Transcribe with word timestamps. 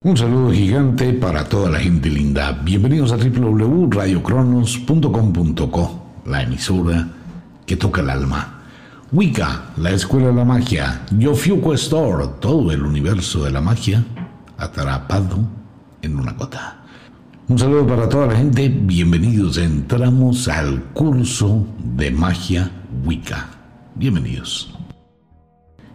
Un 0.00 0.16
saludo 0.16 0.52
gigante 0.52 1.12
para 1.12 1.48
toda 1.48 1.70
la 1.70 1.80
gente 1.80 2.08
linda. 2.08 2.52
Bienvenidos 2.52 3.10
a 3.10 3.16
www.radiocronos.com.co, 3.16 6.06
la 6.24 6.44
emisora 6.44 7.08
que 7.66 7.76
toca 7.76 8.02
el 8.02 8.10
alma. 8.10 8.62
Wicca, 9.10 9.72
la 9.76 9.90
escuela 9.90 10.28
de 10.28 10.34
la 10.34 10.44
magia. 10.44 11.04
Yofiuco 11.10 11.74
Store, 11.74 12.28
todo 12.38 12.70
el 12.70 12.84
universo 12.84 13.42
de 13.42 13.50
la 13.50 13.60
magia 13.60 14.04
atrapado 14.56 15.40
en 16.00 16.16
una 16.16 16.30
gota. 16.30 16.76
Un 17.48 17.58
saludo 17.58 17.84
para 17.84 18.08
toda 18.08 18.28
la 18.28 18.36
gente. 18.36 18.68
Bienvenidos. 18.68 19.58
Entramos 19.58 20.46
al 20.46 20.80
curso 20.92 21.66
de 21.96 22.12
magia 22.12 22.70
Wicca. 23.04 23.48
Bienvenidos. 23.96 24.77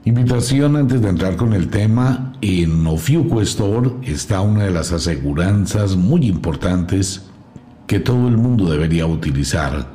Invitación 0.06 0.76
antes 0.76 1.02
de 1.02 1.08
entrar 1.08 1.38
con 1.38 1.54
el 1.54 1.70
tema, 1.70 2.34
en 2.42 2.86
Ofiuco 2.86 3.40
Store 3.40 3.90
está 4.04 4.42
una 4.42 4.66
de 4.66 4.72
las 4.72 4.92
aseguranzas 4.92 5.96
muy 5.96 6.26
importantes 6.26 7.30
que 7.88 8.02
todo 8.02 8.28
el 8.28 8.36
mundo 8.36 8.70
debería 8.70 9.06
utilizar. 9.06 9.88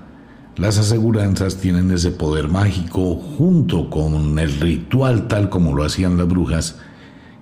Las 0.57 0.79
aseguranzas 0.79 1.59
tienen 1.59 1.91
ese 1.91 2.11
poder 2.11 2.49
mágico 2.49 3.17
junto 3.17 3.91
con 3.91 4.39
el 4.39 4.59
ritual 4.59 5.29
tal 5.29 5.51
como 5.51 5.75
lo 5.75 5.85
hacían 5.85 6.17
las 6.17 6.27
brujas 6.27 6.79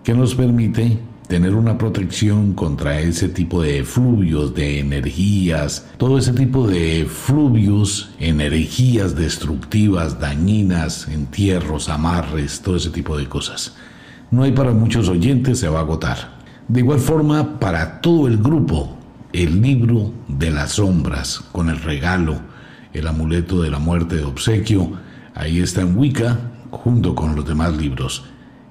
que 0.03 0.15
nos 0.15 0.35
permite 0.35 0.99
tener 1.29 1.55
una 1.55 1.77
protección 1.77 2.53
contra 2.53 3.01
ese 3.01 3.29
tipo 3.29 3.63
de 3.63 3.85
fluvios, 3.85 4.55
de 4.55 4.79
energías, 4.79 5.87
todo 5.97 6.19
ese 6.19 6.33
tipo 6.33 6.69
de 6.69 7.05
fluvios, 7.05 8.11
energías 8.21 9.17
destructivas, 9.17 10.21
dañinas, 10.21 11.09
entierros, 11.09 11.89
amarres, 11.89 12.61
todo 12.61 12.77
ese 12.77 12.91
tipo 12.91 13.17
de 13.17 13.29
cosas. 13.29 13.75
No 14.31 14.45
hay 14.45 14.53
para 14.53 14.73
muchos 14.73 15.09
oyentes, 15.09 15.59
se 15.59 15.69
va 15.69 15.81
a 15.81 15.83
agotar. 15.83 16.37
De 16.69 16.81
igual 16.81 17.01
forma, 17.01 17.59
para 17.59 18.01
todo 18.01 18.29
el 18.29 18.39
grupo, 18.39 18.97
el 19.33 19.61
libro 19.61 20.13
de 20.29 20.51
las 20.51 20.73
sombras, 20.73 21.41
con 21.53 21.69
el 21.69 21.81
regalo, 21.81 22.41
el 22.93 23.07
amuleto 23.07 23.63
de 23.63 23.71
la 23.71 23.79
muerte 23.79 24.17
de 24.17 24.25
obsequio, 24.25 24.93
ahí 25.35 25.61
está 25.61 25.83
en 25.83 25.97
Wicca, 25.97 26.39
junto 26.71 27.15
con 27.15 27.35
los 27.35 27.47
demás 27.47 27.77
libros. 27.77 28.25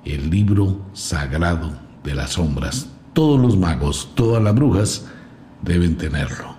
El 0.03 0.29
libro 0.29 0.81
sagrado 0.93 1.84
de 2.05 2.15
las 2.15 2.31
sombras. 2.31 2.87
Todos 3.13 3.39
los 3.39 3.57
magos, 3.57 4.11
todas 4.15 4.41
las 4.43 4.53
brujas 4.55 5.05
deben 5.61 5.97
tenerlo. 5.97 6.55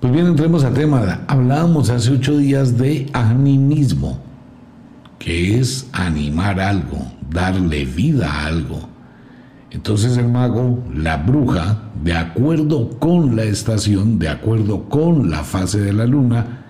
Pues 0.00 0.12
bien, 0.12 0.26
entremos 0.26 0.62
al 0.64 0.74
tema. 0.74 1.20
Hablábamos 1.26 1.90
hace 1.90 2.12
ocho 2.12 2.36
días 2.36 2.78
de 2.78 3.08
animismo, 3.12 4.20
que 5.18 5.58
es 5.58 5.88
animar 5.92 6.60
algo, 6.60 6.98
darle 7.30 7.84
vida 7.84 8.30
a 8.30 8.46
algo. 8.46 8.88
Entonces 9.70 10.16
el 10.16 10.28
mago, 10.28 10.82
la 10.94 11.16
bruja, 11.16 11.82
de 12.02 12.14
acuerdo 12.14 12.90
con 12.98 13.36
la 13.36 13.44
estación, 13.44 14.18
de 14.18 14.28
acuerdo 14.28 14.88
con 14.88 15.30
la 15.30 15.42
fase 15.42 15.80
de 15.80 15.92
la 15.92 16.06
luna, 16.06 16.64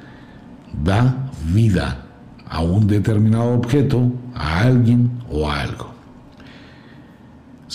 da 0.82 1.30
vida 1.52 2.04
a 2.48 2.60
un 2.60 2.86
determinado 2.86 3.54
objeto, 3.54 4.12
a 4.34 4.60
alguien 4.60 5.10
o 5.30 5.48
a 5.48 5.60
algo. 5.60 5.95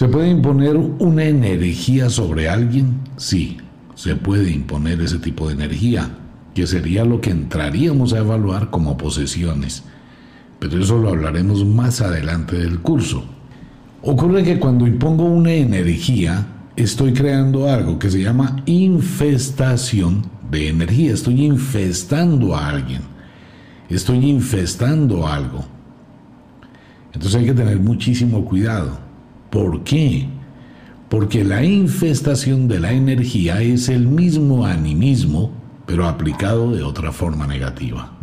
¿Se 0.01 0.07
puede 0.07 0.31
imponer 0.31 0.77
una 0.77 1.25
energía 1.25 2.09
sobre 2.09 2.49
alguien? 2.49 3.01
Sí, 3.17 3.57
se 3.93 4.15
puede 4.15 4.49
imponer 4.49 4.99
ese 4.99 5.19
tipo 5.19 5.47
de 5.47 5.53
energía, 5.53 6.09
que 6.55 6.65
sería 6.65 7.05
lo 7.05 7.21
que 7.21 7.29
entraríamos 7.29 8.11
a 8.11 8.17
evaluar 8.17 8.71
como 8.71 8.97
posesiones. 8.97 9.83
Pero 10.57 10.79
eso 10.81 10.97
lo 10.97 11.09
hablaremos 11.09 11.63
más 11.63 12.01
adelante 12.01 12.57
del 12.57 12.79
curso. 12.79 13.23
Ocurre 14.01 14.41
que 14.41 14.57
cuando 14.57 14.87
impongo 14.87 15.25
una 15.25 15.53
energía, 15.53 16.47
estoy 16.75 17.13
creando 17.13 17.69
algo 17.69 17.99
que 17.99 18.09
se 18.09 18.23
llama 18.23 18.63
infestación 18.65 20.23
de 20.49 20.69
energía. 20.69 21.13
Estoy 21.13 21.45
infestando 21.45 22.55
a 22.55 22.69
alguien. 22.69 23.01
Estoy 23.87 24.27
infestando 24.27 25.27
algo. 25.27 25.63
Entonces 27.13 27.39
hay 27.39 27.45
que 27.45 27.53
tener 27.53 27.79
muchísimo 27.79 28.43
cuidado. 28.43 29.10
¿Por 29.51 29.83
qué? 29.83 30.27
Porque 31.09 31.43
la 31.43 31.61
infestación 31.61 32.69
de 32.69 32.79
la 32.79 32.93
energía 32.93 33.61
es 33.61 33.89
el 33.89 34.07
mismo 34.07 34.65
animismo, 34.65 35.51
pero 35.85 36.07
aplicado 36.07 36.71
de 36.71 36.83
otra 36.83 37.11
forma 37.11 37.45
negativa. 37.45 38.17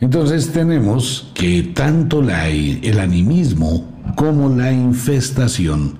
Entonces 0.00 0.50
tenemos 0.52 1.30
que 1.32 1.62
tanto 1.62 2.22
el 2.22 2.98
animismo 2.98 3.86
como 4.16 4.48
la 4.48 4.72
infestación 4.72 5.98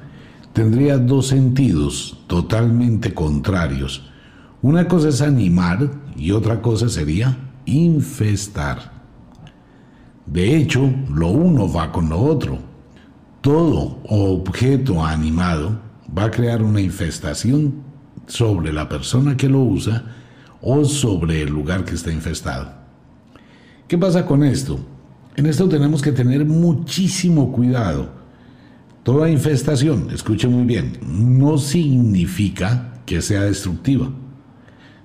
tendría 0.52 0.98
dos 0.98 1.28
sentidos 1.28 2.18
totalmente 2.26 3.14
contrarios. 3.14 4.10
Una 4.60 4.88
cosa 4.88 5.10
es 5.10 5.22
animar 5.22 5.88
y 6.16 6.32
otra 6.32 6.60
cosa 6.60 6.88
sería 6.88 7.38
infestar. 7.64 8.90
De 10.26 10.56
hecho, 10.56 10.92
lo 11.14 11.28
uno 11.28 11.72
va 11.72 11.92
con 11.92 12.08
lo 12.08 12.18
otro 12.18 12.69
todo 13.40 13.98
objeto 14.04 15.04
animado 15.04 15.80
va 16.16 16.24
a 16.24 16.30
crear 16.30 16.62
una 16.62 16.80
infestación 16.80 17.82
sobre 18.26 18.72
la 18.72 18.88
persona 18.88 19.36
que 19.36 19.48
lo 19.48 19.60
usa 19.60 20.04
o 20.60 20.84
sobre 20.84 21.42
el 21.42 21.50
lugar 21.50 21.84
que 21.84 21.94
está 21.94 22.12
infestado. 22.12 22.72
¿Qué 23.88 23.96
pasa 23.96 24.26
con 24.26 24.44
esto? 24.44 24.78
En 25.36 25.46
esto 25.46 25.68
tenemos 25.68 26.02
que 26.02 26.12
tener 26.12 26.44
muchísimo 26.44 27.50
cuidado. 27.50 28.10
Toda 29.02 29.30
infestación, 29.30 30.08
escuche 30.12 30.46
muy 30.46 30.64
bien, 30.64 30.98
no 31.02 31.56
significa 31.56 33.00
que 33.06 33.22
sea 33.22 33.42
destructiva. 33.42 34.10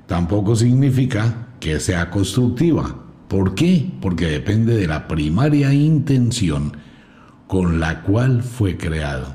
Tampoco 0.07 0.55
significa 0.55 1.47
que 1.59 1.79
sea 1.79 2.09
constructiva. 2.09 3.03
¿Por 3.29 3.55
qué? 3.55 3.91
Porque 4.01 4.27
depende 4.27 4.75
de 4.75 4.87
la 4.87 5.07
primaria 5.07 5.73
intención 5.73 6.73
con 7.55 7.79
la 7.79 8.01
cual 8.01 8.43
fue 8.43 8.75
creado. 8.75 9.33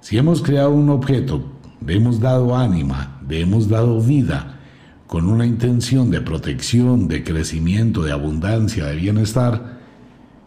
Si 0.00 0.16
hemos 0.16 0.40
creado 0.40 0.70
un 0.70 0.88
objeto, 0.88 1.52
le 1.84 1.96
hemos 1.96 2.20
dado 2.20 2.56
ánima, 2.56 3.20
le 3.28 3.42
hemos 3.42 3.68
dado 3.68 4.00
vida, 4.00 4.58
con 5.06 5.28
una 5.28 5.44
intención 5.44 6.10
de 6.10 6.22
protección, 6.22 7.06
de 7.06 7.24
crecimiento, 7.24 8.00
de 8.00 8.12
abundancia, 8.12 8.86
de 8.86 8.96
bienestar, 8.96 9.78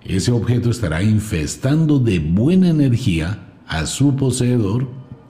ese 0.03 0.31
objeto 0.31 0.71
estará 0.71 1.03
infestando 1.03 1.99
de 1.99 2.17
buena 2.17 2.69
energía 2.69 3.43
a 3.67 3.85
su 3.85 4.15
poseedor 4.15 4.87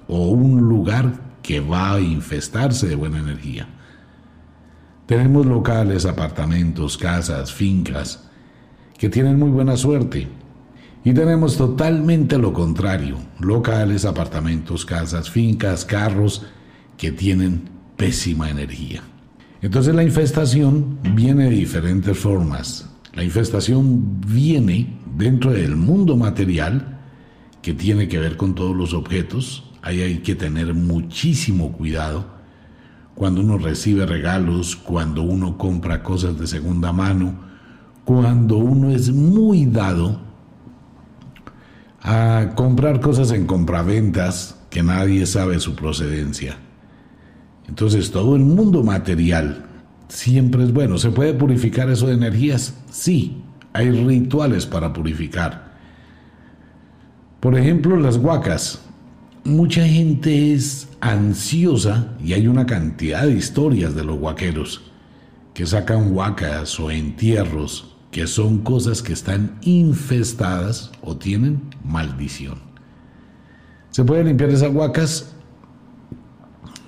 o 0.07 0.29
un 0.29 0.69
lugar 0.69 1.19
que 1.43 1.59
va 1.59 1.95
a 1.95 1.99
infestarse 1.99 2.87
de 2.87 2.95
buena 2.95 3.19
energía. 3.19 3.67
Tenemos 5.05 5.45
locales, 5.45 6.05
apartamentos, 6.05 6.97
casas, 6.97 7.51
fincas, 7.51 8.29
que 8.97 9.09
tienen 9.09 9.37
muy 9.37 9.49
buena 9.49 9.75
suerte, 9.75 10.29
y 11.03 11.13
tenemos 11.13 11.57
totalmente 11.57 12.37
lo 12.37 12.53
contrario, 12.53 13.17
locales, 13.39 14.05
apartamentos, 14.05 14.85
casas, 14.85 15.29
fincas, 15.29 15.83
carros 15.83 16.45
que 16.97 17.11
tienen 17.11 17.69
pésima 17.97 18.49
energía. 18.49 19.01
Entonces 19.61 19.95
la 19.95 20.03
infestación 20.03 20.99
viene 21.15 21.45
de 21.45 21.55
diferentes 21.55 22.17
formas. 22.17 22.89
La 23.13 23.23
infestación 23.23 24.21
viene 24.21 24.97
dentro 25.17 25.51
del 25.51 25.75
mundo 25.75 26.15
material 26.15 26.99
que 27.61 27.73
tiene 27.73 28.07
que 28.07 28.19
ver 28.19 28.37
con 28.37 28.55
todos 28.55 28.75
los 28.75 28.93
objetos. 28.93 29.63
Ahí 29.81 30.01
hay 30.01 30.19
que 30.19 30.35
tener 30.35 30.73
muchísimo 30.73 31.71
cuidado 31.73 32.25
cuando 33.15 33.41
uno 33.41 33.57
recibe 33.57 34.05
regalos, 34.05 34.75
cuando 34.75 35.23
uno 35.23 35.57
compra 35.57 36.01
cosas 36.03 36.37
de 36.39 36.47
segunda 36.47 36.91
mano, 36.91 37.39
cuando 38.05 38.57
uno 38.57 38.91
es 38.91 39.11
muy 39.11 39.65
dado 39.65 40.30
a 42.01 42.53
comprar 42.55 42.99
cosas 42.99 43.31
en 43.31 43.45
compraventas 43.45 44.57
que 44.69 44.83
nadie 44.83 45.25
sabe 45.25 45.59
su 45.59 45.75
procedencia. 45.75 46.57
Entonces 47.67 48.11
todo 48.11 48.35
el 48.35 48.43
mundo 48.43 48.83
material 48.83 49.65
siempre 50.07 50.63
es 50.63 50.73
bueno. 50.73 50.97
¿Se 50.97 51.11
puede 51.11 51.33
purificar 51.33 51.89
eso 51.89 52.07
de 52.07 52.15
energías? 52.15 52.75
Sí, 52.89 53.43
hay 53.73 53.91
rituales 53.91 54.65
para 54.65 54.93
purificar. 54.93 55.71
Por 57.39 57.57
ejemplo, 57.57 57.97
las 57.97 58.17
huacas. 58.17 58.81
Mucha 59.43 59.87
gente 59.87 60.53
es 60.53 60.87
ansiosa 60.99 62.13
y 62.23 62.33
hay 62.33 62.47
una 62.47 62.67
cantidad 62.67 63.23
de 63.23 63.33
historias 63.33 63.95
de 63.95 64.03
los 64.03 64.19
huaqueros 64.19 64.91
que 65.55 65.65
sacan 65.65 66.15
huacas 66.15 66.79
o 66.79 66.91
entierros 66.91 67.95
que 68.11 68.27
son 68.27 68.59
cosas 68.59 69.01
que 69.01 69.13
están 69.13 69.57
infestadas 69.61 70.91
o 71.01 71.15
tienen 71.15 71.61
maldición. 71.83 72.59
¿Se 73.89 74.03
pueden 74.03 74.27
limpiar 74.27 74.49
esas 74.49 74.73
huacas? 74.73 75.33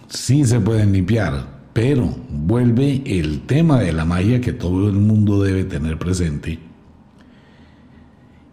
Sí 0.08 0.46
se 0.46 0.60
pueden 0.60 0.92
limpiar, 0.94 1.48
pero 1.74 2.16
vuelve 2.30 3.02
el 3.06 3.42
tema 3.42 3.80
de 3.80 3.92
la 3.92 4.06
magia 4.06 4.40
que 4.40 4.54
todo 4.54 4.90
el 4.90 4.96
mundo 4.96 5.42
debe 5.42 5.64
tener 5.64 5.98
presente. 5.98 6.60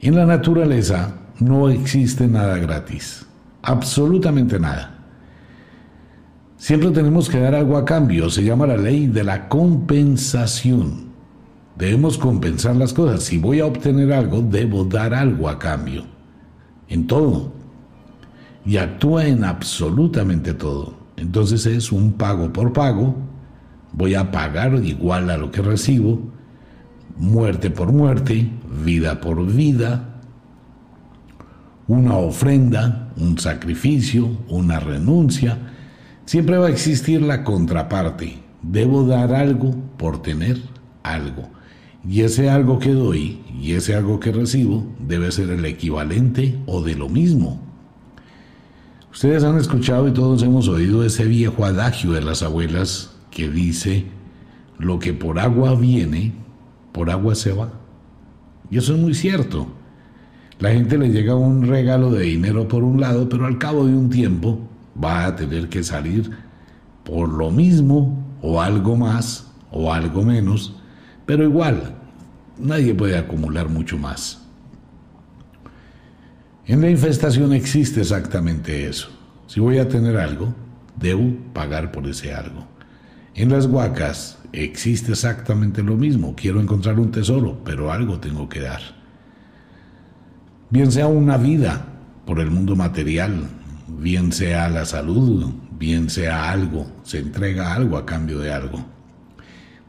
En 0.00 0.16
la 0.16 0.24
naturaleza 0.24 1.16
no 1.38 1.68
existe 1.68 2.26
nada 2.26 2.56
gratis. 2.58 3.26
absolutamente 3.62 4.58
nada. 4.58 4.96
Siempre 6.56 6.90
tenemos 6.90 7.28
que 7.28 7.38
dar 7.38 7.54
algo 7.54 7.76
a 7.76 7.84
cambio, 7.84 8.30
se 8.30 8.42
llama 8.42 8.66
la 8.66 8.76
ley 8.76 9.06
de 9.06 9.22
la 9.22 9.48
compensación. 9.48 11.10
Debemos 11.76 12.18
compensar 12.18 12.76
las 12.76 12.92
cosas. 12.92 13.22
Si 13.22 13.38
voy 13.38 13.60
a 13.60 13.66
obtener 13.66 14.12
algo, 14.12 14.42
debo 14.42 14.84
dar 14.84 15.14
algo 15.14 15.48
a 15.48 15.58
cambio. 15.58 16.04
En 16.90 17.06
todo. 17.06 17.52
Y 18.66 18.76
actúa 18.76 19.26
en 19.26 19.44
absolutamente 19.44 20.52
todo. 20.52 20.94
Entonces 21.16 21.64
es 21.64 21.90
un 21.90 22.12
pago 22.12 22.52
por 22.52 22.74
pago. 22.74 23.16
Voy 23.92 24.14
a 24.14 24.30
pagar 24.30 24.74
igual 24.84 25.30
a 25.30 25.38
lo 25.38 25.50
que 25.50 25.62
recibo. 25.62 26.20
Muerte 27.16 27.70
por 27.70 27.90
muerte, 27.92 28.50
vida 28.84 29.22
por 29.22 29.46
vida. 29.46 30.20
Una 31.88 32.16
ofrenda, 32.16 33.08
un 33.16 33.38
sacrificio, 33.38 34.28
una 34.48 34.78
renuncia 34.78 35.70
Siempre 36.30 36.58
va 36.58 36.68
a 36.68 36.70
existir 36.70 37.20
la 37.22 37.42
contraparte. 37.42 38.38
Debo 38.62 39.04
dar 39.04 39.34
algo 39.34 39.74
por 39.96 40.22
tener 40.22 40.58
algo. 41.02 41.48
Y 42.08 42.22
ese 42.22 42.48
algo 42.48 42.78
que 42.78 42.92
doy 42.92 43.40
y 43.60 43.72
ese 43.72 43.94
algo 43.94 44.20
que 44.20 44.32
recibo 44.32 44.86
debe 44.98 45.30
ser 45.32 45.50
el 45.50 45.64
equivalente 45.64 46.58
o 46.66 46.82
de 46.82 46.94
lo 46.94 47.08
mismo. 47.08 47.60
Ustedes 49.12 49.44
han 49.44 49.58
escuchado 49.58 50.08
y 50.08 50.12
todos 50.12 50.42
hemos 50.42 50.68
oído 50.68 51.04
ese 51.04 51.24
viejo 51.24 51.64
adagio 51.64 52.12
de 52.12 52.22
las 52.22 52.42
abuelas 52.42 53.16
que 53.30 53.50
dice, 53.50 54.06
lo 54.78 54.98
que 54.98 55.12
por 55.12 55.38
agua 55.38 55.74
viene, 55.74 56.32
por 56.92 57.10
agua 57.10 57.34
se 57.34 57.52
va. 57.52 57.72
Y 58.70 58.78
eso 58.78 58.94
es 58.94 59.00
muy 59.00 59.14
cierto. 59.14 59.66
La 60.58 60.70
gente 60.70 60.96
le 60.96 61.10
llega 61.10 61.34
un 61.34 61.66
regalo 61.66 62.12
de 62.12 62.24
dinero 62.24 62.68
por 62.68 62.84
un 62.84 63.00
lado, 63.00 63.28
pero 63.28 63.46
al 63.46 63.58
cabo 63.58 63.86
de 63.86 63.94
un 63.94 64.10
tiempo 64.10 64.60
va 65.02 65.26
a 65.26 65.36
tener 65.36 65.68
que 65.68 65.82
salir 65.82 66.30
por 67.04 67.28
lo 67.28 67.50
mismo 67.50 68.24
o 68.42 68.60
algo 68.60 68.96
más 68.96 69.50
o 69.70 69.92
algo 69.92 70.22
menos, 70.22 70.79
pero 71.30 71.44
igual, 71.44 71.94
nadie 72.58 72.92
puede 72.92 73.16
acumular 73.16 73.68
mucho 73.68 73.96
más. 73.96 74.42
En 76.66 76.80
la 76.80 76.90
infestación 76.90 77.52
existe 77.52 78.00
exactamente 78.00 78.88
eso. 78.88 79.10
Si 79.46 79.60
voy 79.60 79.78
a 79.78 79.88
tener 79.88 80.16
algo, 80.16 80.52
debo 80.96 81.22
pagar 81.52 81.92
por 81.92 82.08
ese 82.08 82.34
algo. 82.34 82.66
En 83.36 83.50
las 83.50 83.66
huacas 83.66 84.38
existe 84.52 85.12
exactamente 85.12 85.84
lo 85.84 85.96
mismo. 85.96 86.34
Quiero 86.34 86.60
encontrar 86.60 86.98
un 86.98 87.12
tesoro, 87.12 87.60
pero 87.64 87.92
algo 87.92 88.18
tengo 88.18 88.48
que 88.48 88.62
dar. 88.62 88.80
Bien 90.68 90.90
sea 90.90 91.06
una 91.06 91.36
vida 91.36 91.86
por 92.26 92.40
el 92.40 92.50
mundo 92.50 92.74
material, 92.74 93.44
bien 93.86 94.32
sea 94.32 94.68
la 94.68 94.84
salud, 94.84 95.54
bien 95.78 96.10
sea 96.10 96.50
algo, 96.50 96.90
se 97.04 97.20
entrega 97.20 97.72
algo 97.72 97.98
a 97.98 98.04
cambio 98.04 98.40
de 98.40 98.52
algo. 98.52 98.84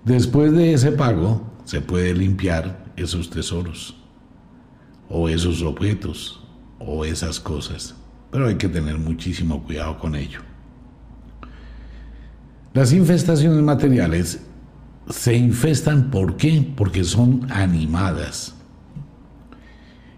Después 0.05 0.51
de 0.51 0.73
ese 0.73 0.91
pago 0.91 1.41
se 1.65 1.81
puede 1.81 2.13
limpiar 2.13 2.85
esos 2.95 3.29
tesoros 3.29 3.95
o 5.09 5.29
esos 5.29 5.61
objetos 5.61 6.43
o 6.79 7.05
esas 7.05 7.39
cosas, 7.39 7.95
pero 8.31 8.47
hay 8.47 8.55
que 8.55 8.69
tener 8.69 8.97
muchísimo 8.97 9.63
cuidado 9.63 9.99
con 9.99 10.15
ello. 10.15 10.39
Las 12.73 12.93
infestaciones 12.93 13.61
materiales 13.61 14.41
se 15.09 15.35
infestan 15.35 16.09
¿por 16.09 16.37
qué? 16.37 16.73
Porque 16.75 17.03
son 17.03 17.51
animadas 17.51 18.55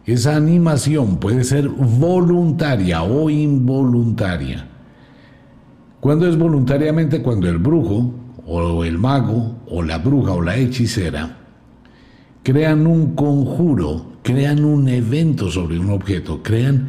esa 0.06 0.36
animación 0.36 1.18
puede 1.18 1.44
ser 1.46 1.70
voluntaria 1.70 3.04
o 3.04 3.30
involuntaria. 3.30 4.68
Cuando 6.02 6.28
es 6.28 6.38
voluntariamente? 6.38 7.22
Cuando 7.22 7.48
el 7.48 7.58
brujo 7.58 8.14
o 8.46 8.84
el 8.84 8.98
mago 8.98 9.60
o 9.68 9.84
la 9.84 9.98
bruja 9.98 10.34
o 10.34 10.42
la 10.42 10.58
hechicera 10.58 11.38
crean 12.44 12.86
un 12.86 13.16
conjuro, 13.16 14.18
crean 14.22 14.66
un 14.66 14.90
evento 14.90 15.50
sobre 15.50 15.80
un 15.80 15.90
objeto, 15.90 16.44
crean 16.44 16.88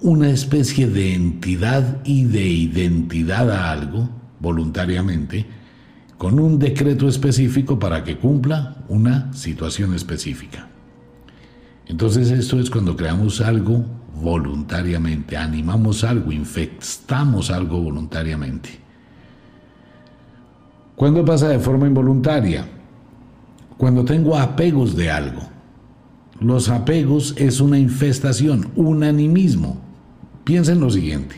una 0.00 0.30
especie 0.30 0.86
de 0.88 1.14
entidad 1.14 2.02
y 2.04 2.24
de 2.24 2.46
identidad 2.46 3.50
a 3.50 3.70
algo 3.70 4.08
voluntariamente 4.40 5.46
con 6.18 6.40
un 6.40 6.58
decreto 6.58 7.08
específico 7.08 7.78
para 7.78 8.02
que 8.02 8.16
cumpla 8.16 8.84
una 8.88 9.32
situación 9.34 9.94
específica. 9.94 10.68
Entonces 11.86 12.30
esto 12.30 12.58
es 12.58 12.70
cuando 12.70 12.96
creamos 12.96 13.40
algo 13.40 13.84
voluntariamente, 14.14 15.36
animamos 15.36 16.04
algo, 16.04 16.32
infectamos 16.32 17.50
algo 17.50 17.80
voluntariamente. 17.80 18.85
¿Cuándo 20.96 21.24
pasa 21.24 21.48
de 21.48 21.58
forma 21.58 21.86
involuntaria? 21.86 22.66
Cuando 23.76 24.04
tengo 24.04 24.36
apegos 24.36 24.96
de 24.96 25.10
algo. 25.10 25.42
Los 26.40 26.70
apegos 26.70 27.34
es 27.36 27.60
una 27.60 27.78
infestación, 27.78 28.70
un 28.76 29.04
animismo. 29.04 29.78
Piensen 30.44 30.80
lo 30.80 30.90
siguiente. 30.90 31.36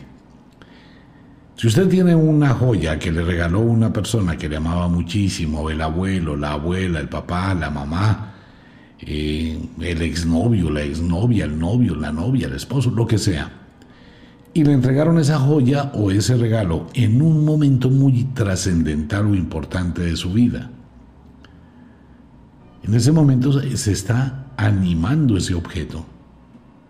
Si 1.57 1.67
usted 1.67 1.89
tiene 1.89 2.15
una 2.15 2.53
joya 2.53 2.97
que 2.97 3.11
le 3.11 3.21
regaló 3.21 3.59
una 3.59 3.91
persona 3.91 4.37
que 4.37 4.47
le 4.47 4.55
amaba 4.55 4.87
muchísimo, 4.87 5.69
el 5.69 5.81
abuelo, 5.81 6.37
la 6.37 6.53
abuela, 6.53 7.01
el 7.01 7.09
papá, 7.09 7.53
la 7.53 7.69
mamá, 7.69 8.33
eh, 8.99 9.59
el 9.81 10.01
exnovio, 10.01 10.69
la 10.69 10.83
exnovia, 10.83 11.43
el 11.43 11.59
novio, 11.59 11.95
la 11.95 12.13
novia, 12.13 12.47
el 12.47 12.53
esposo, 12.53 12.91
lo 12.91 13.05
que 13.05 13.17
sea. 13.17 13.58
Y 14.59 14.63
le 14.65 14.73
entregaron 14.73 15.17
esa 15.17 15.39
joya 15.39 15.89
o 15.93 16.11
ese 16.11 16.35
regalo 16.35 16.87
en 16.93 17.21
un 17.21 17.45
momento 17.45 17.89
muy 17.89 18.25
trascendental 18.33 19.27
o 19.27 19.33
importante 19.33 20.01
de 20.01 20.17
su 20.17 20.33
vida. 20.33 20.69
En 22.83 22.93
ese 22.93 23.13
momento 23.13 23.53
se 23.53 23.93
está 23.93 24.51
animando 24.57 25.37
ese 25.37 25.55
objeto 25.55 26.05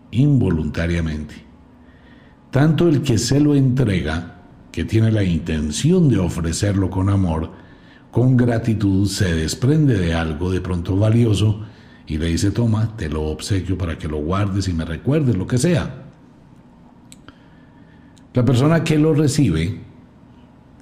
involuntariamente. 0.09 1.35
Tanto 2.49 2.89
el 2.89 3.03
que 3.03 3.19
se 3.19 3.39
lo 3.39 3.53
entrega, 3.53 4.39
que 4.71 4.83
tiene 4.83 5.11
la 5.11 5.23
intención 5.23 6.09
de 6.09 6.17
ofrecerlo 6.17 6.89
con 6.89 7.07
amor, 7.07 7.51
con 8.09 8.35
gratitud, 8.35 9.07
se 9.07 9.35
desprende 9.35 9.95
de 9.95 10.15
algo 10.15 10.49
de 10.49 10.59
pronto 10.59 10.97
valioso 10.97 11.61
y 12.07 12.17
le 12.17 12.25
dice, 12.29 12.49
toma, 12.49 12.97
te 12.97 13.09
lo 13.09 13.25
obsequio 13.25 13.77
para 13.77 13.99
que 13.99 14.07
lo 14.07 14.17
guardes 14.17 14.67
y 14.67 14.73
me 14.73 14.85
recuerdes, 14.85 15.37
lo 15.37 15.45
que 15.45 15.59
sea. 15.59 15.98
La 18.33 18.45
persona 18.45 18.83
que 18.83 18.97
lo 18.97 19.13
recibe 19.13 19.79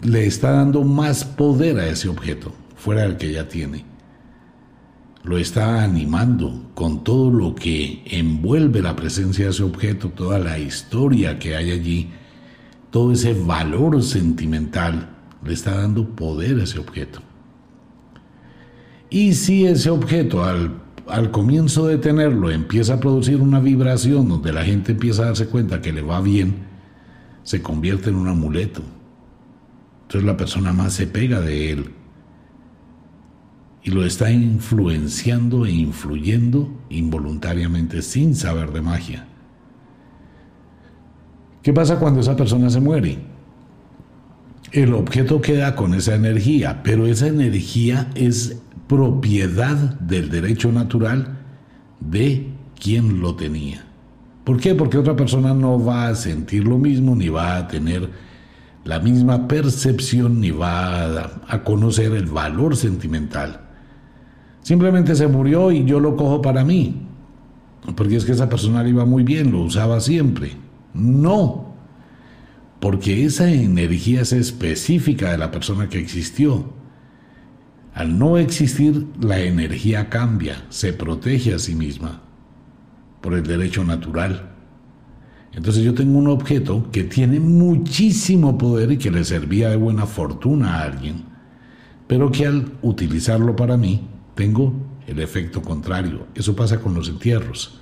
le 0.03 0.25
está 0.25 0.51
dando 0.51 0.83
más 0.83 1.23
poder 1.23 1.79
a 1.79 1.87
ese 1.87 2.09
objeto, 2.09 2.53
fuera 2.75 3.03
del 3.03 3.17
que 3.17 3.31
ya 3.31 3.47
tiene. 3.47 3.85
Lo 5.23 5.37
está 5.37 5.83
animando 5.83 6.71
con 6.73 7.03
todo 7.03 7.31
lo 7.31 7.55
que 7.55 8.03
envuelve 8.05 8.81
la 8.81 8.95
presencia 8.95 9.45
de 9.45 9.51
ese 9.51 9.63
objeto, 9.63 10.09
toda 10.09 10.39
la 10.39 10.59
historia 10.59 11.39
que 11.39 11.55
hay 11.55 11.71
allí, 11.71 12.09
todo 12.91 13.11
ese 13.11 13.33
valor 13.33 14.01
sentimental, 14.03 15.09
le 15.43 15.53
está 15.53 15.75
dando 15.77 16.15
poder 16.15 16.59
a 16.59 16.63
ese 16.63 16.79
objeto. 16.79 17.21
Y 19.09 19.33
si 19.33 19.65
ese 19.65 19.89
objeto 19.89 20.43
al 20.43 20.87
al 21.09 21.31
comienzo 21.31 21.87
de 21.87 21.97
tenerlo 21.97 22.51
empieza 22.51 22.95
a 22.95 22.99
producir 22.99 23.41
una 23.41 23.59
vibración 23.59 24.27
donde 24.27 24.51
la 24.51 24.63
gente 24.63 24.91
empieza 24.91 25.23
a 25.23 25.25
darse 25.27 25.47
cuenta 25.47 25.81
que 25.81 25.93
le 25.93 26.01
va 26.01 26.21
bien, 26.21 26.66
se 27.47 27.61
convierte 27.61 28.09
en 28.09 28.17
un 28.17 28.27
amuleto. 28.27 28.81
Entonces 30.01 30.27
la 30.27 30.35
persona 30.35 30.73
más 30.73 30.91
se 30.91 31.07
pega 31.07 31.39
de 31.39 31.71
él 31.71 31.91
y 33.83 33.89
lo 33.89 34.03
está 34.03 34.29
influenciando 34.29 35.65
e 35.65 35.71
influyendo 35.71 36.69
involuntariamente 36.89 38.01
sin 38.01 38.35
saber 38.35 38.73
de 38.73 38.81
magia. 38.81 39.27
¿Qué 41.63 41.71
pasa 41.71 41.97
cuando 41.99 42.19
esa 42.19 42.35
persona 42.35 42.69
se 42.69 42.81
muere? 42.81 43.17
El 44.73 44.93
objeto 44.93 45.39
queda 45.39 45.73
con 45.73 45.93
esa 45.93 46.15
energía, 46.15 46.83
pero 46.83 47.07
esa 47.07 47.27
energía 47.27 48.09
es 48.13 48.61
propiedad 48.89 49.97
del 50.01 50.29
derecho 50.29 50.69
natural 50.73 51.45
de 52.01 52.49
quien 52.77 53.21
lo 53.21 53.37
tenía. 53.37 53.86
¿Por 54.47 54.61
qué? 54.61 54.73
Porque 54.75 54.97
otra 54.97 55.13
persona 55.13 55.53
no 55.53 55.83
va 55.83 56.07
a 56.07 56.15
sentir 56.15 56.63
lo 56.65 56.77
mismo, 56.77 57.17
ni 57.17 57.27
va 57.27 57.57
a 57.57 57.67
tener 57.67 58.09
la 58.85 58.97
misma 59.01 59.45
percepción, 59.45 60.39
ni 60.39 60.51
va 60.51 61.41
a, 61.49 61.63
conocer 61.65 62.13
el 62.13 62.27
valor 62.27 62.77
sentimental. 62.77 63.59
Simplemente 64.61 65.15
se 65.15 65.27
murió 65.27 65.69
y 65.73 65.83
yo 65.83 65.99
lo 65.99 66.15
cojo 66.15 66.41
para 66.41 66.63
mí. 66.63 66.95
Porque 67.93 68.15
es 68.15 68.23
que 68.23 68.31
esa 68.31 68.47
persona 68.47 68.87
iba 68.87 69.03
muy 69.03 69.23
bien, 69.23 69.51
lo 69.51 69.63
usaba 69.63 69.99
siempre. 69.99 70.53
No, 70.93 71.73
porque 72.79 73.25
esa 73.25 73.51
energía 73.51 74.21
es 74.21 74.31
específica 74.31 75.29
de 75.29 75.39
la 75.39 75.51
persona 75.51 75.89
que 75.89 75.99
existió. 75.99 76.71
Al 77.93 78.17
no 78.17 78.37
existir, 78.37 79.07
la 79.19 79.41
energía 79.41 80.07
cambia, 80.07 80.63
se 80.69 80.93
protege 80.93 81.53
a 81.53 81.59
sí 81.59 81.75
misma 81.75 82.21
por 83.21 83.33
el 83.33 83.43
derecho 83.43 83.83
natural. 83.83 84.51
Entonces 85.53 85.83
yo 85.83 85.93
tengo 85.93 86.19
un 86.19 86.27
objeto 86.27 86.87
que 86.91 87.03
tiene 87.03 87.39
muchísimo 87.39 88.57
poder 88.57 88.91
y 88.91 88.97
que 88.97 89.09
le 89.09 89.23
servía 89.23 89.69
de 89.69 89.75
buena 89.75 90.05
fortuna 90.05 90.75
a 90.75 90.83
alguien, 90.83 91.23
pero 92.05 92.31
que 92.31 92.45
al 92.45 92.73
utilizarlo 92.83 93.55
para 93.55 93.75
mí 93.75 94.07
tengo 94.35 94.73
el 95.07 95.19
efecto 95.19 95.61
contrario. 95.61 96.27
Eso 96.35 96.55
pasa 96.55 96.79
con 96.79 96.93
los 96.93 97.09
entierros, 97.09 97.79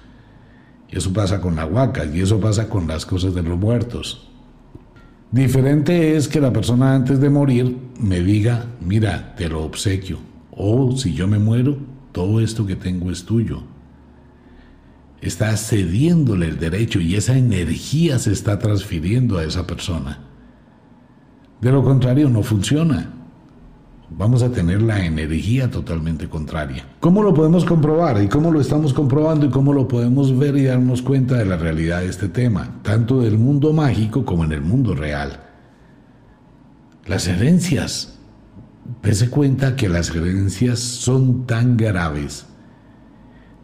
eso 0.90 1.12
pasa 1.12 1.42
con 1.42 1.56
la 1.58 1.66
huaca 1.66 2.06
y 2.06 2.22
eso 2.22 2.40
pasa 2.40 2.70
con 2.70 2.88
las 2.88 3.06
cosas 3.06 3.36
de 3.36 3.44
los 3.44 3.60
muertos. 3.60 4.30
Diferente 5.32 6.16
es 6.16 6.30
que 6.30 6.40
la 6.40 6.54
persona 6.54 6.96
antes 6.96 7.20
de 7.20 7.30
morir 7.30 7.78
me 8.00 8.22
diga, 8.22 8.68
mira, 8.80 9.36
te 9.36 9.50
lo 9.50 9.64
obsequio, 9.64 10.20
o 10.52 10.96
si 10.96 11.14
yo 11.14 11.28
me 11.28 11.40
muero, 11.40 11.78
todo 12.14 12.40
esto 12.40 12.66
que 12.66 12.78
tengo 12.78 13.12
es 13.12 13.26
tuyo 13.26 13.75
está 15.30 15.56
cediéndole 15.58 16.48
el 16.48 16.60
derecho 16.60 17.00
y 17.00 17.16
esa 17.16 17.38
energía 17.38 18.20
se 18.20 18.32
está 18.32 18.60
transfiriendo 18.60 19.38
a 19.38 19.44
esa 19.44 19.66
persona. 19.66 20.20
De 21.62 21.72
lo 21.72 21.84
contrario, 21.84 22.30
no 22.30 22.44
funciona. 22.44 23.12
Vamos 24.10 24.44
a 24.44 24.52
tener 24.52 24.82
la 24.82 25.04
energía 25.04 25.72
totalmente 25.72 26.30
contraria. 26.30 26.86
¿Cómo 27.00 27.24
lo 27.24 27.34
podemos 27.34 27.66
comprobar? 27.66 28.22
¿Y 28.22 28.28
cómo 28.28 28.52
lo 28.52 28.62
estamos 28.62 28.94
comprobando? 28.94 29.48
¿Y 29.48 29.50
cómo 29.50 29.74
lo 29.74 29.88
podemos 29.88 30.38
ver 30.38 30.56
y 30.58 30.66
darnos 30.66 31.02
cuenta 31.02 31.36
de 31.36 31.46
la 31.46 31.58
realidad 31.58 32.02
de 32.02 32.10
este 32.10 32.30
tema? 32.30 32.80
Tanto 32.84 33.22
del 33.22 33.38
mundo 33.38 33.74
mágico 33.74 34.24
como 34.24 34.44
en 34.44 34.52
el 34.52 34.62
mundo 34.62 34.94
real. 34.94 35.40
Las 37.08 37.28
herencias. 37.28 38.20
Pese 39.02 39.30
cuenta 39.32 39.76
que 39.76 39.90
las 39.90 40.12
herencias 40.12 40.80
son 40.80 41.48
tan 41.48 41.76
graves 41.76 42.46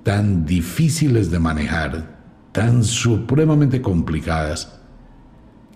tan 0.03 0.45
difíciles 0.45 1.29
de 1.31 1.39
manejar, 1.39 2.19
tan 2.51 2.83
supremamente 2.83 3.81
complicadas, 3.81 4.79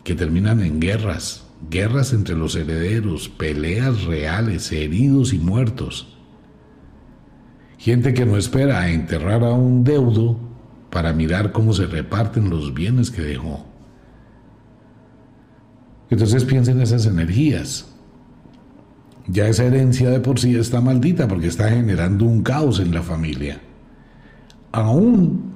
que 0.03 0.15
terminan 0.15 0.62
en 0.62 0.79
guerras, 0.79 1.46
guerras 1.70 2.13
entre 2.13 2.36
los 2.36 2.55
herederos, 2.55 3.29
peleas 3.29 4.03
reales, 4.03 4.72
heridos 4.72 5.34
y 5.34 5.39
muertos. 5.39 6.17
Gente 7.77 8.13
que 8.13 8.25
no 8.25 8.38
espera 8.38 8.82
a 8.82 8.91
enterrar 8.91 9.44
a 9.44 9.51
un 9.51 9.84
deudo 9.84 10.39
para 10.89 11.13
mirar 11.13 11.51
cómo 11.51 11.74
se 11.74 11.86
reparten 11.86 12.50
los 12.50 12.74
bienes 12.74 13.12
que 13.12 13.22
dejó. 13.22 13.65
Entonces 16.10 16.46
piensen 16.46 16.77
en 16.77 16.84
esas 16.84 17.05
energías. 17.05 17.91
Ya 19.27 19.48
esa 19.48 19.65
herencia 19.65 20.10
de 20.10 20.20
por 20.20 20.39
sí 20.39 20.55
está 20.55 20.82
maldita 20.82 21.27
porque 21.27 21.48
está 21.48 21.70
generando 21.70 22.25
un 22.25 22.44
caos 22.44 22.79
en 22.79 22.94
la 22.94 23.01
familia 23.01 23.60
aún, 24.75 25.53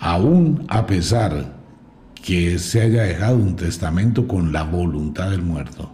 aún 0.00 0.64
a 0.68 0.86
pesar 0.86 1.56
que 2.22 2.58
se 2.58 2.82
haya 2.82 3.04
dejado 3.04 3.36
un 3.36 3.56
testamento 3.56 4.26
con 4.26 4.52
la 4.52 4.64
voluntad 4.64 5.30
del 5.30 5.42
muerto. 5.42 5.92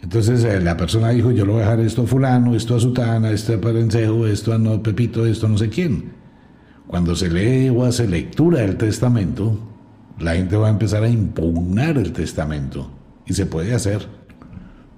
Entonces 0.00 0.42
eh, 0.44 0.60
la 0.60 0.76
persona 0.76 1.10
dijo, 1.10 1.30
yo 1.30 1.46
le 1.46 1.52
voy 1.52 1.62
a 1.62 1.64
dejar 1.66 1.80
esto 1.80 2.02
a 2.02 2.06
fulano, 2.06 2.54
esto 2.54 2.74
a 2.74 2.80
sutana, 2.80 3.30
esto 3.30 3.54
a 3.54 3.60
parencejo, 3.60 4.26
esto 4.26 4.52
a 4.52 4.58
no 4.58 4.82
pepito, 4.82 5.26
esto 5.26 5.46
a 5.46 5.50
no 5.50 5.58
sé 5.58 5.68
quién. 5.68 6.12
Cuando 6.86 7.14
se 7.14 7.30
lee 7.30 7.68
o 7.68 7.84
hace 7.84 8.08
lectura 8.08 8.60
del 8.60 8.76
testamento, 8.76 9.58
la 10.18 10.34
gente 10.34 10.56
va 10.56 10.66
a 10.66 10.70
empezar 10.70 11.04
a 11.04 11.08
impugnar 11.08 11.96
el 11.98 12.12
testamento. 12.12 12.90
Y 13.26 13.34
se 13.34 13.46
puede 13.46 13.74
hacer. 13.74 14.08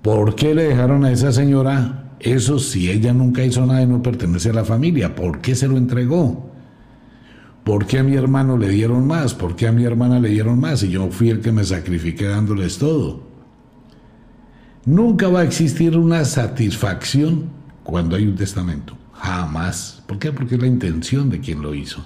¿Por 0.00 0.34
qué 0.34 0.54
le 0.54 0.64
dejaron 0.64 1.04
a 1.04 1.12
esa 1.12 1.32
señora 1.32 2.03
eso 2.20 2.58
si 2.58 2.90
ella 2.90 3.12
nunca 3.12 3.44
hizo 3.44 3.64
nada 3.66 3.82
y 3.82 3.86
no 3.86 4.02
pertenece 4.02 4.50
a 4.50 4.54
la 4.54 4.64
familia, 4.64 5.14
¿por 5.14 5.40
qué 5.40 5.54
se 5.54 5.68
lo 5.68 5.76
entregó? 5.76 6.50
¿Por 7.64 7.86
qué 7.86 7.98
a 7.98 8.02
mi 8.02 8.14
hermano 8.14 8.58
le 8.58 8.68
dieron 8.68 9.06
más? 9.06 9.34
¿Por 9.34 9.56
qué 9.56 9.66
a 9.66 9.72
mi 9.72 9.84
hermana 9.84 10.20
le 10.20 10.28
dieron 10.28 10.60
más? 10.60 10.82
Y 10.82 10.90
yo 10.90 11.10
fui 11.10 11.30
el 11.30 11.40
que 11.40 11.50
me 11.50 11.64
sacrifiqué 11.64 12.26
dándoles 12.26 12.78
todo. 12.78 13.22
Nunca 14.84 15.28
va 15.28 15.40
a 15.40 15.44
existir 15.44 15.96
una 15.96 16.26
satisfacción 16.26 17.48
cuando 17.82 18.16
hay 18.16 18.26
un 18.26 18.34
testamento. 18.34 18.96
Jamás. 19.14 20.02
¿Por 20.06 20.18
qué? 20.18 20.30
Porque 20.30 20.56
es 20.56 20.60
la 20.60 20.66
intención 20.66 21.30
de 21.30 21.40
quien 21.40 21.62
lo 21.62 21.74
hizo. 21.74 22.04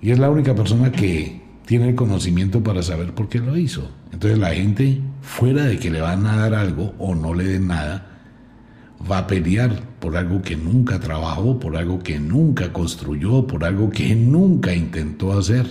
Y 0.00 0.12
es 0.12 0.18
la 0.18 0.30
única 0.30 0.54
persona 0.54 0.90
que 0.90 1.42
tiene 1.66 1.90
el 1.90 1.94
conocimiento 1.94 2.62
para 2.62 2.82
saber 2.82 3.14
por 3.14 3.28
qué 3.28 3.40
lo 3.40 3.56
hizo. 3.58 3.90
Entonces 4.12 4.38
la 4.38 4.54
gente, 4.54 5.02
fuera 5.20 5.64
de 5.64 5.78
que 5.78 5.90
le 5.90 6.00
van 6.00 6.24
a 6.26 6.36
dar 6.36 6.54
algo 6.54 6.94
o 6.98 7.14
no 7.14 7.34
le 7.34 7.44
den 7.44 7.66
nada, 7.66 8.15
va 9.10 9.18
a 9.18 9.26
pelear 9.26 9.80
por 10.00 10.16
algo 10.16 10.42
que 10.42 10.56
nunca 10.56 10.98
trabajó, 10.98 11.58
por 11.58 11.76
algo 11.76 11.98
que 11.98 12.18
nunca 12.18 12.72
construyó, 12.72 13.46
por 13.46 13.64
algo 13.64 13.90
que 13.90 14.14
nunca 14.16 14.74
intentó 14.74 15.36
hacer. 15.38 15.66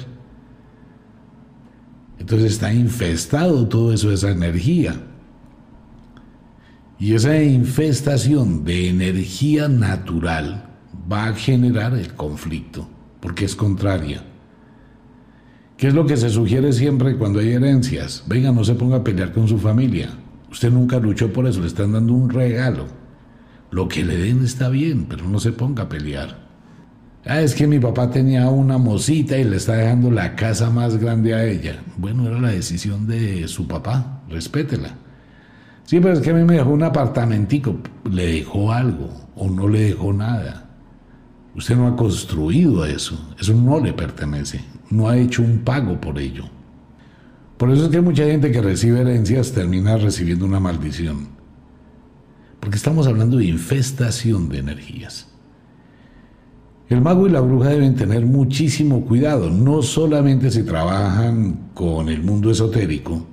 Entonces 2.19 2.53
está 2.53 2.73
infestado 2.73 3.67
todo 3.67 3.93
eso, 3.93 4.11
esa 4.11 4.31
energía. 4.31 4.95
Y 6.97 7.13
esa 7.13 7.41
infestación 7.41 8.63
de 8.63 8.89
energía 8.89 9.67
natural 9.67 10.65
va 11.11 11.27
a 11.27 11.33
generar 11.33 11.93
el 11.93 12.13
conflicto, 12.13 12.87
porque 13.19 13.45
es 13.45 13.55
contraria. 13.55 14.23
¿Qué 15.77 15.87
es 15.87 15.93
lo 15.93 16.05
que 16.05 16.15
se 16.15 16.29
sugiere 16.29 16.71
siempre 16.71 17.17
cuando 17.17 17.39
hay 17.39 17.51
herencias? 17.51 18.23
Venga, 18.27 18.53
no 18.53 18.63
se 18.63 18.75
ponga 18.75 18.97
a 18.97 19.03
pelear 19.03 19.33
con 19.33 19.45
su 19.47 19.57
familia. 19.57 20.09
Usted 20.49 20.71
nunca 20.71 20.99
luchó 20.99 21.33
por 21.33 21.45
eso, 21.47 21.59
le 21.59 21.67
están 21.67 21.91
dando 21.91 22.13
un 22.13 22.29
regalo. 22.29 22.85
Lo 23.71 23.87
que 23.87 24.05
le 24.05 24.17
den 24.17 24.43
está 24.43 24.69
bien, 24.69 25.05
pero 25.09 25.27
no 25.27 25.39
se 25.39 25.51
ponga 25.51 25.83
a 25.83 25.89
pelear. 25.89 26.45
Ah, 27.25 27.41
es 27.41 27.55
que 27.55 27.65
mi 27.65 27.79
papá 27.79 28.11
tenía 28.11 28.49
una 28.49 28.77
mosita 28.77 29.35
y 29.35 29.43
le 29.43 29.55
está 29.55 29.73
dejando 29.73 30.11
la 30.11 30.35
casa 30.35 30.69
más 30.69 30.97
grande 30.97 31.33
a 31.33 31.43
ella. 31.43 31.81
Bueno, 31.97 32.27
era 32.27 32.39
la 32.39 32.49
decisión 32.49 33.07
de 33.07 33.47
su 33.47 33.67
papá, 33.67 34.21
respétela. 34.29 34.89
Sí, 35.85 35.99
pero 35.99 36.13
es 36.13 36.19
que 36.19 36.29
a 36.29 36.33
mí 36.35 36.43
me 36.43 36.55
dejó 36.55 36.69
un 36.69 36.83
apartamentico, 36.83 37.77
le 38.11 38.27
dejó 38.27 38.71
algo 38.71 39.09
o 39.35 39.49
no 39.49 39.67
le 39.67 39.81
dejó 39.81 40.13
nada. 40.13 40.69
Usted 41.55 41.75
no 41.75 41.87
ha 41.87 41.95
construido 41.95 42.85
eso, 42.85 43.33
eso 43.39 43.53
no 43.55 43.79
le 43.79 43.93
pertenece, 43.93 44.61
no 44.91 45.09
ha 45.09 45.17
hecho 45.17 45.41
un 45.41 45.59
pago 45.59 45.99
por 45.99 46.19
ello. 46.19 46.45
Por 47.57 47.71
eso 47.71 47.85
es 47.85 47.89
que 47.89 48.01
mucha 48.01 48.25
gente 48.25 48.51
que 48.51 48.61
recibe 48.61 49.01
herencias 49.01 49.51
termina 49.51 49.97
recibiendo 49.97 50.45
una 50.45 50.59
maldición 50.59 51.34
porque 52.65 52.77
estamos 52.77 53.05
hablando 53.05 53.37
de 53.37 53.45
infestación 53.45 54.49
de 54.49 54.57
energías. 54.57 55.27
El 56.89 56.99
mago 56.99 57.27
y 57.27 57.29
la 57.29 57.39
bruja 57.39 57.69
deben 57.69 57.93
tener 57.93 58.25
muchísimo 58.25 59.05
cuidado, 59.05 59.51
no 59.51 59.83
solamente 59.83 60.49
si 60.49 60.63
trabajan 60.63 61.69
con 61.75 62.09
el 62.09 62.23
mundo 62.23 62.49
esotérico, 62.49 63.23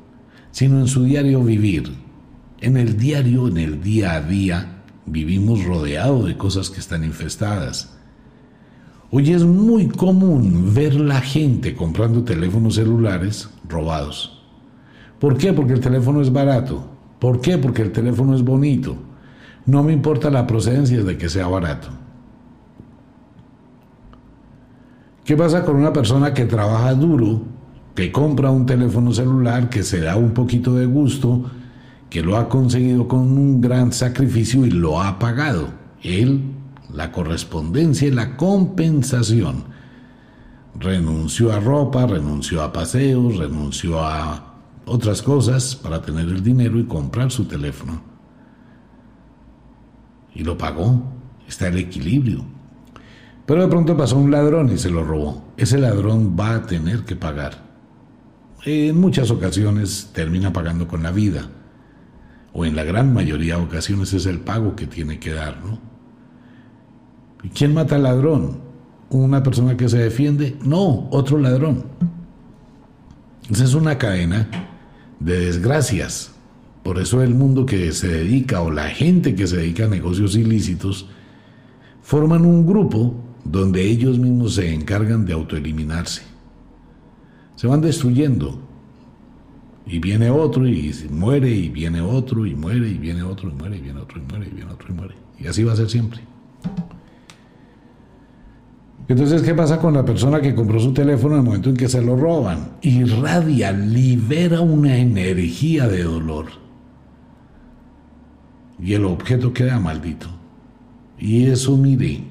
sino 0.50 0.80
en 0.80 0.86
su 0.86 1.04
diario 1.04 1.42
vivir. 1.42 1.94
En 2.60 2.76
el 2.76 2.98
diario, 2.98 3.48
en 3.48 3.56
el 3.56 3.82
día 3.82 4.16
a 4.16 4.20
día, 4.20 4.82
vivimos 5.06 5.64
rodeados 5.64 6.26
de 6.26 6.36
cosas 6.36 6.68
que 6.68 6.80
están 6.80 7.02
infestadas. 7.02 7.96
Hoy 9.10 9.32
es 9.32 9.44
muy 9.44 9.88
común 9.88 10.74
ver 10.74 10.94
la 10.94 11.22
gente 11.22 11.74
comprando 11.74 12.22
teléfonos 12.22 12.74
celulares 12.74 13.48
robados. 13.66 14.42
¿Por 15.18 15.38
qué? 15.38 15.54
Porque 15.54 15.72
el 15.72 15.80
teléfono 15.80 16.20
es 16.20 16.30
barato. 16.30 16.86
¿Por 17.18 17.40
qué? 17.40 17.56
Porque 17.56 17.80
el 17.80 17.92
teléfono 17.92 18.34
es 18.34 18.42
bonito. 18.42 18.98
No 19.64 19.82
me 19.84 19.92
importa 19.92 20.30
la 20.30 20.46
procedencia 20.46 21.04
de 21.04 21.16
que 21.16 21.28
sea 21.28 21.46
barato. 21.46 21.88
¿Qué 25.24 25.36
pasa 25.36 25.64
con 25.64 25.76
una 25.76 25.92
persona 25.92 26.34
que 26.34 26.46
trabaja 26.46 26.94
duro, 26.94 27.42
que 27.94 28.10
compra 28.10 28.50
un 28.50 28.66
teléfono 28.66 29.12
celular, 29.12 29.68
que 29.68 29.84
se 29.84 30.00
da 30.00 30.16
un 30.16 30.32
poquito 30.32 30.74
de 30.74 30.86
gusto, 30.86 31.48
que 32.10 32.22
lo 32.22 32.36
ha 32.36 32.48
conseguido 32.48 33.06
con 33.06 33.20
un 33.20 33.60
gran 33.60 33.92
sacrificio 33.92 34.66
y 34.66 34.70
lo 34.70 35.00
ha 35.00 35.20
pagado? 35.20 35.68
Él, 36.02 36.42
la 36.92 37.12
correspondencia 37.12 38.08
y 38.08 38.10
la 38.10 38.36
compensación. 38.36 39.64
Renunció 40.74 41.52
a 41.52 41.60
ropa, 41.60 42.04
renunció 42.06 42.62
a 42.62 42.72
paseos, 42.72 43.36
renunció 43.36 44.00
a 44.00 44.54
otras 44.86 45.22
cosas 45.22 45.76
para 45.76 46.02
tener 46.02 46.26
el 46.26 46.42
dinero 46.42 46.80
y 46.80 46.84
comprar 46.84 47.30
su 47.30 47.44
teléfono 47.44 48.11
y 50.34 50.44
lo 50.44 50.56
pagó. 50.56 51.02
Está 51.46 51.68
el 51.68 51.78
equilibrio. 51.78 52.44
Pero 53.46 53.62
de 53.62 53.68
pronto 53.68 53.96
pasó 53.96 54.18
un 54.18 54.30
ladrón 54.30 54.70
y 54.72 54.78
se 54.78 54.90
lo 54.90 55.04
robó. 55.04 55.52
Ese 55.56 55.78
ladrón 55.78 56.36
va 56.38 56.54
a 56.54 56.62
tener 56.62 57.04
que 57.04 57.16
pagar. 57.16 57.70
En 58.64 59.00
muchas 59.00 59.30
ocasiones 59.30 60.10
termina 60.12 60.52
pagando 60.52 60.86
con 60.86 61.02
la 61.02 61.10
vida. 61.10 61.48
O 62.52 62.64
en 62.64 62.76
la 62.76 62.84
gran 62.84 63.12
mayoría 63.12 63.56
de 63.56 63.62
ocasiones 63.62 64.12
es 64.12 64.26
el 64.26 64.40
pago 64.40 64.76
que 64.76 64.86
tiene 64.86 65.18
que 65.18 65.32
dar, 65.32 65.58
¿no? 65.64 65.78
¿Y 67.42 67.48
quién 67.48 67.74
mata 67.74 67.96
al 67.96 68.04
ladrón? 68.04 68.60
¿Una 69.10 69.42
persona 69.42 69.76
que 69.76 69.88
se 69.88 69.98
defiende? 69.98 70.56
No, 70.64 71.08
otro 71.10 71.38
ladrón. 71.38 71.84
Esa 73.50 73.64
es 73.64 73.74
una 73.74 73.98
cadena 73.98 74.48
de 75.18 75.40
desgracias. 75.40 76.31
Por 76.82 76.98
eso 76.98 77.22
el 77.22 77.34
mundo 77.34 77.64
que 77.64 77.92
se 77.92 78.08
dedica 78.08 78.60
o 78.60 78.70
la 78.70 78.88
gente 78.88 79.34
que 79.34 79.46
se 79.46 79.56
dedica 79.56 79.84
a 79.84 79.88
negocios 79.88 80.36
ilícitos 80.36 81.08
forman 82.02 82.44
un 82.44 82.66
grupo 82.66 83.14
donde 83.44 83.82
ellos 83.82 84.18
mismos 84.18 84.54
se 84.54 84.72
encargan 84.72 85.24
de 85.24 85.32
autoeliminarse. 85.32 86.22
se 87.56 87.68
van 87.68 87.80
destruyendo. 87.80 88.58
Y 89.86 89.98
viene 89.98 90.30
otro 90.30 90.66
y 90.66 90.92
muere 91.10 91.50
y 91.50 91.68
viene 91.68 92.00
otro 92.00 92.46
y 92.46 92.54
muere 92.54 92.88
y 92.88 92.98
viene 92.98 93.22
otro 93.22 93.50
y 93.50 93.52
muere 93.52 93.76
y 93.76 93.80
viene 93.80 94.00
otro 94.00 94.20
y 94.20 94.22
muere 94.22 94.46
y 94.48 94.54
viene 94.54 94.72
otro 94.72 94.88
y 94.88 94.92
muere. 94.92 95.14
Y 95.38 95.46
así 95.46 95.62
va 95.62 95.72
a 95.72 95.76
ser 95.76 95.88
siempre. 95.88 96.20
Entonces, 99.08 99.42
¿qué 99.42 99.54
pasa 99.54 99.78
con 99.78 99.94
la 99.94 100.04
persona 100.04 100.40
que 100.40 100.54
compró 100.54 100.80
su 100.80 100.92
teléfono 100.92 101.34
en 101.34 101.40
el 101.40 101.44
momento 101.44 101.68
en 101.68 101.76
que 101.76 101.88
se 101.88 102.00
lo 102.00 102.16
roban? 102.16 102.76
Irradia, 102.82 103.72
libera 103.72 104.60
una 104.60 104.96
energía 104.96 105.88
de 105.88 106.04
dolor. 106.04 106.61
Y 108.82 108.94
el 108.94 109.04
objeto 109.04 109.52
queda 109.52 109.78
maldito. 109.78 110.26
Y 111.18 111.44
eso, 111.44 111.76
mire, 111.76 112.24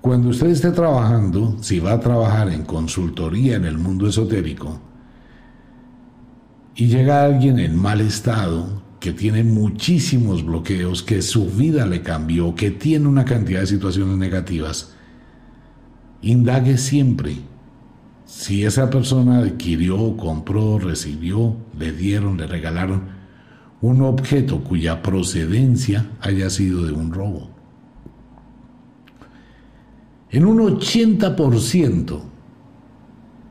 cuando 0.00 0.30
usted 0.30 0.46
esté 0.46 0.70
trabajando, 0.70 1.58
si 1.60 1.78
va 1.78 1.92
a 1.92 2.00
trabajar 2.00 2.48
en 2.48 2.64
consultoría 2.64 3.56
en 3.56 3.66
el 3.66 3.76
mundo 3.76 4.08
esotérico, 4.08 4.80
y 6.74 6.86
llega 6.86 7.24
alguien 7.24 7.58
en 7.58 7.76
mal 7.76 8.00
estado, 8.00 8.80
que 9.00 9.12
tiene 9.12 9.44
muchísimos 9.44 10.44
bloqueos, 10.44 11.02
que 11.02 11.20
su 11.20 11.46
vida 11.50 11.84
le 11.84 12.00
cambió, 12.00 12.54
que 12.54 12.70
tiene 12.70 13.06
una 13.06 13.26
cantidad 13.26 13.60
de 13.60 13.66
situaciones 13.66 14.16
negativas, 14.16 14.94
indague 16.22 16.78
siempre 16.78 17.36
si 18.24 18.64
esa 18.64 18.88
persona 18.88 19.40
adquirió, 19.40 20.16
compró, 20.16 20.78
recibió, 20.78 21.56
le 21.78 21.92
dieron, 21.92 22.36
le 22.38 22.46
regalaron 22.46 23.19
un 23.82 24.02
objeto 24.02 24.62
cuya 24.62 25.02
procedencia 25.02 26.10
haya 26.20 26.50
sido 26.50 26.84
de 26.84 26.92
un 26.92 27.12
robo. 27.12 27.50
En 30.30 30.44
un 30.44 30.58
80% 30.58 32.20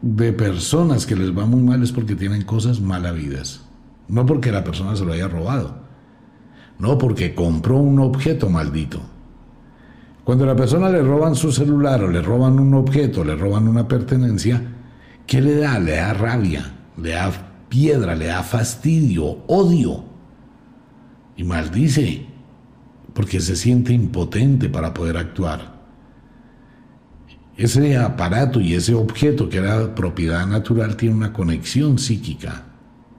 de 0.01 0.33
personas 0.33 1.05
que 1.05 1.15
les 1.15 1.37
va 1.37 1.45
muy 1.45 1.61
mal 1.61 1.83
es 1.83 1.91
porque 1.91 2.15
tienen 2.15 2.43
cosas 2.43 2.79
malavidas. 2.79 3.65
No 4.07 4.25
porque 4.25 4.51
la 4.51 4.63
persona 4.63 4.95
se 4.95 5.03
lo 5.03 5.13
haya 5.13 5.27
robado. 5.27 5.75
No 6.77 6.97
porque 6.97 7.35
compró 7.35 7.77
un 7.77 7.99
objeto 7.99 8.49
maldito. 8.49 9.01
Cuando 10.23 10.45
a 10.45 10.47
la 10.47 10.55
persona 10.55 10.89
le 10.89 11.01
roban 11.01 11.35
su 11.35 11.51
celular 11.51 12.03
o 12.03 12.07
le 12.07 12.21
roban 12.21 12.59
un 12.59 12.73
objeto, 12.75 13.23
le 13.23 13.35
roban 13.35 13.67
una 13.67 13.87
pertenencia, 13.87 14.61
¿qué 15.25 15.41
le 15.41 15.55
da? 15.55 15.79
Le 15.79 15.95
da 15.95 16.13
rabia, 16.13 16.71
le 16.97 17.09
da 17.11 17.31
piedra, 17.67 18.15
le 18.15 18.27
da 18.27 18.43
fastidio, 18.43 19.39
odio. 19.47 20.08
Y 21.39 21.43
maldice, 21.45 22.25
porque 23.13 23.39
se 23.39 23.55
siente 23.55 23.93
impotente 23.93 24.67
para 24.67 24.93
poder 24.93 25.15
actuar 25.15 25.79
ese 27.59 27.97
aparato 27.97 28.61
y 28.61 28.73
ese 28.73 28.95
objeto 28.95 29.49
que 29.49 29.57
era 29.57 29.93
propiedad 29.93 30.47
natural 30.47 30.95
tiene 30.95 31.15
una 31.15 31.33
conexión 31.33 31.99
psíquica, 31.99 32.63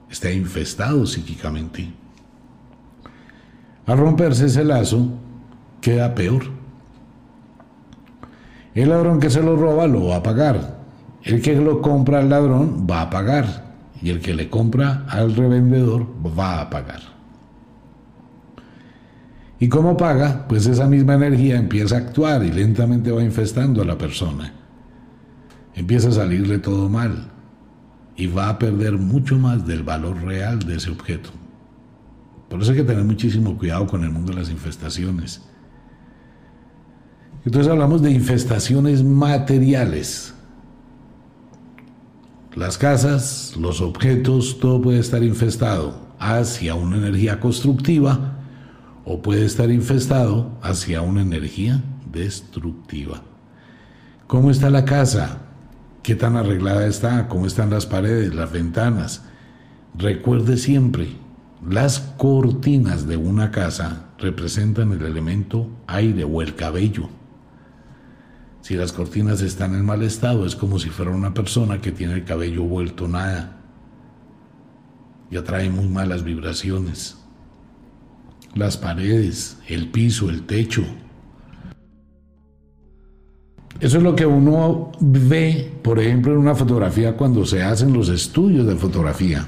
está 0.09 0.31
infestado 0.31 1.05
psíquicamente. 1.05 1.93
Al 3.85 3.99
romperse 3.99 4.47
ese 4.47 4.63
lazo, 4.63 5.09
queda 5.79 6.15
peor. 6.15 6.45
El 8.73 8.89
ladrón 8.89 9.19
que 9.19 9.29
se 9.29 9.43
lo 9.43 9.55
roba 9.55 9.85
lo 9.85 10.07
va 10.07 10.15
a 10.15 10.23
pagar. 10.23 10.79
El 11.21 11.39
que 11.39 11.55
lo 11.55 11.79
compra 11.79 12.17
al 12.17 12.29
ladrón 12.29 12.87
va 12.89 13.01
a 13.01 13.09
pagar. 13.11 13.75
Y 14.01 14.09
el 14.09 14.21
que 14.21 14.33
le 14.33 14.49
compra 14.49 15.05
al 15.07 15.35
revendedor 15.35 16.07
va 16.35 16.61
a 16.61 16.69
pagar. 16.71 17.10
¿Y 19.61 19.69
cómo 19.69 19.95
paga? 19.95 20.47
Pues 20.47 20.65
esa 20.65 20.87
misma 20.87 21.13
energía 21.13 21.55
empieza 21.55 21.93
a 21.93 21.99
actuar 21.99 22.43
y 22.43 22.51
lentamente 22.51 23.11
va 23.11 23.23
infestando 23.23 23.83
a 23.83 23.85
la 23.85 23.95
persona. 23.95 24.51
Empieza 25.75 26.09
a 26.09 26.13
salirle 26.13 26.57
todo 26.57 26.89
mal 26.89 27.29
y 28.15 28.25
va 28.25 28.49
a 28.49 28.57
perder 28.57 28.93
mucho 28.97 29.37
más 29.37 29.67
del 29.67 29.83
valor 29.83 30.19
real 30.23 30.57
de 30.57 30.77
ese 30.77 30.89
objeto. 30.89 31.29
Por 32.49 32.59
eso 32.59 32.71
hay 32.71 32.77
que 32.77 32.83
tener 32.85 33.03
muchísimo 33.03 33.55
cuidado 33.55 33.85
con 33.85 34.03
el 34.03 34.09
mundo 34.09 34.33
de 34.33 34.39
las 34.39 34.49
infestaciones. 34.49 35.43
Entonces 37.45 37.71
hablamos 37.71 38.01
de 38.01 38.09
infestaciones 38.09 39.03
materiales. 39.03 40.33
Las 42.55 42.79
casas, 42.79 43.55
los 43.59 43.79
objetos, 43.79 44.57
todo 44.59 44.81
puede 44.81 44.97
estar 44.97 45.21
infestado 45.21 46.15
hacia 46.17 46.73
una 46.73 46.97
energía 46.97 47.39
constructiva 47.39 48.39
o 49.11 49.21
puede 49.21 49.43
estar 49.43 49.69
infestado 49.69 50.57
hacia 50.61 51.01
una 51.01 51.21
energía 51.21 51.83
destructiva. 52.13 53.21
¿Cómo 54.25 54.51
está 54.51 54.69
la 54.69 54.85
casa? 54.85 55.39
¿Qué 56.01 56.15
tan 56.15 56.37
arreglada 56.37 56.87
está? 56.87 57.27
¿Cómo 57.27 57.45
están 57.45 57.71
las 57.71 57.85
paredes, 57.85 58.33
las 58.33 58.53
ventanas? 58.53 59.25
Recuerde 59.97 60.55
siempre, 60.55 61.09
las 61.67 61.99
cortinas 61.99 63.05
de 63.05 63.17
una 63.17 63.51
casa 63.51 64.11
representan 64.17 64.93
el 64.93 65.01
elemento 65.01 65.67
aire 65.87 66.23
o 66.23 66.41
el 66.41 66.55
cabello. 66.55 67.09
Si 68.61 68.75
las 68.75 68.93
cortinas 68.93 69.41
están 69.41 69.75
en 69.75 69.83
mal 69.83 70.03
estado, 70.03 70.45
es 70.45 70.55
como 70.55 70.79
si 70.79 70.89
fuera 70.89 71.11
una 71.11 71.33
persona 71.33 71.81
que 71.81 71.91
tiene 71.91 72.13
el 72.13 72.23
cabello 72.23 72.63
vuelto 72.63 73.09
nada 73.09 73.57
y 75.29 75.35
atrae 75.35 75.69
muy 75.69 75.89
malas 75.89 76.23
vibraciones 76.23 77.20
las 78.55 78.77
paredes, 78.77 79.57
el 79.67 79.87
piso, 79.89 80.29
el 80.29 80.43
techo. 80.43 80.83
Eso 83.79 83.97
es 83.97 84.03
lo 84.03 84.15
que 84.15 84.25
uno 84.25 84.91
ve, 84.99 85.71
por 85.81 85.99
ejemplo, 85.99 86.33
en 86.33 86.37
una 86.37 86.53
fotografía 86.53 87.17
cuando 87.17 87.45
se 87.45 87.63
hacen 87.63 87.93
los 87.93 88.09
estudios 88.09 88.67
de 88.67 88.75
fotografía. 88.75 89.45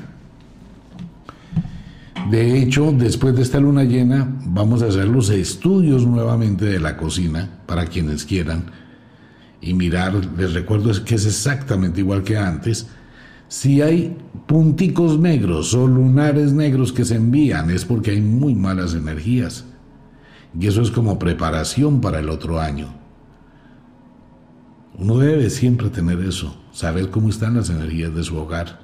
De 2.31 2.57
hecho, 2.57 2.91
después 2.91 3.35
de 3.35 3.41
esta 3.41 3.59
luna 3.59 3.83
llena, 3.83 4.27
vamos 4.45 4.81
a 4.81 4.87
hacer 4.87 5.07
los 5.07 5.29
estudios 5.29 6.07
nuevamente 6.07 6.65
de 6.65 6.79
la 6.79 6.97
cocina 6.97 7.49
para 7.67 7.85
quienes 7.85 8.25
quieran 8.25 8.71
y 9.61 9.73
mirar. 9.73 10.15
Les 10.37 10.53
recuerdo 10.53 10.91
que 11.03 11.15
es 11.15 11.25
exactamente 11.25 11.99
igual 11.99 12.23
que 12.23 12.37
antes 12.37 12.87
si 13.47 13.81
hay 13.81 14.17
punticos 14.47 15.19
negros 15.19 15.73
o 15.73 15.87
lunares 15.87 16.53
negros 16.53 16.91
que 16.91 17.05
se 17.05 17.15
envían 17.15 17.69
es 17.69 17.85
porque 17.85 18.11
hay 18.11 18.21
muy 18.21 18.55
malas 18.55 18.93
energías. 18.93 19.65
Y 20.59 20.67
eso 20.67 20.81
es 20.81 20.91
como 20.91 21.17
preparación 21.17 22.01
para 22.01 22.19
el 22.19 22.29
otro 22.29 22.59
año. 22.59 22.93
Uno 24.97 25.17
debe 25.17 25.49
siempre 25.49 25.89
tener 25.89 26.19
eso, 26.19 26.55
saber 26.71 27.09
cómo 27.09 27.29
están 27.29 27.55
las 27.55 27.69
energías 27.69 28.13
de 28.13 28.23
su 28.23 28.37
hogar. 28.37 28.79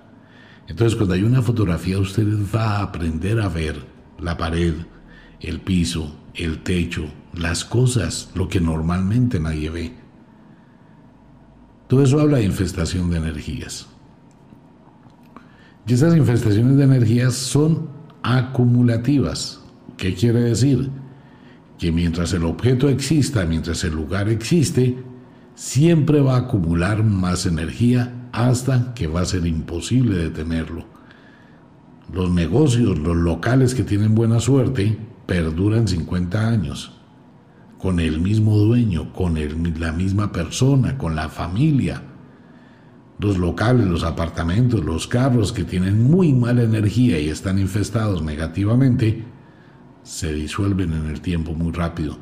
Entonces 0.67 0.95
cuando 0.95 1.15
hay 1.15 1.23
una 1.23 1.41
fotografía 1.41 1.99
usted 1.99 2.27
va 2.53 2.77
a 2.77 2.83
aprender 2.83 3.39
a 3.41 3.49
ver 3.49 3.85
la 4.19 4.37
pared, 4.37 4.73
el 5.39 5.61
piso, 5.61 6.15
el 6.35 6.63
techo, 6.63 7.05
las 7.33 7.65
cosas, 7.65 8.31
lo 8.35 8.47
que 8.47 8.61
normalmente 8.61 9.39
nadie 9.39 9.69
ve. 9.69 9.93
Todo 11.87 12.03
eso 12.03 12.19
habla 12.19 12.37
de 12.37 12.45
infestación 12.45 13.09
de 13.09 13.17
energías. 13.17 13.88
Y 15.89 15.93
esas 15.93 16.15
infestaciones 16.15 16.77
de 16.77 16.83
energías 16.83 17.33
son 17.33 17.89
acumulativas. 18.21 19.59
¿Qué 19.97 20.13
quiere 20.13 20.39
decir? 20.41 20.91
Que 21.79 21.91
mientras 21.91 22.31
el 22.33 22.45
objeto 22.45 22.89
exista, 22.89 23.43
mientras 23.47 23.83
el 23.83 23.93
lugar 23.93 24.29
existe, 24.29 24.99
siempre 25.55 26.21
va 26.21 26.35
a 26.35 26.41
acumular 26.41 27.03
más 27.03 27.47
energía 27.47 28.27
hasta 28.31 28.93
que 28.93 29.07
va 29.07 29.21
a 29.21 29.25
ser 29.25 29.47
imposible 29.47 30.15
detenerlo. 30.15 30.85
Los 32.13 32.29
negocios, 32.29 32.99
los 32.99 33.17
locales 33.17 33.73
que 33.73 33.83
tienen 33.83 34.13
buena 34.13 34.39
suerte, 34.39 34.95
perduran 35.25 35.87
50 35.87 36.49
años, 36.49 36.91
con 37.79 37.99
el 37.99 38.21
mismo 38.21 38.59
dueño, 38.59 39.11
con 39.11 39.39
la 39.79 39.91
misma 39.91 40.31
persona, 40.31 40.99
con 40.99 41.15
la 41.15 41.29
familia 41.29 42.08
los 43.19 43.37
locales, 43.37 43.85
los 43.85 44.03
apartamentos, 44.03 44.83
los 44.83 45.07
carros 45.07 45.51
que 45.51 45.65
tienen 45.65 46.09
muy 46.09 46.33
mala 46.33 46.63
energía 46.63 47.19
y 47.19 47.29
están 47.29 47.59
infestados 47.59 48.23
negativamente, 48.23 49.25
se 50.03 50.33
disuelven 50.33 50.93
en 50.93 51.07
el 51.07 51.19
tiempo 51.21 51.53
muy 51.53 51.73
rápido, 51.73 52.17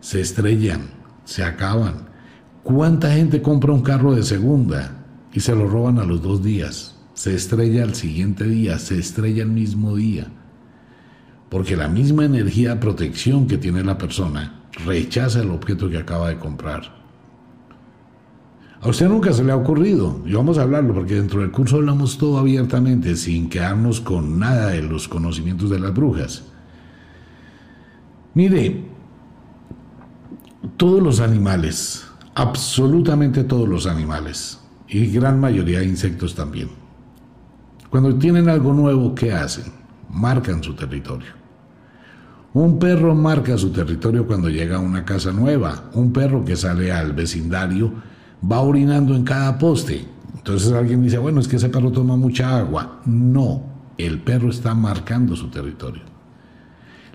se 0.00 0.20
estrellan, 0.20 0.82
se 1.24 1.42
acaban. 1.42 2.08
¿Cuánta 2.62 3.12
gente 3.12 3.42
compra 3.42 3.72
un 3.72 3.82
carro 3.82 4.14
de 4.14 4.22
segunda 4.22 5.04
y 5.32 5.40
se 5.40 5.54
lo 5.54 5.68
roban 5.68 5.98
a 5.98 6.04
los 6.04 6.22
dos 6.22 6.42
días? 6.42 6.96
Se 7.14 7.34
estrella 7.34 7.82
al 7.82 7.94
siguiente 7.94 8.44
día, 8.44 8.78
se 8.78 8.98
estrella 8.98 9.42
el 9.42 9.50
mismo 9.50 9.96
día. 9.96 10.28
Porque 11.48 11.76
la 11.76 11.88
misma 11.88 12.24
energía 12.24 12.70
de 12.70 12.80
protección 12.80 13.46
que 13.46 13.58
tiene 13.58 13.82
la 13.82 13.98
persona 13.98 14.62
rechaza 14.84 15.40
el 15.40 15.50
objeto 15.50 15.88
que 15.88 15.98
acaba 15.98 16.28
de 16.28 16.38
comprar. 16.38 17.05
A 18.86 18.88
usted 18.88 19.08
nunca 19.08 19.32
se 19.32 19.42
le 19.42 19.50
ha 19.50 19.56
ocurrido, 19.56 20.20
y 20.24 20.34
vamos 20.34 20.58
a 20.58 20.62
hablarlo 20.62 20.94
porque 20.94 21.16
dentro 21.16 21.40
del 21.40 21.50
curso 21.50 21.74
hablamos 21.74 22.18
todo 22.18 22.38
abiertamente, 22.38 23.16
sin 23.16 23.48
quedarnos 23.48 24.00
con 24.00 24.38
nada 24.38 24.68
de 24.68 24.80
los 24.80 25.08
conocimientos 25.08 25.70
de 25.70 25.80
las 25.80 25.92
brujas. 25.92 26.44
Mire, 28.34 28.84
todos 30.76 31.02
los 31.02 31.18
animales, 31.18 32.06
absolutamente 32.36 33.42
todos 33.42 33.68
los 33.68 33.88
animales, 33.88 34.60
y 34.86 35.08
gran 35.08 35.40
mayoría 35.40 35.80
de 35.80 35.86
insectos 35.86 36.36
también. 36.36 36.68
Cuando 37.90 38.14
tienen 38.14 38.48
algo 38.48 38.72
nuevo, 38.72 39.16
¿qué 39.16 39.32
hacen? 39.32 39.64
Marcan 40.10 40.62
su 40.62 40.74
territorio. 40.74 41.32
Un 42.54 42.78
perro 42.78 43.16
marca 43.16 43.58
su 43.58 43.70
territorio 43.72 44.28
cuando 44.28 44.48
llega 44.48 44.76
a 44.76 44.80
una 44.80 45.04
casa 45.04 45.32
nueva. 45.32 45.90
Un 45.94 46.12
perro 46.12 46.44
que 46.44 46.54
sale 46.54 46.92
al 46.92 47.14
vecindario 47.14 48.14
va 48.50 48.60
orinando 48.60 49.14
en 49.14 49.24
cada 49.24 49.58
poste. 49.58 50.04
Entonces 50.36 50.72
alguien 50.72 51.02
dice, 51.02 51.18
bueno, 51.18 51.40
es 51.40 51.48
que 51.48 51.56
ese 51.56 51.68
perro 51.68 51.90
toma 51.90 52.16
mucha 52.16 52.58
agua. 52.58 53.00
No, 53.04 53.62
el 53.98 54.20
perro 54.20 54.50
está 54.50 54.74
marcando 54.74 55.34
su 55.36 55.48
territorio. 55.48 56.02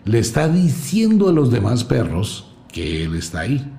Le 0.04 0.20
está 0.20 0.48
diciendo 0.48 1.30
a 1.30 1.32
los 1.32 1.52
demás 1.52 1.84
perros 1.84 2.52
que 2.72 3.06
él 3.06 3.16
está 3.16 3.42
ahí. 3.42 3.72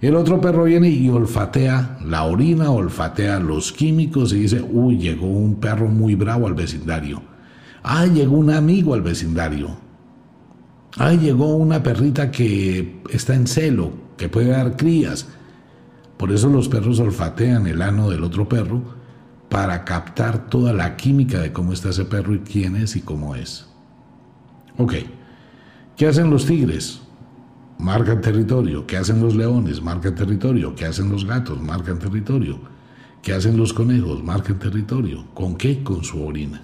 El 0.00 0.16
otro 0.16 0.40
perro 0.40 0.64
viene 0.64 0.88
y 0.88 1.08
olfatea 1.08 1.98
la 2.04 2.24
orina, 2.24 2.70
olfatea 2.70 3.38
los 3.38 3.72
químicos 3.72 4.32
y 4.32 4.40
dice, 4.40 4.60
uy, 4.60 4.98
llegó 4.98 5.26
un 5.26 5.56
perro 5.56 5.86
muy 5.88 6.14
bravo 6.16 6.46
al 6.46 6.54
vecindario. 6.54 7.22
Ah, 7.84 8.06
llegó 8.06 8.36
un 8.36 8.50
amigo 8.50 8.94
al 8.94 9.02
vecindario. 9.02 9.76
Ah, 10.96 11.12
llegó 11.12 11.54
una 11.54 11.82
perrita 11.82 12.30
que 12.30 13.00
está 13.10 13.34
en 13.34 13.46
celo, 13.46 13.92
que 14.16 14.28
puede 14.28 14.48
dar 14.48 14.76
crías. 14.76 15.28
Por 16.22 16.30
eso 16.30 16.48
los 16.48 16.68
perros 16.68 17.00
olfatean 17.00 17.66
el 17.66 17.82
ano 17.82 18.08
del 18.08 18.22
otro 18.22 18.48
perro 18.48 18.80
para 19.48 19.84
captar 19.84 20.48
toda 20.48 20.72
la 20.72 20.96
química 20.96 21.40
de 21.40 21.52
cómo 21.52 21.72
está 21.72 21.88
ese 21.88 22.04
perro 22.04 22.32
y 22.32 22.38
quién 22.38 22.76
es 22.76 22.94
y 22.94 23.00
cómo 23.00 23.34
es. 23.34 23.66
Ok, 24.78 24.92
¿qué 25.96 26.06
hacen 26.06 26.30
los 26.30 26.46
tigres? 26.46 27.00
marcan 27.76 28.20
territorio. 28.20 28.86
¿Qué 28.86 28.98
hacen 28.98 29.20
los 29.20 29.34
leones? 29.34 29.82
Marcan 29.82 30.14
territorio. 30.14 30.76
¿Qué 30.76 30.84
hacen 30.84 31.10
los 31.10 31.24
gatos? 31.26 31.60
Marcan 31.60 31.98
territorio. 31.98 32.60
¿Qué 33.20 33.32
hacen 33.32 33.56
los 33.56 33.72
conejos? 33.72 34.22
Marcan 34.22 34.60
territorio. 34.60 35.24
¿Con 35.34 35.56
qué? 35.56 35.82
Con 35.82 36.04
su 36.04 36.24
orina. 36.24 36.62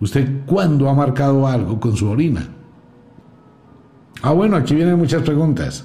¿Usted 0.00 0.44
cuándo 0.46 0.90
ha 0.90 0.94
marcado 0.94 1.46
algo 1.46 1.78
con 1.78 1.96
su 1.96 2.08
orina? 2.08 2.48
Ah, 4.20 4.32
bueno, 4.32 4.56
aquí 4.56 4.74
vienen 4.74 4.98
muchas 4.98 5.22
preguntas. 5.22 5.84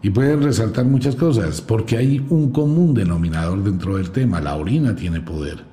Y 0.00 0.10
pueden 0.10 0.42
resaltar 0.42 0.84
muchas 0.84 1.16
cosas, 1.16 1.60
porque 1.60 1.96
hay 1.96 2.24
un 2.30 2.52
común 2.52 2.94
denominador 2.94 3.62
dentro 3.64 3.96
del 3.96 4.10
tema. 4.10 4.40
La 4.40 4.54
orina 4.54 4.94
tiene 4.94 5.20
poder. 5.20 5.64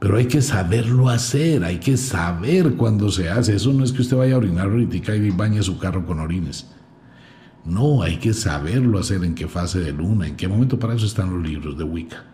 Pero 0.00 0.16
hay 0.16 0.26
que 0.26 0.42
saberlo 0.42 1.08
hacer, 1.08 1.62
hay 1.62 1.78
que 1.78 1.96
saber 1.96 2.74
cuándo 2.74 3.10
se 3.10 3.28
hace. 3.28 3.54
Eso 3.54 3.72
no 3.72 3.84
es 3.84 3.92
que 3.92 4.02
usted 4.02 4.16
vaya 4.16 4.34
a 4.34 4.38
orinar 4.38 4.66
ahorita 4.66 5.14
y 5.14 5.30
bañe 5.30 5.62
su 5.62 5.78
carro 5.78 6.04
con 6.06 6.18
orines. 6.18 6.66
No, 7.64 8.02
hay 8.02 8.16
que 8.16 8.32
saberlo 8.32 8.98
hacer 8.98 9.22
en 9.22 9.34
qué 9.34 9.46
fase 9.46 9.80
de 9.80 9.92
luna, 9.92 10.26
en 10.26 10.36
qué 10.36 10.48
momento 10.48 10.78
para 10.78 10.94
eso 10.94 11.06
están 11.06 11.32
los 11.32 11.46
libros 11.46 11.76
de 11.76 11.84
Wicca. 11.84 12.24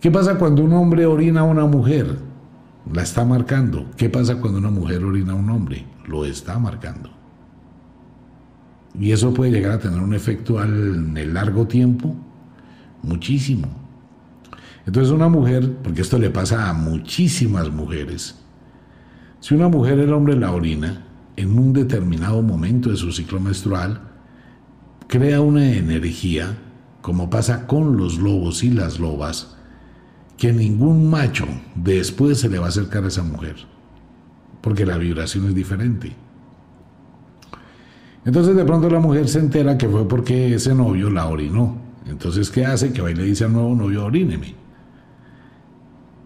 ¿Qué 0.00 0.10
pasa 0.10 0.38
cuando 0.38 0.62
un 0.62 0.72
hombre 0.74 1.06
orina 1.06 1.40
a 1.40 1.44
una 1.44 1.64
mujer? 1.64 2.18
La 2.92 3.02
está 3.02 3.24
marcando. 3.24 3.86
¿Qué 3.96 4.08
pasa 4.08 4.36
cuando 4.36 4.58
una 4.58 4.70
mujer 4.70 5.04
orina 5.04 5.32
a 5.32 5.36
un 5.36 5.50
hombre? 5.50 5.86
Lo 6.06 6.24
está 6.24 6.58
marcando. 6.58 7.19
Y 8.98 9.12
eso 9.12 9.32
puede 9.32 9.52
llegar 9.52 9.72
a 9.72 9.78
tener 9.78 10.00
un 10.00 10.14
efecto 10.14 10.62
en 10.62 11.16
el 11.16 11.34
largo 11.34 11.66
tiempo, 11.66 12.14
muchísimo. 13.02 13.68
Entonces 14.86 15.12
una 15.12 15.28
mujer, 15.28 15.76
porque 15.82 16.02
esto 16.02 16.18
le 16.18 16.30
pasa 16.30 16.68
a 16.68 16.72
muchísimas 16.72 17.70
mujeres, 17.70 18.36
si 19.40 19.54
una 19.54 19.68
mujer 19.68 19.98
el 19.98 20.12
hombre 20.12 20.36
la 20.36 20.52
orina 20.52 21.06
en 21.36 21.58
un 21.58 21.72
determinado 21.72 22.42
momento 22.42 22.90
de 22.90 22.96
su 22.96 23.12
ciclo 23.12 23.40
menstrual, 23.40 24.00
crea 25.06 25.40
una 25.40 25.72
energía, 25.72 26.58
como 27.00 27.30
pasa 27.30 27.66
con 27.66 27.96
los 27.96 28.18
lobos 28.18 28.62
y 28.62 28.70
las 28.70 28.98
lobas, 28.98 29.56
que 30.36 30.52
ningún 30.52 31.08
macho 31.08 31.46
después 31.74 32.40
se 32.40 32.48
le 32.48 32.58
va 32.58 32.66
a 32.66 32.68
acercar 32.70 33.04
a 33.04 33.08
esa 33.08 33.22
mujer, 33.22 33.56
porque 34.60 34.86
la 34.86 34.98
vibración 34.98 35.46
es 35.46 35.54
diferente. 35.54 36.14
Entonces 38.24 38.54
de 38.54 38.64
pronto 38.64 38.90
la 38.90 39.00
mujer 39.00 39.28
se 39.28 39.38
entera 39.38 39.78
que 39.78 39.88
fue 39.88 40.06
porque 40.06 40.54
ese 40.54 40.74
novio 40.74 41.10
la 41.10 41.26
orinó. 41.26 41.76
Entonces, 42.06 42.50
¿qué 42.50 42.64
hace? 42.64 42.92
Que 42.92 43.02
va 43.02 43.10
y 43.10 43.14
le 43.14 43.24
dice 43.24 43.44
al 43.44 43.52
nuevo 43.52 43.74
novio, 43.74 44.04
oríneme 44.04 44.54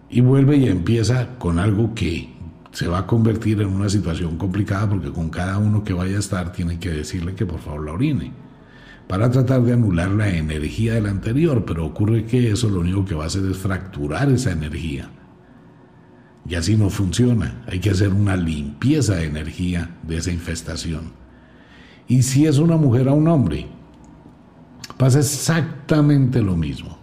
y 0.09 0.21
vuelve 0.21 0.57
y 0.57 0.67
empieza 0.67 1.37
con 1.37 1.59
algo 1.59 1.93
que 1.93 2.29
se 2.71 2.87
va 2.87 2.99
a 2.99 3.07
convertir 3.07 3.61
en 3.61 3.67
una 3.67 3.89
situación 3.89 4.37
complicada 4.37 4.89
porque 4.89 5.11
con 5.11 5.29
cada 5.29 5.57
uno 5.57 5.83
que 5.83 5.93
vaya 5.93 6.17
a 6.17 6.19
estar 6.19 6.51
tiene 6.51 6.79
que 6.79 6.89
decirle 6.89 7.35
que 7.35 7.45
por 7.45 7.59
favor 7.59 7.85
la 7.85 7.93
orine 7.93 8.31
para 9.07 9.29
tratar 9.29 9.61
de 9.61 9.73
anular 9.73 10.09
la 10.09 10.29
energía 10.29 10.93
del 10.93 11.05
anterior, 11.05 11.63
pero 11.65 11.85
ocurre 11.85 12.25
que 12.25 12.51
eso 12.51 12.69
lo 12.69 12.79
único 12.79 13.05
que 13.05 13.13
va 13.13 13.25
a 13.25 13.27
hacer 13.27 13.45
es 13.45 13.57
fracturar 13.57 14.31
esa 14.31 14.51
energía. 14.51 15.09
Y 16.47 16.55
así 16.55 16.75
no 16.75 16.89
funciona, 16.89 17.63
hay 17.67 17.79
que 17.79 17.91
hacer 17.91 18.13
una 18.13 18.35
limpieza 18.35 19.15
de 19.15 19.25
energía 19.25 19.97
de 20.03 20.17
esa 20.17 20.31
infestación. 20.31 21.11
Y 22.07 22.21
si 22.23 22.45
es 22.45 22.57
una 22.57 22.77
mujer 22.77 23.09
a 23.09 23.13
un 23.13 23.27
hombre, 23.27 23.67
pasa 24.97 25.19
exactamente 25.19 26.41
lo 26.41 26.55
mismo. 26.55 26.97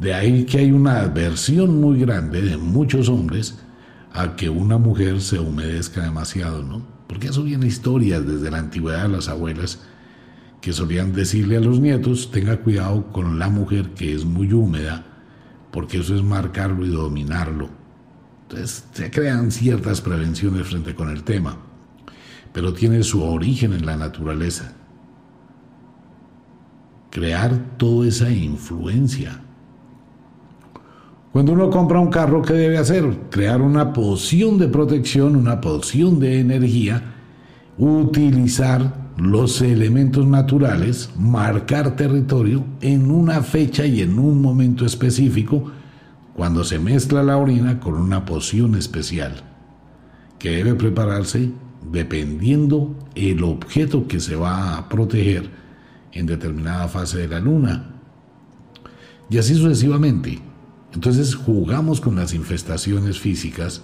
De 0.00 0.12
ahí 0.12 0.44
que 0.44 0.58
hay 0.58 0.72
una 0.72 1.02
aversión 1.02 1.80
muy 1.80 2.00
grande 2.00 2.42
de 2.42 2.56
muchos 2.56 3.08
hombres 3.08 3.58
a 4.12 4.36
que 4.36 4.48
una 4.48 4.76
mujer 4.76 5.20
se 5.20 5.38
humedezca 5.38 6.02
demasiado, 6.02 6.62
¿no? 6.62 6.82
Porque 7.06 7.28
eso 7.28 7.44
viene 7.44 7.66
historias 7.66 8.26
desde 8.26 8.50
la 8.50 8.58
antigüedad 8.58 9.02
de 9.02 9.08
las 9.08 9.28
abuelas 9.28 9.80
que 10.60 10.72
solían 10.72 11.12
decirle 11.12 11.58
a 11.58 11.60
los 11.60 11.78
nietos, 11.78 12.30
tenga 12.30 12.56
cuidado 12.56 13.12
con 13.12 13.38
la 13.38 13.50
mujer 13.50 13.90
que 13.90 14.14
es 14.14 14.24
muy 14.24 14.52
húmeda, 14.52 15.04
porque 15.70 15.98
eso 15.98 16.16
es 16.16 16.22
marcarlo 16.22 16.86
y 16.86 16.88
dominarlo. 16.88 17.68
Entonces 18.42 18.84
se 18.92 19.10
crean 19.10 19.50
ciertas 19.50 20.00
prevenciones 20.00 20.66
frente 20.66 20.94
con 20.94 21.10
el 21.10 21.22
tema, 21.22 21.58
pero 22.54 22.72
tiene 22.72 23.02
su 23.02 23.22
origen 23.22 23.74
en 23.74 23.84
la 23.84 23.98
naturaleza. 23.98 24.72
Crear 27.10 27.76
toda 27.76 28.08
esa 28.08 28.30
influencia 28.30 29.44
cuando 31.34 31.50
uno 31.50 31.68
compra 31.68 31.98
un 31.98 32.10
carro, 32.10 32.42
¿qué 32.42 32.52
debe 32.52 32.78
hacer? 32.78 33.04
Crear 33.28 33.60
una 33.60 33.92
poción 33.92 34.56
de 34.56 34.68
protección, 34.68 35.34
una 35.34 35.60
poción 35.60 36.20
de 36.20 36.38
energía, 36.38 37.02
utilizar 37.76 39.10
los 39.16 39.60
elementos 39.60 40.24
naturales, 40.28 41.10
marcar 41.18 41.96
territorio 41.96 42.62
en 42.80 43.10
una 43.10 43.42
fecha 43.42 43.84
y 43.84 44.00
en 44.00 44.16
un 44.16 44.40
momento 44.40 44.86
específico, 44.86 45.72
cuando 46.36 46.62
se 46.62 46.78
mezcla 46.78 47.24
la 47.24 47.36
orina 47.36 47.80
con 47.80 47.94
una 47.94 48.24
poción 48.24 48.76
especial, 48.76 49.32
que 50.38 50.50
debe 50.50 50.76
prepararse 50.76 51.50
dependiendo 51.90 52.94
el 53.14 53.42
objeto 53.44 54.06
que 54.06 54.20
se 54.20 54.36
va 54.36 54.76
a 54.76 54.88
proteger 54.88 55.50
en 56.12 56.26
determinada 56.26 56.88
fase 56.88 57.18
de 57.18 57.28
la 57.28 57.40
luna. 57.40 57.90
Y 59.30 59.38
así 59.38 59.54
sucesivamente. 59.54 60.40
Entonces 60.92 61.34
jugamos 61.34 62.00
con 62.00 62.16
las 62.16 62.34
infestaciones 62.34 63.18
físicas. 63.18 63.82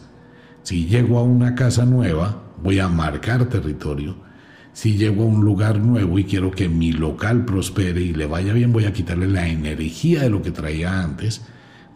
Si 0.62 0.86
llego 0.86 1.18
a 1.18 1.22
una 1.22 1.54
casa 1.54 1.84
nueva, 1.84 2.42
voy 2.62 2.78
a 2.78 2.88
marcar 2.88 3.48
territorio. 3.48 4.16
Si 4.72 4.96
llego 4.96 5.24
a 5.24 5.26
un 5.26 5.44
lugar 5.44 5.80
nuevo 5.80 6.18
y 6.18 6.24
quiero 6.24 6.52
que 6.52 6.68
mi 6.68 6.92
local 6.92 7.44
prospere 7.44 8.00
y 8.02 8.12
le 8.12 8.26
vaya 8.26 8.52
bien, 8.52 8.72
voy 8.72 8.84
a 8.84 8.92
quitarle 8.92 9.26
la 9.26 9.48
energía 9.48 10.22
de 10.22 10.30
lo 10.30 10.42
que 10.42 10.52
traía 10.52 11.02
antes. 11.02 11.42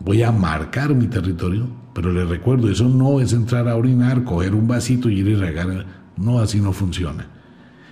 Voy 0.00 0.22
a 0.22 0.32
marcar 0.32 0.94
mi 0.94 1.06
territorio, 1.06 1.68
pero 1.94 2.12
les 2.12 2.28
recuerdo, 2.28 2.70
eso 2.70 2.88
no 2.88 3.20
es 3.20 3.32
entrar 3.32 3.68
a 3.68 3.76
orinar, 3.76 4.24
coger 4.24 4.54
un 4.54 4.66
vasito 4.66 5.08
y 5.08 5.20
ir 5.20 5.28
y 5.28 5.34
regar. 5.34 5.86
No, 6.16 6.38
así 6.38 6.60
no 6.60 6.72
funciona. 6.72 7.26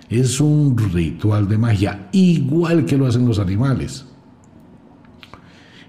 Es 0.09 0.41
un 0.41 0.77
ritual 0.93 1.49
de 1.49 1.59
magia, 1.59 2.09
igual 2.13 2.85
que 2.85 2.99
lo 2.99 3.07
hacen 3.07 3.27
los 3.27 3.39
animales. 3.39 4.07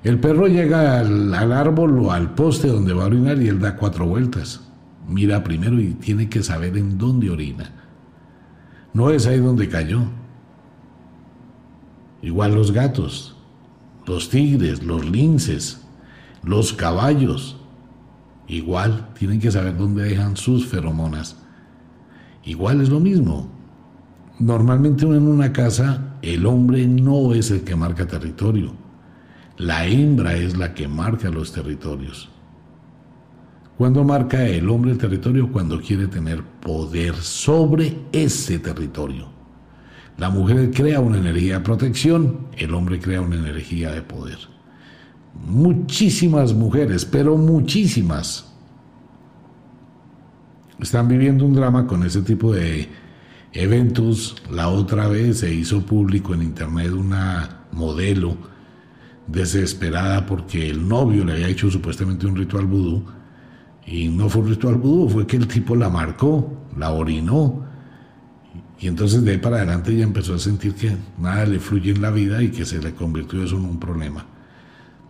El 0.03 0.19
perro 0.19 0.47
llega 0.47 0.99
al, 0.99 1.33
árbol 1.33 1.99
o 1.99 2.11
al 2.11 2.33
poste 2.33 2.67
donde 2.67 2.93
va 2.93 3.03
a 3.03 3.07
orinar 3.07 3.41
y 3.41 3.47
él 3.47 3.59
da 3.59 3.77
cuatro 3.77 4.05
vueltas. 4.05 4.61
Mira 5.07 5.43
primero 5.43 5.79
y 5.79 5.93
tiene 5.93 6.29
que 6.29 6.43
saber 6.43 6.77
en 6.77 6.97
dónde 6.97 7.29
orina. 7.29 7.71
No 8.93 9.09
es 9.09 9.25
ahí 9.27 9.39
donde 9.39 9.69
cayó. 9.69 10.01
Igual 12.21 12.53
los 12.53 12.71
gatos, 12.71 13.35
los 14.05 14.29
tigres, 14.29 14.83
los 14.83 15.09
linces, 15.09 15.82
los 16.43 16.73
caballos. 16.73 17.57
Igual 18.47 19.09
tienen 19.17 19.39
que 19.39 19.51
saber 19.51 19.77
dónde 19.77 20.03
dejan 20.03 20.37
sus 20.37 20.67
feromonas. 20.67 21.37
Igual 22.43 22.81
es 22.81 22.89
lo 22.89 22.99
mismo. 22.99 23.47
Normalmente 24.39 25.05
en 25.05 25.27
una 25.27 25.53
casa 25.53 26.17
el 26.21 26.45
hombre 26.45 26.85
no 26.87 27.33
es 27.33 27.51
el 27.51 27.63
que 27.63 27.75
marca 27.75 28.05
territorio 28.07 28.83
la 29.57 29.85
hembra 29.85 30.35
es 30.35 30.57
la 30.57 30.73
que 30.73 30.87
marca 30.87 31.29
los 31.29 31.51
territorios. 31.51 32.29
¿Cuándo 33.77 34.03
marca 34.03 34.45
el 34.45 34.69
hombre 34.69 34.91
el 34.91 34.97
territorio? 34.97 35.51
Cuando 35.51 35.79
quiere 35.79 36.07
tener 36.07 36.43
poder 36.43 37.15
sobre 37.15 37.97
ese 38.11 38.59
territorio. 38.59 39.27
La 40.17 40.29
mujer 40.29 40.71
crea 40.71 40.99
una 40.99 41.17
energía 41.17 41.57
de 41.57 41.63
protección, 41.63 42.47
el 42.57 42.73
hombre 42.73 42.99
crea 42.99 43.21
una 43.21 43.35
energía 43.35 43.91
de 43.91 44.01
poder. 44.01 44.37
Muchísimas 45.33 46.53
mujeres, 46.53 47.05
pero 47.05 47.37
muchísimas, 47.37 48.53
están 50.79 51.07
viviendo 51.07 51.45
un 51.45 51.53
drama 51.53 51.87
con 51.87 52.03
ese 52.03 52.21
tipo 52.21 52.53
de 52.53 52.89
eventos. 53.53 54.35
La 54.51 54.69
otra 54.69 55.07
vez 55.07 55.39
se 55.39 55.53
hizo 55.53 55.85
público 55.85 56.33
en 56.33 56.43
internet 56.43 56.91
una 56.91 57.65
modelo 57.71 58.37
desesperada 59.27 60.25
porque 60.25 60.69
el 60.69 60.87
novio 60.87 61.23
le 61.23 61.33
había 61.33 61.47
hecho 61.47 61.71
supuestamente 61.71 62.27
un 62.27 62.35
ritual 62.35 62.65
vudú 62.65 63.03
y 63.85 64.09
no 64.09 64.29
fue 64.29 64.41
un 64.41 64.49
ritual 64.49 64.75
vudú, 64.75 65.09
fue 65.09 65.27
que 65.27 65.37
el 65.37 65.47
tipo 65.47 65.75
la 65.75 65.89
marcó, 65.89 66.67
la 66.77 66.91
orinó 66.91 67.65
y 68.79 68.87
entonces 68.87 69.23
de 69.23 69.31
ahí 69.31 69.37
para 69.37 69.57
adelante 69.57 69.93
ella 69.93 70.03
empezó 70.03 70.35
a 70.35 70.39
sentir 70.39 70.75
que 70.75 70.95
nada 71.17 71.45
le 71.45 71.59
fluye 71.59 71.91
en 71.91 72.01
la 72.01 72.11
vida 72.11 72.43
y 72.43 72.49
que 72.49 72.65
se 72.65 72.79
le 72.79 72.93
convirtió 72.93 73.43
eso 73.43 73.55
en 73.55 73.65
un 73.65 73.79
problema. 73.79 74.25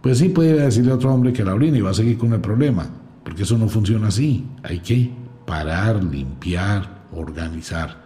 Pues 0.04 0.18
sí 0.18 0.28
puede 0.28 0.60
decirle 0.60 0.92
a 0.92 0.96
otro 0.96 1.14
hombre 1.14 1.32
que 1.32 1.46
la 1.46 1.54
orina 1.54 1.78
y 1.78 1.82
va 1.82 1.92
a 1.92 1.94
seguir 1.94 2.18
con 2.18 2.34
el 2.34 2.42
problema, 2.42 2.90
porque 3.24 3.44
eso 3.44 3.58
no 3.58 3.70
funciona 3.70 4.10
así. 4.10 4.46
Hay 4.62 4.80
que 4.80 5.10
parar, 5.46 6.04
limpiar, 6.04 7.06
organizar. 7.14 8.04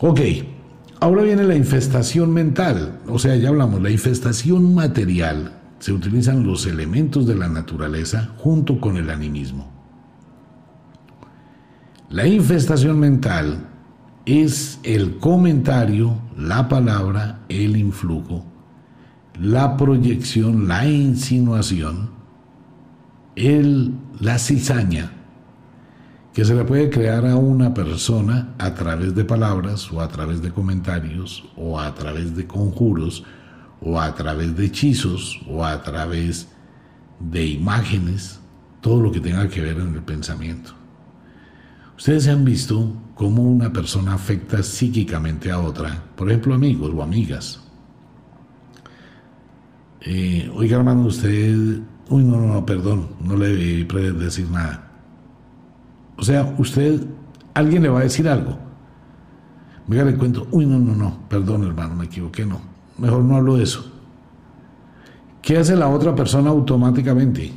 Ok, 0.00 0.20
ahora 0.98 1.22
viene 1.22 1.44
la 1.44 1.54
infestación 1.54 2.32
mental, 2.32 2.98
o 3.06 3.20
sea, 3.20 3.36
ya 3.36 3.50
hablamos, 3.50 3.80
la 3.80 3.90
infestación 3.90 4.74
material. 4.74 5.52
Se 5.78 5.92
utilizan 5.92 6.44
los 6.44 6.66
elementos 6.66 7.24
de 7.24 7.36
la 7.36 7.46
naturaleza 7.46 8.34
junto 8.38 8.80
con 8.80 8.96
el 8.96 9.10
animismo. 9.10 9.70
La 12.10 12.26
infestación 12.26 12.98
mental 12.98 13.68
es 14.26 14.80
el 14.82 15.18
comentario, 15.18 16.18
la 16.36 16.68
palabra, 16.68 17.44
el 17.48 17.76
influjo, 17.76 18.57
la 19.40 19.76
proyección, 19.76 20.66
la 20.66 20.88
insinuación, 20.88 22.10
el, 23.36 23.94
la 24.20 24.38
cizaña 24.38 25.12
que 26.34 26.44
se 26.44 26.54
le 26.54 26.64
puede 26.64 26.90
crear 26.90 27.26
a 27.26 27.36
una 27.36 27.74
persona 27.74 28.54
a 28.58 28.74
través 28.74 29.14
de 29.14 29.24
palabras 29.24 29.90
o 29.92 30.00
a 30.00 30.08
través 30.08 30.42
de 30.42 30.52
comentarios 30.52 31.44
o 31.56 31.80
a 31.80 31.94
través 31.94 32.36
de 32.36 32.46
conjuros 32.46 33.24
o 33.80 34.00
a 34.00 34.14
través 34.14 34.56
de 34.56 34.66
hechizos 34.66 35.40
o 35.48 35.64
a 35.64 35.82
través 35.82 36.48
de 37.20 37.46
imágenes, 37.46 38.40
todo 38.80 39.00
lo 39.02 39.10
que 39.10 39.20
tenga 39.20 39.48
que 39.48 39.60
ver 39.60 39.78
en 39.78 39.94
el 39.94 40.02
pensamiento. 40.02 40.72
Ustedes 41.96 42.28
han 42.28 42.44
visto 42.44 42.92
cómo 43.14 43.42
una 43.42 43.72
persona 43.72 44.14
afecta 44.14 44.62
psíquicamente 44.62 45.50
a 45.50 45.58
otra, 45.58 46.04
por 46.14 46.28
ejemplo 46.28 46.54
amigos 46.54 46.92
o 46.94 47.02
amigas. 47.02 47.67
Eh, 50.10 50.50
oiga 50.54 50.78
hermano, 50.78 51.02
usted... 51.02 51.80
Uy, 52.08 52.24
no, 52.24 52.38
no, 52.38 52.54
no, 52.54 52.64
perdón, 52.64 53.08
no 53.20 53.36
le 53.36 53.48
debí 53.48 53.84
decir 54.14 54.50
nada. 54.50 54.88
O 56.16 56.22
sea, 56.22 56.54
usted, 56.56 57.04
alguien 57.52 57.82
le 57.82 57.90
va 57.90 58.00
a 58.00 58.04
decir 58.04 58.26
algo. 58.26 58.56
Venga, 59.86 60.04
le 60.04 60.16
cuento, 60.16 60.48
uy, 60.50 60.64
no, 60.64 60.78
no, 60.78 60.94
no, 60.94 61.28
perdón 61.28 61.64
hermano, 61.64 61.94
me 61.94 62.06
equivoqué, 62.06 62.46
no. 62.46 62.58
Mejor 62.96 63.22
no 63.22 63.36
hablo 63.36 63.56
de 63.56 63.64
eso. 63.64 63.84
¿Qué 65.42 65.58
hace 65.58 65.76
la 65.76 65.88
otra 65.88 66.14
persona 66.14 66.48
automáticamente? 66.48 67.52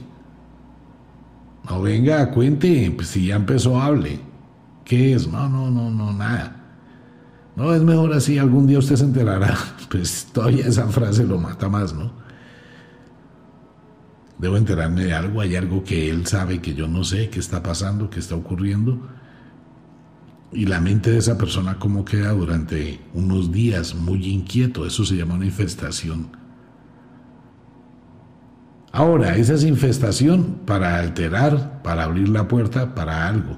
No 1.69 1.81
venga, 1.81 2.31
cuente, 2.31 2.91
pues 2.93 3.07
si 3.07 3.27
ya 3.27 3.37
empezó, 3.37 3.81
hable. 3.81 4.19
¿Qué 4.83 5.13
es? 5.13 5.25
No, 5.25 5.47
no, 5.47 5.71
no, 5.71 5.89
no, 5.89 6.11
nada. 6.11 6.57
No, 7.55 7.73
es 7.73 7.81
mejor 7.81 8.11
así, 8.11 8.37
algún 8.37 8.67
día 8.67 8.79
usted 8.79 8.97
se 8.97 9.05
enterará. 9.05 9.57
Pues 9.89 10.27
todavía 10.31 10.67
esa 10.67 10.87
frase 10.87 11.25
lo 11.25 11.37
mata 11.37 11.67
más, 11.67 11.93
¿no? 11.93 12.21
Debo 14.41 14.57
enterarme 14.57 15.05
de 15.05 15.13
algo, 15.13 15.39
hay 15.39 15.55
algo 15.55 15.83
que 15.83 16.09
él 16.09 16.25
sabe 16.25 16.59
que 16.59 16.73
yo 16.73 16.87
no 16.87 17.03
sé, 17.03 17.29
qué 17.29 17.39
está 17.39 17.61
pasando, 17.61 18.09
qué 18.09 18.19
está 18.19 18.35
ocurriendo. 18.35 18.99
Y 20.51 20.65
la 20.65 20.81
mente 20.81 21.11
de 21.11 21.19
esa 21.19 21.37
persona 21.37 21.77
cómo 21.77 22.03
queda 22.03 22.31
durante 22.31 22.99
unos 23.13 23.51
días 23.51 23.93
muy 23.93 24.25
inquieto, 24.27 24.87
eso 24.87 25.05
se 25.05 25.15
llama 25.15 25.35
una 25.35 25.45
infestación. 25.45 26.29
Ahora, 28.91 29.37
esa 29.37 29.53
es 29.53 29.63
infestación 29.63 30.61
para 30.65 30.97
alterar, 30.97 31.81
para 31.83 32.03
abrir 32.03 32.27
la 32.27 32.47
puerta 32.47 32.95
para 32.95 33.27
algo. 33.27 33.55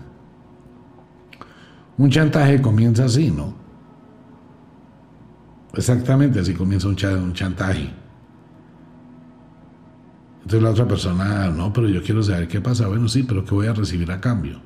Un 1.97 2.09
chantaje 2.09 2.61
comienza 2.61 3.05
así, 3.05 3.31
¿no? 3.31 3.55
Exactamente 5.75 6.41
así 6.41 6.53
comienza 6.53 6.87
un, 6.89 6.95
chantaje. 7.33 8.02
Entonces 10.43 10.61
la 10.61 10.69
otra 10.71 10.87
persona, 10.87 11.49
no, 11.49 11.73
pero 11.73 11.89
yo 11.89 12.03
quiero 12.03 12.21
saber 12.21 12.47
qué 12.47 12.61
pasa. 12.61 12.87
Bueno, 12.87 13.07
sí, 13.07 13.23
pero 13.23 13.43
¿qué 13.43 13.55
voy 13.55 13.67
a 13.67 13.73
recibir 13.73 14.11
a 14.11 14.21
cambio? 14.21 14.59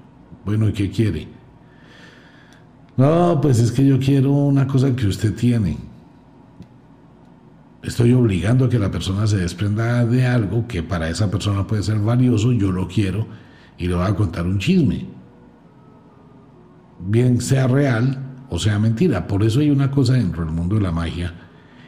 Bueno, 0.44 0.68
¿y 0.68 0.74
qué 0.74 0.90
quiere? 0.90 1.28
No, 2.98 3.40
pues 3.42 3.60
es 3.60 3.72
que 3.72 3.86
yo 3.86 4.00
quiero 4.00 4.32
una 4.32 4.68
cosa 4.68 4.96
que 4.96 5.08
usted 5.08 5.36
tiene. 5.36 5.78
Estoy 7.84 8.12
obligando 8.14 8.66
a 8.66 8.70
que 8.70 8.80
la 8.80 8.92
persona 8.92 9.28
se 9.28 9.38
desprenda 9.38 10.04
de 10.06 10.26
algo 10.26 10.68
que 10.68 10.82
para 10.84 11.10
esa 11.10 11.30
persona 11.30 11.66
puede 11.66 11.84
ser 11.84 12.00
valioso, 12.00 12.52
yo 12.52 12.72
lo 12.72 12.88
quiero 12.88 13.28
y 13.78 13.88
le 13.88 13.96
voy 13.96 14.06
a 14.06 14.16
contar 14.16 14.46
un 14.46 14.58
chisme 14.58 15.18
bien 17.00 17.42
sea 17.42 17.68
real 17.68 18.18
o 18.50 18.60
sea 18.60 18.80
mentira. 18.80 19.28
Por 19.28 19.44
eso 19.44 19.60
hay 19.60 19.70
una 19.70 19.92
cosa 19.92 20.14
dentro 20.14 20.46
del 20.46 20.54
mundo 20.54 20.76
de 20.76 20.82
la 20.82 20.92
magia 20.92 21.34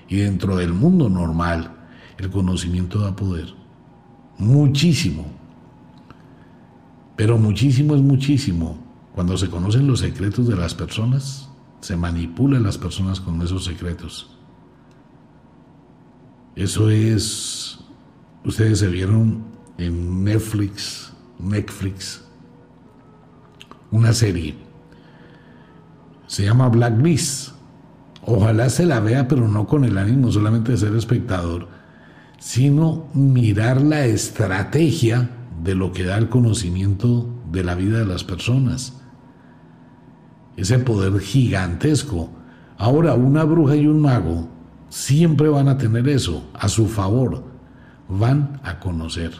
y 0.08 0.18
dentro 0.18 0.56
del 0.56 0.74
mundo 0.74 1.10
normal, 1.10 1.72
el 2.18 2.30
conocimiento 2.30 3.00
da 3.00 3.16
poder. 3.16 3.59
Muchísimo. 4.40 5.26
Pero 7.16 7.38
muchísimo 7.38 7.94
es 7.94 8.02
muchísimo. 8.02 8.80
Cuando 9.14 9.38
se 9.38 9.50
conocen 9.50 9.86
los 9.86 10.00
secretos 10.00 10.48
de 10.48 10.56
las 10.56 10.74
personas, 10.74 11.50
se 11.82 11.96
manipulan 11.96 12.64
las 12.64 12.78
personas 12.78 13.20
con 13.20 13.40
esos 13.42 13.66
secretos. 13.66 14.36
Eso 16.56 16.90
es, 16.90 17.80
ustedes 18.44 18.80
se 18.80 18.88
vieron 18.88 19.44
en 19.78 20.24
Netflix, 20.24 21.14
Netflix, 21.38 22.24
una 23.92 24.14
serie 24.14 24.70
se 26.30 26.44
llama 26.44 26.70
Blacklist. 26.70 27.54
Ojalá 28.22 28.70
se 28.70 28.86
la 28.86 29.00
vea, 29.00 29.28
pero 29.28 29.48
no 29.48 29.66
con 29.66 29.84
el 29.84 29.98
ánimo 29.98 30.32
solamente 30.32 30.72
de 30.72 30.78
ser 30.78 30.96
espectador, 30.96 31.68
sino 32.40 33.06
mirar 33.14 33.82
la 33.82 34.06
estrategia 34.06 35.30
de 35.64 35.76
lo 35.76 35.92
que 35.92 36.04
da 36.04 36.18
el 36.18 36.30
conocimiento 36.30 37.30
de 37.52 37.64
la 37.64 37.76
vida 37.76 38.00
de 38.00 38.06
las 38.06 38.24
personas. 38.24 38.94
Ese 40.56 40.80
poder 40.80 41.20
gigantesco. 41.20 42.30
Ahora, 42.78 43.14
una 43.14 43.44
bruja 43.44 43.76
y 43.76 43.88
un 43.88 44.02
mago 44.02 44.48
siempre 44.90 45.50
van 45.50 45.68
a 45.68 45.78
tener 45.78 46.08
eso 46.08 46.50
a 46.54 46.70
su 46.70 46.88
favor. 46.88 47.44
Van 48.08 48.60
a 48.64 48.80
conocer, 48.80 49.34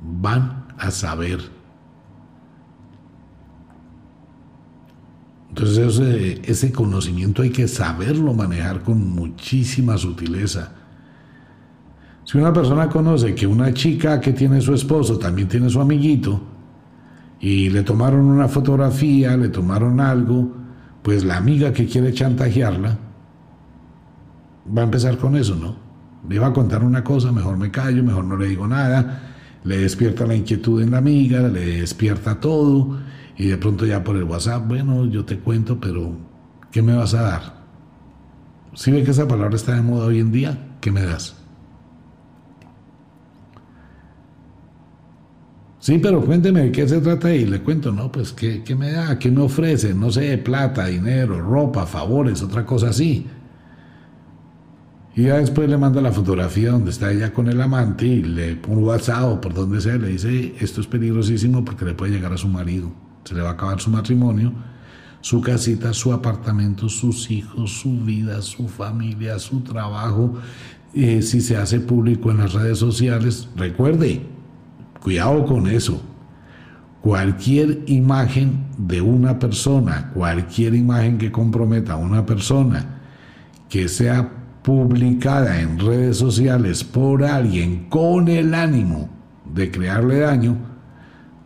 van 0.00 0.64
a 0.78 0.90
saber 0.90 1.58
Entonces 5.48 6.38
ese, 6.44 6.72
conocimiento 6.72 7.42
hay 7.42 7.50
que 7.50 7.66
saberlo 7.66 8.32
manejar 8.32 8.84
con 8.84 9.10
muchísima 9.10 9.98
sutileza. 9.98 10.72
Si 12.30 12.36
una 12.36 12.52
persona 12.52 12.90
conoce 12.90 13.34
que 13.34 13.46
una 13.46 13.72
chica 13.72 14.20
que 14.20 14.34
tiene 14.34 14.60
su 14.60 14.74
esposo 14.74 15.18
también 15.18 15.48
tiene 15.48 15.70
su 15.70 15.80
amiguito 15.80 16.38
y 17.40 17.70
le 17.70 17.82
tomaron 17.82 18.26
una 18.26 18.48
fotografía, 18.48 19.34
le 19.34 19.48
tomaron 19.48 19.98
algo, 19.98 20.54
pues 21.02 21.24
la 21.24 21.38
amiga 21.38 21.72
que 21.72 21.86
quiere 21.86 22.12
chantajearla 22.12 22.98
va 24.76 24.82
a 24.82 24.84
empezar 24.84 25.16
con 25.16 25.36
eso, 25.36 25.56
¿no? 25.56 25.74
Le 26.28 26.38
va 26.38 26.48
a 26.48 26.52
contar 26.52 26.84
una 26.84 27.02
cosa, 27.02 27.32
mejor 27.32 27.56
me 27.56 27.70
callo, 27.70 28.04
mejor 28.04 28.26
no 28.26 28.36
le 28.36 28.48
digo 28.48 28.68
nada, 28.68 29.22
le 29.64 29.78
despierta 29.78 30.26
la 30.26 30.34
inquietud 30.34 30.82
en 30.82 30.90
la 30.90 30.98
amiga, 30.98 31.48
le 31.48 31.80
despierta 31.80 32.38
todo 32.38 32.98
y 33.38 33.46
de 33.46 33.56
pronto 33.56 33.86
ya 33.86 34.04
por 34.04 34.16
el 34.16 34.24
WhatsApp, 34.24 34.68
bueno, 34.68 35.06
yo 35.06 35.24
te 35.24 35.38
cuento, 35.38 35.80
pero 35.80 36.12
¿qué 36.70 36.82
me 36.82 36.94
vas 36.94 37.14
a 37.14 37.22
dar? 37.22 37.64
Si 38.74 38.90
ve 38.90 39.02
que 39.02 39.12
esa 39.12 39.26
palabra 39.26 39.56
está 39.56 39.76
de 39.76 39.80
moda 39.80 40.08
hoy 40.08 40.18
en 40.18 40.30
día, 40.30 40.76
¿qué 40.82 40.90
me 40.90 41.00
das? 41.00 41.47
Sí, 45.80 45.98
pero 45.98 46.24
cuénteme 46.24 46.62
de 46.62 46.72
qué 46.72 46.88
se 46.88 47.00
trata 47.00 47.32
y 47.32 47.46
le 47.46 47.60
cuento, 47.60 47.92
no, 47.92 48.10
pues 48.10 48.32
¿qué, 48.32 48.62
¿qué, 48.64 48.74
me 48.74 48.90
da? 48.90 49.18
¿Qué 49.18 49.30
me 49.30 49.42
ofrece? 49.42 49.94
No 49.94 50.10
sé, 50.10 50.36
plata, 50.38 50.86
dinero, 50.86 51.40
ropa, 51.40 51.86
favores, 51.86 52.42
otra 52.42 52.66
cosa 52.66 52.88
así. 52.88 53.26
Y 55.14 55.24
ya 55.24 55.36
después 55.36 55.68
le 55.68 55.78
manda 55.78 56.00
la 56.00 56.12
fotografía 56.12 56.70
donde 56.70 56.90
está 56.90 57.12
ella 57.12 57.32
con 57.32 57.48
el 57.48 57.60
amante 57.60 58.06
y 58.06 58.22
le 58.22 58.56
pone 58.56 58.82
WhatsApp 58.82 59.24
o 59.24 59.40
por 59.40 59.54
donde 59.54 59.80
sea, 59.80 59.96
le 59.96 60.08
dice, 60.08 60.54
esto 60.60 60.80
es 60.80 60.86
peligrosísimo 60.86 61.64
porque 61.64 61.84
le 61.84 61.94
puede 61.94 62.12
llegar 62.12 62.32
a 62.32 62.36
su 62.36 62.48
marido 62.48 62.92
se 63.28 63.34
le 63.34 63.42
va 63.42 63.50
a 63.50 63.52
acabar 63.52 63.78
su 63.78 63.90
matrimonio, 63.90 64.52
su 65.20 65.42
casita, 65.42 65.92
su 65.92 66.12
apartamento, 66.14 66.88
sus 66.88 67.30
hijos, 67.30 67.70
su 67.70 68.00
vida, 68.00 68.40
su 68.40 68.68
familia, 68.68 69.38
su 69.38 69.60
trabajo, 69.60 70.34
eh, 70.94 71.20
si 71.20 71.42
se 71.42 71.56
hace 71.56 71.80
público 71.80 72.30
en 72.30 72.38
las 72.38 72.54
redes 72.54 72.78
sociales. 72.78 73.48
Recuerde, 73.54 74.22
cuidado 75.02 75.44
con 75.44 75.68
eso. 75.68 76.02
Cualquier 77.00 77.84
imagen 77.86 78.66
de 78.76 79.00
una 79.00 79.38
persona, 79.38 80.10
cualquier 80.14 80.74
imagen 80.74 81.18
que 81.18 81.30
comprometa 81.30 81.94
a 81.94 81.96
una 81.96 82.26
persona, 82.26 83.00
que 83.68 83.88
sea 83.88 84.30
publicada 84.62 85.60
en 85.60 85.78
redes 85.78 86.18
sociales 86.18 86.84
por 86.84 87.24
alguien 87.24 87.86
con 87.88 88.28
el 88.28 88.54
ánimo 88.54 89.08
de 89.54 89.70
crearle 89.70 90.18
daño, 90.18 90.56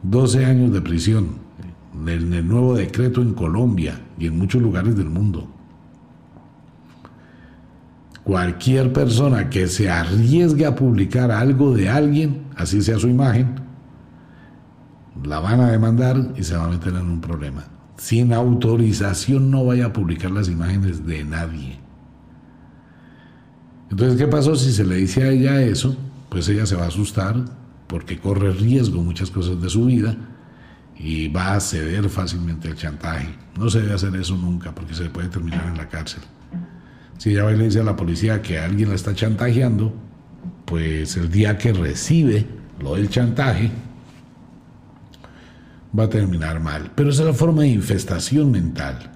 12 0.02 0.44
años 0.44 0.72
de 0.72 0.80
prisión 0.80 1.42
en 1.94 2.32
el 2.32 2.48
nuevo 2.48 2.74
decreto 2.74 3.22
en 3.22 3.34
Colombia 3.34 4.00
y 4.18 4.26
en 4.26 4.38
muchos 4.38 4.60
lugares 4.60 4.96
del 4.96 5.08
mundo. 5.08 5.48
Cualquier 8.24 8.92
persona 8.92 9.50
que 9.50 9.66
se 9.66 9.90
arriesgue 9.90 10.64
a 10.64 10.76
publicar 10.76 11.30
algo 11.30 11.74
de 11.74 11.88
alguien, 11.88 12.41
así 12.56 12.82
sea 12.82 12.98
su 12.98 13.08
imagen, 13.08 13.54
la 15.24 15.40
van 15.40 15.60
a 15.60 15.70
demandar 15.70 16.32
y 16.36 16.42
se 16.42 16.56
va 16.56 16.64
a 16.64 16.68
meter 16.68 16.94
en 16.94 17.10
un 17.10 17.20
problema. 17.20 17.64
Sin 17.96 18.32
autorización 18.32 19.50
no 19.50 19.64
vaya 19.64 19.86
a 19.86 19.92
publicar 19.92 20.30
las 20.30 20.48
imágenes 20.48 21.06
de 21.06 21.24
nadie. 21.24 21.78
Entonces, 23.90 24.18
¿qué 24.18 24.26
pasó 24.26 24.56
si 24.56 24.72
se 24.72 24.84
le 24.84 24.96
dice 24.96 25.22
a 25.22 25.28
ella 25.28 25.60
eso? 25.60 25.96
Pues 26.30 26.48
ella 26.48 26.64
se 26.64 26.76
va 26.76 26.84
a 26.84 26.88
asustar 26.88 27.36
porque 27.86 28.18
corre 28.18 28.52
riesgo 28.52 29.02
muchas 29.02 29.30
cosas 29.30 29.60
de 29.60 29.68
su 29.68 29.84
vida 29.84 30.16
y 30.96 31.28
va 31.28 31.54
a 31.54 31.60
ceder 31.60 32.08
fácilmente 32.08 32.68
al 32.68 32.74
chantaje. 32.74 33.28
No 33.58 33.68
se 33.68 33.82
debe 33.82 33.92
hacer 33.92 34.16
eso 34.16 34.36
nunca 34.36 34.74
porque 34.74 34.94
se 34.94 35.10
puede 35.10 35.28
terminar 35.28 35.66
en 35.66 35.76
la 35.76 35.88
cárcel. 35.88 36.22
Si 37.18 37.30
ella 37.30 37.44
va 37.44 37.52
y 37.52 37.56
le 37.56 37.64
dice 37.64 37.80
a 37.80 37.84
la 37.84 37.94
policía 37.94 38.40
que 38.40 38.58
alguien 38.58 38.88
la 38.88 38.94
está 38.94 39.14
chantajeando, 39.14 39.94
pues 40.64 41.16
el 41.16 41.30
día 41.30 41.58
que 41.58 41.72
recibe 41.72 42.46
lo 42.80 42.94
del 42.94 43.08
chantaje, 43.08 43.70
va 45.98 46.04
a 46.04 46.08
terminar 46.08 46.60
mal. 46.60 46.90
Pero 46.94 47.10
esa 47.10 47.22
es 47.22 47.28
la 47.28 47.34
forma 47.34 47.62
de 47.62 47.68
infestación 47.68 48.50
mental. 48.50 49.10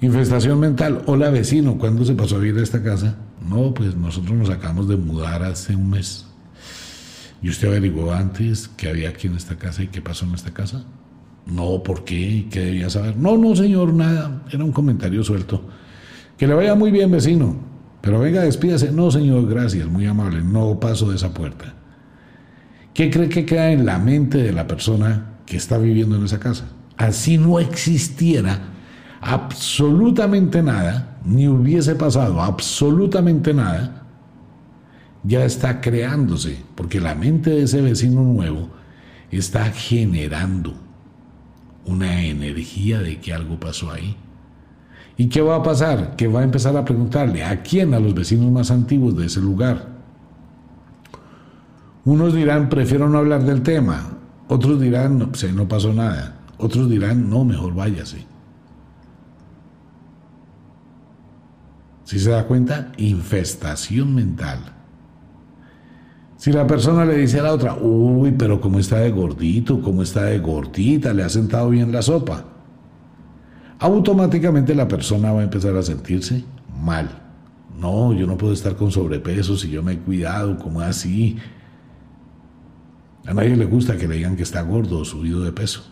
Infestación 0.00 0.58
mental. 0.58 1.02
Hola 1.06 1.30
vecino, 1.30 1.78
¿cuándo 1.78 2.04
se 2.04 2.14
pasó 2.14 2.36
a 2.36 2.38
vivir 2.40 2.58
a 2.60 2.64
esta 2.64 2.82
casa? 2.82 3.16
No, 3.48 3.72
pues 3.72 3.94
nosotros 3.94 4.36
nos 4.36 4.50
acabamos 4.50 4.88
de 4.88 4.96
mudar 4.96 5.44
hace 5.44 5.76
un 5.76 5.90
mes. 5.90 6.26
¿Y 7.40 7.48
usted 7.48 7.68
averiguó 7.68 8.12
antes 8.12 8.68
que 8.68 8.88
había 8.88 9.10
aquí 9.10 9.28
en 9.28 9.36
esta 9.36 9.56
casa 9.56 9.82
y 9.82 9.88
qué 9.88 10.00
pasó 10.00 10.24
en 10.26 10.34
esta 10.34 10.52
casa? 10.52 10.84
No, 11.46 11.82
¿por 11.82 12.04
qué? 12.04 12.46
¿Qué 12.50 12.60
debía 12.60 12.90
saber? 12.90 13.16
No, 13.16 13.36
no, 13.36 13.54
señor, 13.54 13.92
nada. 13.92 14.42
Era 14.50 14.64
un 14.64 14.72
comentario 14.72 15.24
suelto. 15.24 15.64
Que 16.42 16.48
le 16.48 16.54
vaya 16.54 16.74
muy 16.74 16.90
bien, 16.90 17.08
vecino. 17.08 17.54
Pero 18.00 18.18
venga, 18.18 18.42
despídase. 18.42 18.90
No, 18.90 19.12
señor, 19.12 19.48
gracias, 19.48 19.86
muy 19.86 20.06
amable. 20.06 20.42
No 20.42 20.80
paso 20.80 21.08
de 21.08 21.14
esa 21.14 21.32
puerta. 21.32 21.72
¿Qué 22.92 23.12
cree 23.12 23.28
que 23.28 23.46
queda 23.46 23.70
en 23.70 23.86
la 23.86 24.00
mente 24.00 24.38
de 24.38 24.50
la 24.50 24.66
persona 24.66 25.36
que 25.46 25.56
está 25.56 25.78
viviendo 25.78 26.16
en 26.16 26.24
esa 26.24 26.40
casa? 26.40 26.64
Así 26.96 27.38
no 27.38 27.60
existiera 27.60 28.58
absolutamente 29.20 30.64
nada, 30.64 31.20
ni 31.24 31.46
hubiese 31.46 31.94
pasado 31.94 32.42
absolutamente 32.42 33.54
nada, 33.54 34.02
ya 35.22 35.44
está 35.44 35.80
creándose, 35.80 36.58
porque 36.74 36.98
la 36.98 37.14
mente 37.14 37.50
de 37.50 37.62
ese 37.62 37.80
vecino 37.80 38.20
nuevo 38.24 38.68
está 39.30 39.66
generando 39.66 40.74
una 41.86 42.24
energía 42.24 42.98
de 42.98 43.20
que 43.20 43.32
algo 43.32 43.60
pasó 43.60 43.92
ahí. 43.92 44.16
¿Y 45.16 45.28
qué 45.28 45.40
va 45.40 45.56
a 45.56 45.62
pasar? 45.62 46.16
Que 46.16 46.26
va 46.26 46.40
a 46.40 46.44
empezar 46.44 46.76
a 46.76 46.84
preguntarle 46.84 47.44
a 47.44 47.62
quién, 47.62 47.94
a 47.94 48.00
los 48.00 48.14
vecinos 48.14 48.50
más 48.50 48.70
antiguos 48.70 49.16
de 49.16 49.26
ese 49.26 49.40
lugar. 49.40 49.92
Unos 52.04 52.34
dirán, 52.34 52.68
prefiero 52.68 53.08
no 53.08 53.18
hablar 53.18 53.44
del 53.44 53.62
tema. 53.62 54.18
Otros 54.48 54.80
dirán, 54.80 55.18
no, 55.18 55.28
pues 55.28 55.52
no 55.52 55.68
pasó 55.68 55.92
nada. 55.92 56.40
Otros 56.58 56.90
dirán, 56.90 57.30
no, 57.30 57.44
mejor 57.44 57.74
váyase. 57.74 58.26
Si 62.04 62.18
se 62.18 62.30
da 62.30 62.46
cuenta, 62.46 62.92
infestación 62.96 64.14
mental. 64.14 64.58
Si 66.36 66.52
la 66.52 66.66
persona 66.66 67.04
le 67.04 67.16
dice 67.18 67.38
a 67.38 67.44
la 67.44 67.52
otra, 67.52 67.76
uy, 67.80 68.32
pero 68.32 68.60
cómo 68.60 68.80
está 68.80 68.98
de 68.98 69.12
gordito, 69.12 69.80
cómo 69.80 70.02
está 70.02 70.24
de 70.24 70.40
gordita, 70.40 71.14
le 71.14 71.22
ha 71.22 71.28
sentado 71.28 71.70
bien 71.70 71.92
la 71.92 72.02
sopa, 72.02 72.44
automáticamente 73.82 74.74
la 74.74 74.86
persona 74.86 75.32
va 75.32 75.40
a 75.40 75.44
empezar 75.44 75.76
a 75.76 75.82
sentirse 75.82 76.44
mal. 76.80 77.10
No, 77.78 78.12
yo 78.12 78.26
no 78.26 78.38
puedo 78.38 78.52
estar 78.52 78.76
con 78.76 78.92
sobrepeso 78.92 79.56
si 79.56 79.70
yo 79.70 79.82
me 79.82 79.94
he 79.94 79.98
cuidado, 79.98 80.56
como 80.56 80.80
así. 80.80 81.36
A 83.26 83.34
nadie 83.34 83.56
le 83.56 83.64
gusta 83.64 83.96
que 83.96 84.06
le 84.06 84.16
digan 84.16 84.36
que 84.36 84.44
está 84.44 84.62
gordo 84.62 85.00
o 85.00 85.04
subido 85.04 85.42
de 85.42 85.52
peso. 85.52 85.84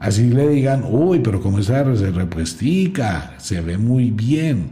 Así 0.00 0.30
le 0.30 0.48
digan, 0.48 0.84
uy, 0.88 1.20
pero 1.20 1.40
cómo 1.40 1.58
está, 1.58 1.94
se 1.96 2.10
repuestica, 2.10 3.34
se 3.38 3.60
ve 3.60 3.78
muy 3.78 4.10
bien, 4.10 4.70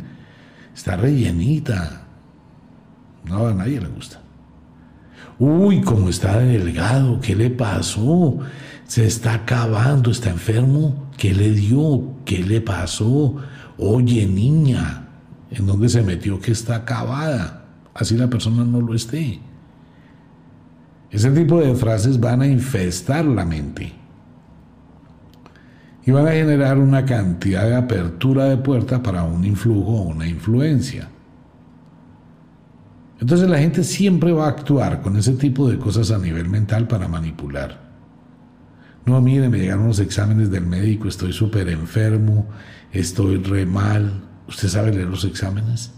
está 0.74 0.96
rellenita, 0.96 2.06
no, 3.24 3.46
a 3.46 3.54
nadie 3.54 3.80
le 3.80 3.88
gusta. 3.88 4.20
Uy, 5.38 5.82
cómo 5.82 6.08
está 6.08 6.38
delgado, 6.38 7.20
¿qué 7.20 7.36
le 7.36 7.50
pasó? 7.50 8.38
Se 8.86 9.06
está 9.06 9.34
acabando, 9.34 10.10
está 10.10 10.30
enfermo. 10.30 11.09
¿Qué 11.20 11.34
le 11.34 11.50
dio? 11.50 12.14
¿Qué 12.24 12.38
le 12.38 12.62
pasó? 12.62 13.36
Oye, 13.76 14.26
niña, 14.26 15.06
¿en 15.50 15.66
dónde 15.66 15.90
se 15.90 16.00
metió 16.00 16.40
que 16.40 16.50
está 16.50 16.76
acabada? 16.76 17.66
Así 17.92 18.16
la 18.16 18.30
persona 18.30 18.64
no 18.64 18.80
lo 18.80 18.94
esté. 18.94 19.38
Ese 21.10 21.30
tipo 21.32 21.60
de 21.60 21.74
frases 21.74 22.18
van 22.18 22.40
a 22.40 22.46
infestar 22.46 23.26
la 23.26 23.44
mente 23.44 23.92
y 26.06 26.10
van 26.10 26.26
a 26.26 26.32
generar 26.32 26.78
una 26.78 27.04
cantidad 27.04 27.64
de 27.64 27.76
apertura 27.76 28.46
de 28.46 28.56
puertas 28.56 29.00
para 29.00 29.22
un 29.22 29.44
influjo 29.44 29.92
o 29.92 30.02
una 30.04 30.26
influencia. 30.26 31.10
Entonces 33.20 33.46
la 33.46 33.58
gente 33.58 33.84
siempre 33.84 34.32
va 34.32 34.46
a 34.46 34.50
actuar 34.52 35.02
con 35.02 35.18
ese 35.18 35.34
tipo 35.34 35.68
de 35.68 35.76
cosas 35.76 36.12
a 36.12 36.16
nivel 36.18 36.48
mental 36.48 36.88
para 36.88 37.08
manipular. 37.08 37.89
No, 39.10 39.20
mire, 39.20 39.48
me 39.48 39.58
llegaron 39.58 39.88
los 39.88 39.98
exámenes 39.98 40.52
del 40.52 40.64
médico, 40.66 41.08
estoy 41.08 41.32
súper 41.32 41.68
enfermo, 41.68 42.46
estoy 42.92 43.38
re 43.38 43.66
mal. 43.66 44.22
¿Usted 44.46 44.68
sabe 44.68 44.92
leer 44.92 45.08
los 45.08 45.24
exámenes? 45.24 45.90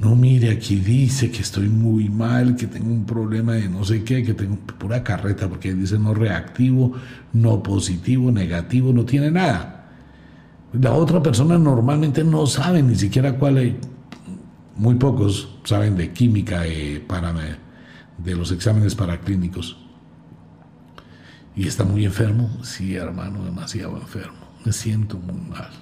No, 0.00 0.16
mire, 0.16 0.50
aquí 0.50 0.74
dice 0.74 1.30
que 1.30 1.40
estoy 1.40 1.68
muy 1.68 2.08
mal, 2.08 2.56
que 2.56 2.66
tengo 2.66 2.90
un 2.90 3.06
problema 3.06 3.52
de 3.52 3.68
no 3.68 3.84
sé 3.84 4.02
qué, 4.02 4.24
que 4.24 4.34
tengo 4.34 4.56
pura 4.56 5.04
carreta, 5.04 5.48
porque 5.48 5.72
dice 5.72 6.00
no 6.00 6.14
reactivo, 6.14 6.94
no 7.32 7.62
positivo, 7.62 8.32
negativo, 8.32 8.92
no 8.92 9.04
tiene 9.04 9.30
nada. 9.30 9.92
La 10.72 10.94
otra 10.94 11.22
persona 11.22 11.58
normalmente 11.58 12.24
no 12.24 12.44
sabe 12.48 12.82
ni 12.82 12.96
siquiera 12.96 13.38
cuál 13.38 13.58
es 13.58 13.74
muy 14.74 14.96
pocos 14.96 15.60
saben 15.62 15.96
de 15.96 16.12
química 16.12 16.66
eh, 16.66 17.00
para, 17.06 17.32
de 18.18 18.34
los 18.34 18.50
exámenes 18.50 18.96
paraclínicos. 18.96 19.87
¿Y 21.58 21.66
está 21.66 21.82
muy 21.82 22.04
enfermo? 22.04 22.48
Sí, 22.62 22.94
hermano, 22.94 23.44
demasiado 23.44 23.96
enfermo. 23.96 24.38
Me 24.64 24.72
siento 24.72 25.18
muy 25.18 25.40
mal. 25.40 25.72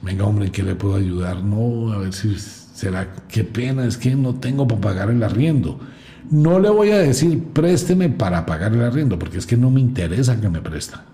Venga, 0.00 0.26
hombre, 0.26 0.52
¿qué 0.52 0.62
le 0.62 0.76
puedo 0.76 0.94
ayudar? 0.94 1.42
No, 1.42 1.92
a 1.92 1.98
ver 1.98 2.12
si 2.12 2.36
será, 2.38 3.12
qué 3.26 3.42
pena, 3.42 3.84
es 3.84 3.96
que 3.96 4.14
no 4.14 4.36
tengo 4.36 4.68
para 4.68 4.80
pagar 4.80 5.10
el 5.10 5.24
arriendo. 5.24 5.80
No 6.30 6.60
le 6.60 6.70
voy 6.70 6.92
a 6.92 6.98
decir, 6.98 7.42
présteme 7.52 8.08
para 8.10 8.46
pagar 8.46 8.72
el 8.72 8.84
arriendo, 8.84 9.18
porque 9.18 9.38
es 9.38 9.46
que 9.46 9.56
no 9.56 9.72
me 9.72 9.80
interesa 9.80 10.40
que 10.40 10.48
me 10.48 10.60
presta. 10.60 11.04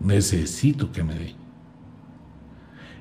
Necesito 0.00 0.90
que 0.90 1.04
me 1.04 1.14
dé. 1.14 1.36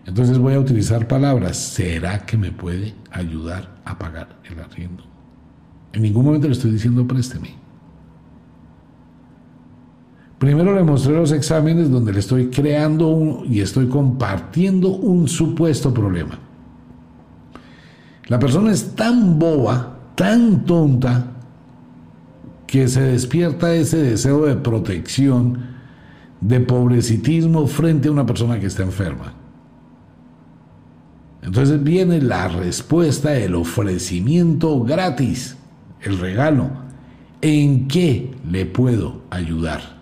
Entonces 0.06 0.38
voy 0.38 0.54
a 0.54 0.60
utilizar 0.60 1.08
palabras. 1.08 1.58
¿Será 1.58 2.24
que 2.28 2.38
me 2.38 2.52
puede 2.52 2.94
ayudar 3.10 3.82
a 3.84 3.98
pagar 3.98 4.40
el 4.44 4.60
arriendo? 4.60 5.04
En 5.92 6.04
ningún 6.04 6.24
momento 6.24 6.46
le 6.46 6.54
estoy 6.54 6.70
diciendo 6.70 7.08
présteme. 7.08 7.61
Primero 10.42 10.74
le 10.74 10.82
mostré 10.82 11.14
los 11.14 11.32
exámenes 11.32 11.92
donde 11.92 12.12
le 12.12 12.18
estoy 12.18 12.48
creando 12.48 13.44
y 13.48 13.60
estoy 13.60 13.86
compartiendo 13.86 14.90
un 14.90 15.28
supuesto 15.28 15.94
problema. 15.94 16.40
La 18.26 18.40
persona 18.40 18.72
es 18.72 18.96
tan 18.96 19.38
boba, 19.38 20.00
tan 20.16 20.66
tonta, 20.66 21.28
que 22.66 22.88
se 22.88 23.02
despierta 23.04 23.76
ese 23.76 23.98
deseo 23.98 24.48
de 24.48 24.56
protección, 24.56 25.60
de 26.40 26.60
pobrecitismo 26.60 27.68
frente 27.68 28.08
a 28.08 28.12
una 28.12 28.26
persona 28.26 28.60
que 28.60 28.66
está 28.66 28.82
enferma. 28.82 29.36
Entonces 31.44 31.84
viene 31.84 32.20
la 32.20 32.48
respuesta, 32.48 33.38
el 33.38 33.54
ofrecimiento 33.54 34.82
gratis, 34.82 35.56
el 36.02 36.18
regalo. 36.18 36.72
¿En 37.42 37.88
qué 37.88 38.34
le 38.50 38.66
puedo 38.66 39.22
ayudar? 39.30 40.01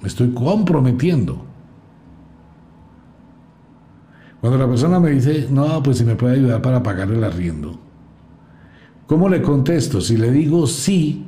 Me 0.00 0.08
estoy 0.08 0.30
comprometiendo. 0.32 1.44
Cuando 4.40 4.58
la 4.58 4.66
persona 4.66 4.98
me 4.98 5.10
dice, 5.10 5.48
no, 5.50 5.82
pues 5.82 5.98
si 5.98 6.04
me 6.04 6.16
puede 6.16 6.36
ayudar 6.36 6.62
para 6.62 6.82
pagar 6.82 7.10
el 7.10 7.22
arriendo, 7.22 7.78
¿cómo 9.06 9.28
le 9.28 9.42
contesto? 9.42 10.00
Si 10.00 10.16
le 10.16 10.30
digo 10.30 10.66
sí, 10.66 11.26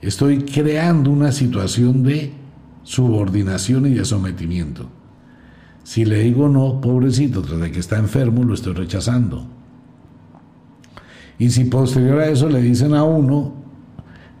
estoy 0.00 0.44
creando 0.44 1.10
una 1.10 1.32
situación 1.32 2.02
de 2.02 2.32
subordinación 2.82 3.86
y 3.86 3.94
de 3.94 4.04
sometimiento. 4.06 4.88
Si 5.84 6.04
le 6.04 6.20
digo 6.20 6.48
no, 6.48 6.80
pobrecito, 6.80 7.42
tras 7.42 7.60
de 7.60 7.70
que 7.70 7.80
está 7.80 7.98
enfermo, 7.98 8.42
lo 8.44 8.54
estoy 8.54 8.72
rechazando. 8.72 9.46
Y 11.38 11.50
si 11.50 11.64
posterior 11.64 12.20
a 12.20 12.28
eso 12.28 12.48
le 12.48 12.62
dicen 12.62 12.94
a 12.94 13.04
uno, 13.04 13.61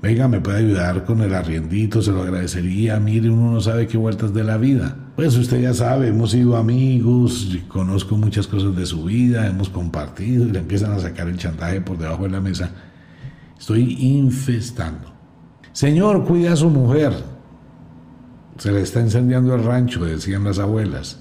venga, 0.02 0.26
me 0.26 0.40
puede 0.40 0.58
ayudar 0.58 1.04
con 1.04 1.22
el 1.22 1.32
arriendito, 1.32 2.02
se 2.02 2.10
lo 2.10 2.22
agradecería, 2.22 2.98
mire, 2.98 3.30
uno 3.30 3.52
no 3.52 3.60
sabe 3.60 3.86
qué 3.86 3.96
vueltas 3.96 4.34
de 4.34 4.42
la 4.42 4.56
vida. 4.56 4.96
Pues 5.14 5.36
usted 5.36 5.62
ya 5.62 5.72
sabe, 5.72 6.08
hemos 6.08 6.32
sido 6.32 6.56
amigos, 6.56 7.56
conozco 7.68 8.16
muchas 8.16 8.48
cosas 8.48 8.74
de 8.74 8.84
su 8.84 9.04
vida, 9.04 9.46
hemos 9.46 9.68
compartido 9.68 10.44
y 10.44 10.50
le 10.50 10.58
empiezan 10.58 10.92
a 10.92 10.98
sacar 10.98 11.28
el 11.28 11.38
chantaje 11.38 11.80
por 11.80 11.96
debajo 11.96 12.24
de 12.24 12.30
la 12.30 12.40
mesa. 12.40 12.70
Estoy 13.58 13.96
infestando. 14.00 15.12
Señor, 15.72 16.24
cuida 16.24 16.52
a 16.52 16.56
su 16.56 16.68
mujer. 16.68 17.12
Se 18.58 18.72
le 18.72 18.82
está 18.82 19.00
incendiando 19.00 19.54
el 19.54 19.62
rancho, 19.62 20.04
decían 20.04 20.44
las 20.44 20.58
abuelas. 20.58 21.20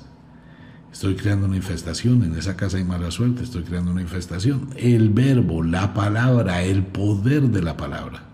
Estoy 0.92 1.16
creando 1.16 1.46
una 1.46 1.56
infestación, 1.56 2.24
en 2.24 2.36
esa 2.36 2.58
casa 2.58 2.78
hay 2.78 2.84
mala 2.84 3.12
suerte, 3.12 3.44
estoy 3.44 3.64
creando 3.64 3.92
una 3.92 4.02
infestación. 4.02 4.70
El 4.76 5.10
verbo, 5.10 5.64
la 5.64 5.94
palabra, 5.94 6.64
el 6.64 6.84
poder 6.84 7.44
de 7.44 7.62
la 7.62 7.78
palabra. 7.78 8.31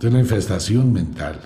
Entonces 0.00 0.14
la 0.14 0.20
infestación 0.20 0.94
mental. 0.94 1.38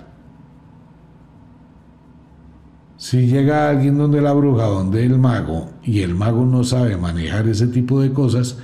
Si 2.95 3.27
llega 3.27 3.69
alguien 3.69 3.97
donde 3.97 4.21
la 4.21 4.31
bruja, 4.31 4.63
donde 4.63 5.03
el 5.03 5.19
mago, 5.19 5.71
y 5.83 5.99
el 5.99 6.15
mago 6.15 6.45
no 6.45 6.63
sabe 6.63 6.95
manejar 6.95 7.49
ese 7.49 7.67
tipo 7.67 7.99
de 7.99 8.13
cosas, 8.13 8.57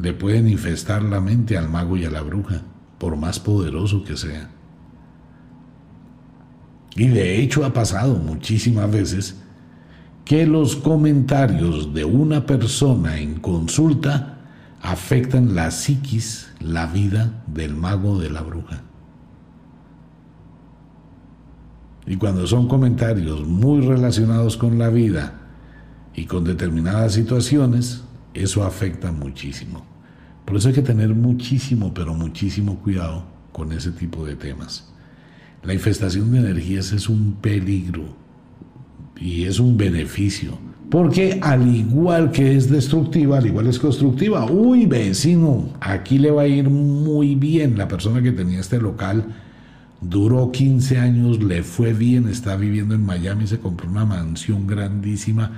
le 0.00 0.14
pueden 0.14 0.48
infestar 0.48 1.04
la 1.04 1.20
mente 1.20 1.56
al 1.56 1.68
mago 1.68 1.96
y 1.96 2.04
a 2.04 2.10
la 2.10 2.22
bruja, 2.22 2.62
por 2.98 3.14
más 3.14 3.38
poderoso 3.38 4.02
que 4.02 4.16
sea. 4.16 4.50
Y 6.96 7.06
de 7.06 7.40
hecho 7.40 7.64
ha 7.64 7.72
pasado 7.72 8.16
muchísimas 8.16 8.90
veces 8.90 9.36
que 10.24 10.44
los 10.44 10.74
comentarios 10.74 11.94
de 11.94 12.04
una 12.04 12.46
persona 12.46 13.20
en 13.20 13.36
consulta 13.36 14.40
afectan 14.82 15.54
la 15.54 15.70
psiquis, 15.70 16.50
la 16.58 16.86
vida 16.86 17.44
del 17.46 17.76
mago 17.76 18.18
de 18.18 18.30
la 18.30 18.42
bruja. 18.42 18.89
Y 22.10 22.16
cuando 22.16 22.44
son 22.44 22.66
comentarios 22.66 23.46
muy 23.46 23.82
relacionados 23.82 24.56
con 24.56 24.80
la 24.80 24.88
vida 24.88 25.42
y 26.12 26.24
con 26.24 26.42
determinadas 26.42 27.12
situaciones, 27.12 28.02
eso 28.34 28.64
afecta 28.64 29.12
muchísimo. 29.12 29.86
Por 30.44 30.56
eso 30.56 30.66
hay 30.66 30.74
que 30.74 30.82
tener 30.82 31.10
muchísimo, 31.10 31.94
pero 31.94 32.12
muchísimo 32.12 32.80
cuidado 32.80 33.26
con 33.52 33.70
ese 33.70 33.92
tipo 33.92 34.26
de 34.26 34.34
temas. 34.34 34.92
La 35.62 35.72
infestación 35.72 36.32
de 36.32 36.40
energías 36.40 36.90
es 36.90 37.08
un 37.08 37.34
peligro 37.34 38.06
y 39.16 39.44
es 39.44 39.60
un 39.60 39.76
beneficio. 39.76 40.58
Porque 40.90 41.38
al 41.40 41.72
igual 41.72 42.32
que 42.32 42.56
es 42.56 42.68
destructiva, 42.68 43.38
al 43.38 43.46
igual 43.46 43.68
es 43.68 43.78
constructiva. 43.78 44.50
Uy, 44.50 44.86
vecino, 44.86 45.74
aquí 45.80 46.18
le 46.18 46.32
va 46.32 46.42
a 46.42 46.48
ir 46.48 46.68
muy 46.68 47.36
bien. 47.36 47.78
La 47.78 47.86
persona 47.86 48.20
que 48.20 48.32
tenía 48.32 48.58
este 48.58 48.80
local 48.80 49.26
duró 50.00 50.50
15 50.50 50.98
años, 50.98 51.42
le 51.42 51.62
fue 51.62 51.92
bien, 51.92 52.28
está 52.28 52.56
viviendo 52.56 52.94
en 52.94 53.04
Miami, 53.04 53.46
se 53.46 53.60
compró 53.60 53.88
una 53.90 54.04
mansión 54.04 54.66
grandísima 54.66 55.50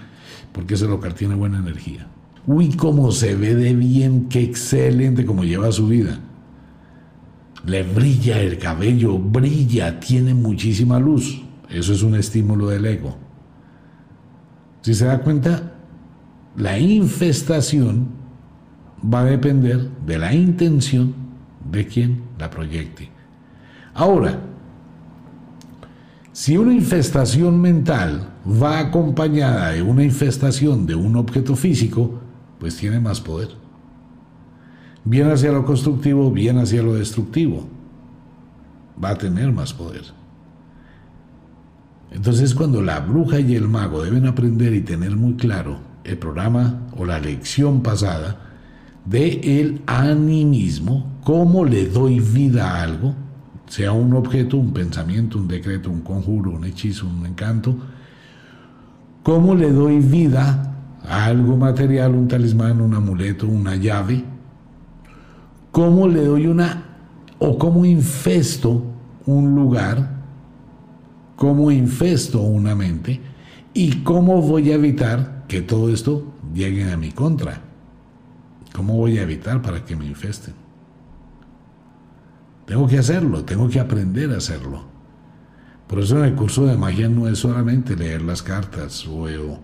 porque 0.53 0.75
ese 0.75 0.87
local 0.87 1.15
tiene 1.15 1.35
buena 1.35 1.59
energía. 1.59 2.07
Uy, 2.47 2.71
cómo 2.71 3.13
se 3.13 3.37
ve 3.37 3.55
de 3.55 3.75
bien, 3.75 4.29
qué 4.29 4.43
excelente 4.43 5.25
cómo 5.25 5.45
lleva 5.45 5.71
su 5.71 5.87
vida. 5.87 6.19
Le 7.65 7.85
brilla 7.85 8.41
el 8.41 8.59
cabello, 8.59 9.17
brilla, 9.19 10.01
tiene 10.01 10.35
muchísima 10.35 10.99
luz. 10.99 11.43
Eso 11.71 11.93
es 11.93 12.03
un 12.03 12.17
estímulo 12.17 12.69
del 12.69 12.85
ego. 12.85 13.17
Si 14.81 14.95
se 14.95 15.05
da 15.05 15.21
cuenta, 15.21 15.75
la 16.57 16.79
infestación 16.79 18.09
va 19.03 19.21
a 19.21 19.25
depender 19.25 19.89
de 20.05 20.19
la 20.19 20.35
intención 20.35 21.15
de 21.71 21.87
quien 21.87 22.23
la 22.39 22.51
proyecte. 22.51 23.09
Ahora, 23.95 24.41
si 26.33 26.57
una 26.57 26.73
infestación 26.73 27.61
mental 27.61 28.29
va 28.47 28.79
acompañada 28.79 29.71
de 29.71 29.83
una 29.83 30.03
infestación 30.03 30.87
de 30.87 30.95
un 30.95 31.17
objeto 31.17 31.57
físico, 31.57 32.21
pues 32.59 32.77
tiene 32.77 33.01
más 33.01 33.21
poder. 33.21 33.51
Bien 35.05 35.31
hacia 35.31 35.53
lo 35.53 35.65
constructivo, 35.65 36.31
bien 36.31 36.59
hacia 36.59 36.83
lo 36.83 36.95
destructivo. 36.95 37.67
Va 39.03 39.11
a 39.11 39.19
tener 39.19 39.53
más 39.53 39.75
poder. 39.75 40.05
Entonces 42.13 42.55
cuando 42.55 42.83
la 42.83 43.01
bruja 43.01 43.41
y 43.41 43.55
el 43.55 43.69
mago 43.69 44.03
deben 44.03 44.27
aprender 44.27 44.75
y 44.75 44.83
tener 44.83 45.17
muy 45.17 45.35
claro 45.35 45.79
el 46.05 46.19
programa 46.19 46.83
o 46.97 47.05
la 47.05 47.19
lección 47.19 47.83
pasada 47.83 48.39
de 49.05 49.61
el 49.61 49.83
animismo, 49.87 51.21
cómo 51.25 51.65
le 51.65 51.87
doy 51.89 52.21
vida 52.21 52.71
a 52.71 52.83
algo, 52.83 53.15
sea 53.73 53.93
un 53.93 54.13
objeto, 54.15 54.57
un 54.57 54.73
pensamiento, 54.73 55.39
un 55.39 55.49
decreto, 55.49 55.91
un 55.91 56.03
conjuro, 56.03 56.51
un 56.51 56.65
hechizo, 56.65 57.07
un 57.07 57.25
encanto, 57.25 57.75
cómo 59.23 59.55
le 59.55 59.73
doy 59.73 59.99
vida 60.01 60.75
a 61.09 61.25
algo 61.25 61.57
material, 61.57 62.15
un 62.15 62.29
talismán, 62.29 62.81
un 62.81 62.95
amuleto, 62.95 63.47
una 63.47 63.77
llave, 63.77 64.25
cómo 65.71 66.07
le 66.07 66.25
doy 66.25 66.47
una 66.47 66.85
o 67.39 67.57
cómo 67.57 67.85
infesto 67.85 68.85
un 69.25 69.55
lugar 69.55 70.13
cómo 71.43 71.73
infesto 71.73 72.41
una 72.41 72.77
mente 72.77 73.21
y 73.75 74.03
cómo 74.05 74.41
voy 74.41 74.71
a 74.71 74.77
evitar 74.77 75.45
que 75.49 75.61
todo 75.61 75.93
esto 75.93 76.35
llegue 76.55 76.89
a 76.93 76.97
mi 76.97 77.11
contra. 77.11 77.61
¿Cómo 78.73 78.97
voy 78.97 79.19
a 79.19 79.23
evitar 79.23 79.61
para 79.61 79.85
que 79.85 79.97
me 79.97 80.07
infesten? 80.07 80.62
Tengo 82.67 82.87
que 82.87 82.99
hacerlo, 82.99 83.45
tengo 83.45 83.69
que 83.69 83.81
aprender 83.81 84.31
a 84.33 84.39
hacerlo. 84.39 84.85
Por 85.87 86.01
eso 86.01 86.19
en 86.19 86.25
el 86.25 86.35
curso 86.35 86.65
de 86.67 86.77
magia 86.77 87.09
no 87.09 87.29
es 87.29 87.39
solamente 87.39 87.97
leer 87.97 88.23
las 88.23 88.43
cartas 88.43 89.07
o, 89.07 89.25
o 89.25 89.61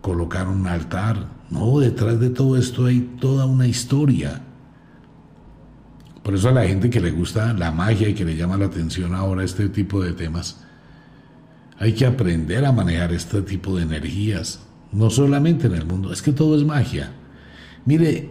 colocar 0.00 0.48
un 0.48 0.66
altar. 0.66 1.28
No, 1.50 1.78
detrás 1.80 2.18
de 2.18 2.30
todo 2.30 2.56
esto 2.56 2.86
hay 2.86 3.00
toda 3.20 3.46
una 3.46 3.66
historia. 3.66 4.42
Por 6.22 6.34
eso 6.34 6.48
a 6.48 6.52
la 6.52 6.66
gente 6.66 6.90
que 6.90 7.00
le 7.00 7.10
gusta 7.10 7.52
la 7.52 7.70
magia 7.70 8.08
y 8.08 8.14
que 8.14 8.24
le 8.24 8.36
llama 8.36 8.56
la 8.56 8.66
atención 8.66 9.14
ahora 9.14 9.44
este 9.44 9.68
tipo 9.68 10.02
de 10.02 10.12
temas, 10.12 10.64
hay 11.78 11.92
que 11.92 12.06
aprender 12.06 12.64
a 12.64 12.72
manejar 12.72 13.12
este 13.12 13.42
tipo 13.42 13.76
de 13.76 13.82
energías, 13.82 14.60
no 14.92 15.10
solamente 15.10 15.66
en 15.66 15.74
el 15.74 15.86
mundo, 15.86 16.12
es 16.12 16.22
que 16.22 16.32
todo 16.32 16.56
es 16.56 16.64
magia. 16.64 17.12
Mire, 17.84 18.30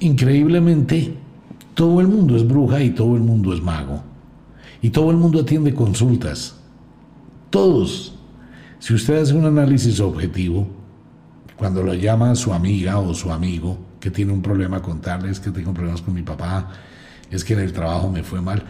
increíblemente, 0.00 1.16
todo 1.76 2.00
el 2.00 2.08
mundo 2.08 2.34
es 2.36 2.48
bruja 2.48 2.82
y 2.82 2.90
todo 2.90 3.16
el 3.16 3.22
mundo 3.22 3.52
es 3.52 3.60
mago. 3.62 4.02
Y 4.80 4.88
todo 4.88 5.10
el 5.10 5.18
mundo 5.18 5.40
atiende 5.40 5.74
consultas. 5.74 6.56
Todos. 7.50 8.18
Si 8.78 8.94
usted 8.94 9.20
hace 9.20 9.34
un 9.34 9.44
análisis 9.44 10.00
objetivo, 10.00 10.66
cuando 11.54 11.82
lo 11.82 11.92
llama 11.92 12.34
su 12.34 12.54
amiga 12.54 12.98
o 12.98 13.12
su 13.12 13.30
amigo 13.30 13.76
que 14.00 14.10
tiene 14.10 14.32
un 14.32 14.40
problema 14.40 14.80
contarle, 14.80 15.30
es 15.30 15.38
que 15.38 15.50
tengo 15.50 15.74
problemas 15.74 16.00
con 16.00 16.14
mi 16.14 16.22
papá, 16.22 16.70
es 17.30 17.44
que 17.44 17.52
en 17.52 17.60
el 17.60 17.74
trabajo 17.74 18.10
me 18.10 18.22
fue 18.22 18.40
mal, 18.40 18.62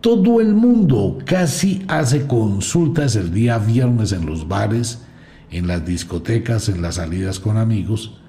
todo 0.00 0.40
el 0.40 0.54
mundo 0.54 1.18
casi 1.24 1.84
hace 1.88 2.28
consultas 2.28 3.16
el 3.16 3.32
día 3.32 3.58
viernes 3.58 4.12
en 4.12 4.24
los 4.24 4.46
bares, 4.46 5.02
en 5.50 5.66
las 5.66 5.84
discotecas, 5.84 6.68
en 6.68 6.80
las 6.80 6.94
salidas 6.94 7.40
con 7.40 7.56
amigos. 7.56 8.20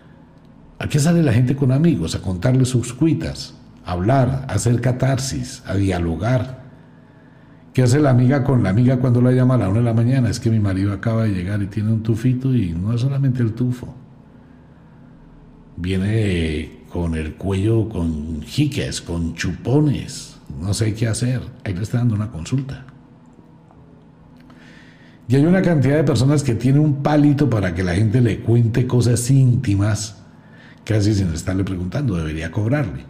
¿A 0.79 0.89
qué 0.89 0.97
sale 0.97 1.21
la 1.21 1.33
gente 1.33 1.55
con 1.55 1.71
amigos? 1.71 2.15
A 2.15 2.21
contarle 2.21 2.65
sus 2.65 2.93
cuitas, 2.93 3.53
hablar, 3.85 4.45
hacer 4.49 4.81
catarsis, 4.81 5.63
a 5.65 5.75
dialogar. 5.75 6.63
¿Qué 7.73 7.83
hace 7.83 7.99
la 7.99 8.11
amiga 8.11 8.43
con 8.43 8.63
la 8.63 8.69
amiga 8.69 8.99
cuando 8.99 9.21
la 9.21 9.31
llama 9.31 9.55
a 9.55 9.57
la 9.57 9.69
una 9.69 9.79
de 9.79 9.85
la 9.85 9.93
mañana? 9.93 10.29
Es 10.29 10.39
que 10.39 10.49
mi 10.49 10.59
marido 10.59 10.93
acaba 10.93 11.23
de 11.23 11.31
llegar 11.31 11.61
y 11.61 11.67
tiene 11.67 11.91
un 11.91 12.03
tufito 12.03 12.53
y 12.53 12.71
no 12.71 12.93
es 12.93 13.01
solamente 13.01 13.41
el 13.41 13.53
tufo. 13.53 13.93
Viene 15.75 16.83
con 16.89 17.15
el 17.15 17.33
cuello 17.33 17.89
con 17.89 18.43
jiques, 18.43 19.01
con 19.01 19.33
chupones 19.33 20.33
no 20.61 20.73
sé 20.73 20.93
qué 20.93 21.07
hacer, 21.07 21.41
ahí 21.63 21.73
le 21.73 21.83
está 21.83 21.99
dando 21.99 22.15
una 22.15 22.31
consulta. 22.31 22.85
Y 25.27 25.35
hay 25.35 25.45
una 25.45 25.61
cantidad 25.61 25.95
de 25.95 26.03
personas 26.03 26.43
que 26.43 26.55
tienen 26.55 26.81
un 26.81 27.01
palito 27.01 27.49
para 27.49 27.73
que 27.73 27.83
la 27.83 27.95
gente 27.95 28.21
le 28.21 28.39
cuente 28.39 28.85
cosas 28.85 29.29
íntimas, 29.31 30.21
casi 30.83 31.13
sin 31.13 31.33
estarle 31.33 31.63
preguntando, 31.63 32.17
debería 32.17 32.51
cobrarle. 32.51 33.05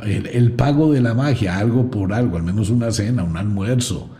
El, 0.00 0.52
pago 0.52 0.92
de 0.92 1.00
la 1.00 1.14
magia, 1.14 1.58
algo 1.58 1.90
por 1.90 2.12
algo, 2.12 2.36
al 2.36 2.42
menos 2.42 2.70
una 2.70 2.90
cena, 2.90 3.22
un 3.22 3.36
almuerzo. 3.36 4.10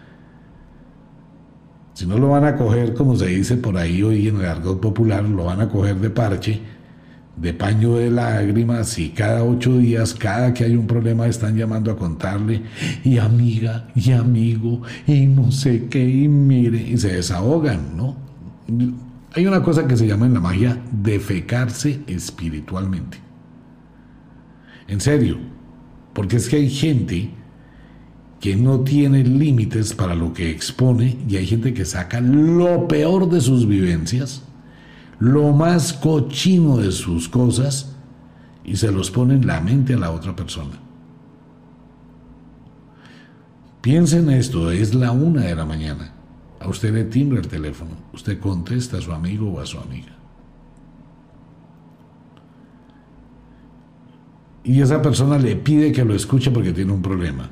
Si 1.94 2.06
no 2.06 2.18
lo 2.18 2.30
van 2.30 2.44
a 2.44 2.56
coger, 2.56 2.94
como 2.94 3.16
se 3.16 3.26
dice 3.26 3.56
por 3.56 3.76
ahí 3.76 4.02
hoy 4.02 4.28
en 4.28 4.36
el 4.36 4.46
argot 4.46 4.80
popular, 4.80 5.24
lo 5.24 5.44
van 5.44 5.60
a 5.60 5.68
coger 5.68 5.96
de 5.96 6.10
parche, 6.10 6.60
de 7.36 7.54
paño 7.54 7.96
de 7.96 8.10
lágrimas 8.10 8.98
y 8.98 9.10
cada 9.10 9.44
ocho 9.44 9.78
días, 9.78 10.14
cada 10.14 10.52
que 10.52 10.64
hay 10.64 10.74
un 10.74 10.86
problema, 10.86 11.26
están 11.26 11.56
llamando 11.56 11.90
a 11.90 11.96
contarle, 11.96 12.62
y 13.04 13.18
amiga, 13.18 13.88
y 13.94 14.12
amigo, 14.12 14.82
y 15.06 15.26
no 15.26 15.50
sé 15.50 15.86
qué, 15.88 16.06
y 16.06 16.28
mire, 16.28 16.78
y 16.78 16.96
se 16.98 17.14
desahogan, 17.14 17.96
¿no? 17.96 18.16
Hay 19.34 19.46
una 19.46 19.62
cosa 19.62 19.86
que 19.86 19.96
se 19.96 20.06
llama 20.06 20.26
en 20.26 20.34
la 20.34 20.40
magia 20.40 20.78
defecarse 20.90 22.00
espiritualmente. 22.06 23.18
En 24.88 25.00
serio, 25.00 25.38
porque 26.12 26.36
es 26.36 26.48
que 26.48 26.56
hay 26.56 26.70
gente 26.70 27.30
que 28.40 28.56
no 28.56 28.80
tiene 28.80 29.22
límites 29.22 29.94
para 29.94 30.14
lo 30.14 30.32
que 30.32 30.50
expone 30.50 31.16
y 31.28 31.36
hay 31.36 31.46
gente 31.46 31.72
que 31.72 31.84
saca 31.84 32.20
lo 32.20 32.88
peor 32.88 33.30
de 33.30 33.40
sus 33.40 33.68
vivencias, 33.68 34.42
lo 35.20 35.52
más 35.52 35.92
cochino 35.92 36.76
de 36.78 36.90
sus 36.90 37.28
cosas 37.28 37.94
y 38.64 38.76
se 38.76 38.90
los 38.90 39.10
pone 39.10 39.34
en 39.34 39.46
la 39.46 39.60
mente 39.60 39.94
a 39.94 39.98
la 39.98 40.10
otra 40.10 40.34
persona. 40.34 40.80
Piensen 43.80 44.30
esto, 44.30 44.70
es 44.70 44.94
la 44.94 45.12
una 45.12 45.42
de 45.42 45.54
la 45.54 45.64
mañana. 45.64 46.12
A 46.60 46.68
usted 46.68 46.92
le 46.92 47.04
timbra 47.04 47.40
el 47.40 47.48
teléfono, 47.48 47.90
usted 48.12 48.38
contesta 48.38 48.98
a 48.98 49.00
su 49.00 49.12
amigo 49.12 49.52
o 49.52 49.60
a 49.60 49.66
su 49.66 49.78
amiga. 49.78 50.16
Y 54.64 54.80
esa 54.80 55.02
persona 55.02 55.38
le 55.38 55.56
pide 55.56 55.92
que 55.92 56.04
lo 56.04 56.14
escuche 56.14 56.50
porque 56.50 56.72
tiene 56.72 56.92
un 56.92 57.02
problema. 57.02 57.50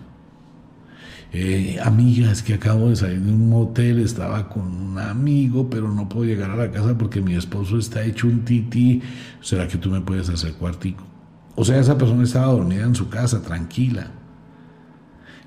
Eh, 1.32 1.78
amiga, 1.82 2.30
es 2.32 2.42
que 2.42 2.54
acabo 2.54 2.88
de 2.88 2.96
salir 2.96 3.20
de 3.20 3.32
un 3.32 3.48
motel, 3.48 4.00
estaba 4.00 4.48
con 4.48 4.66
un 4.66 4.98
amigo, 4.98 5.68
pero 5.70 5.88
no 5.88 6.08
puedo 6.08 6.24
llegar 6.24 6.50
a 6.50 6.56
la 6.56 6.70
casa 6.70 6.96
porque 6.98 7.20
mi 7.20 7.34
esposo 7.34 7.78
está 7.78 8.04
hecho 8.04 8.26
un 8.26 8.44
tití. 8.44 9.02
¿Será 9.40 9.66
que 9.68 9.78
tú 9.78 9.90
me 9.90 10.00
puedes 10.00 10.28
hacer 10.28 10.54
cuartico? 10.54 11.04
O 11.56 11.64
sea, 11.64 11.78
esa 11.78 11.98
persona 11.98 12.22
estaba 12.22 12.52
dormida 12.52 12.84
en 12.84 12.94
su 12.94 13.08
casa, 13.08 13.42
tranquila. 13.42 14.12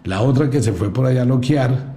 La 0.03 0.21
otra 0.21 0.49
que 0.49 0.61
se 0.61 0.73
fue 0.73 0.91
por 0.91 1.05
allá 1.05 1.21
a 1.21 1.25
loquear, 1.25 1.93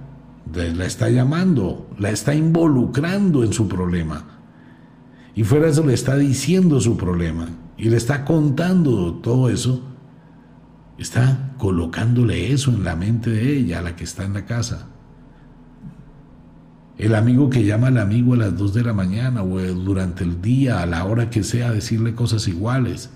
la 0.53 0.85
está 0.85 1.09
llamando, 1.09 1.89
la 1.97 2.09
está 2.09 2.33
involucrando 2.33 3.43
en 3.43 3.51
su 3.51 3.67
problema. 3.67 4.25
Y 5.35 5.43
fuera 5.43 5.67
eso 5.67 5.85
le 5.85 5.93
está 5.93 6.15
diciendo 6.15 6.79
su 6.79 6.97
problema 6.97 7.47
y 7.77 7.89
le 7.89 7.97
está 7.97 8.25
contando 8.25 9.13
todo 9.15 9.49
eso, 9.49 9.83
está 10.97 11.53
colocándole 11.59 12.51
eso 12.51 12.71
en 12.71 12.83
la 12.83 12.95
mente 12.95 13.29
de 13.29 13.57
ella, 13.57 13.79
a 13.79 13.81
la 13.83 13.95
que 13.95 14.03
está 14.03 14.25
en 14.25 14.33
la 14.33 14.45
casa. 14.45 14.87
El 16.97 17.13
amigo 17.13 17.51
que 17.51 17.63
llama 17.63 17.87
al 17.87 17.99
amigo 17.99 18.33
a 18.33 18.37
las 18.37 18.57
2 18.57 18.73
de 18.73 18.83
la 18.83 18.93
mañana 18.93 19.43
o 19.43 19.59
durante 19.59 20.23
el 20.23 20.41
día, 20.41 20.81
a 20.81 20.87
la 20.87 21.05
hora 21.05 21.29
que 21.29 21.43
sea, 21.43 21.71
decirle 21.71 22.15
cosas 22.15 22.47
iguales. 22.47 23.11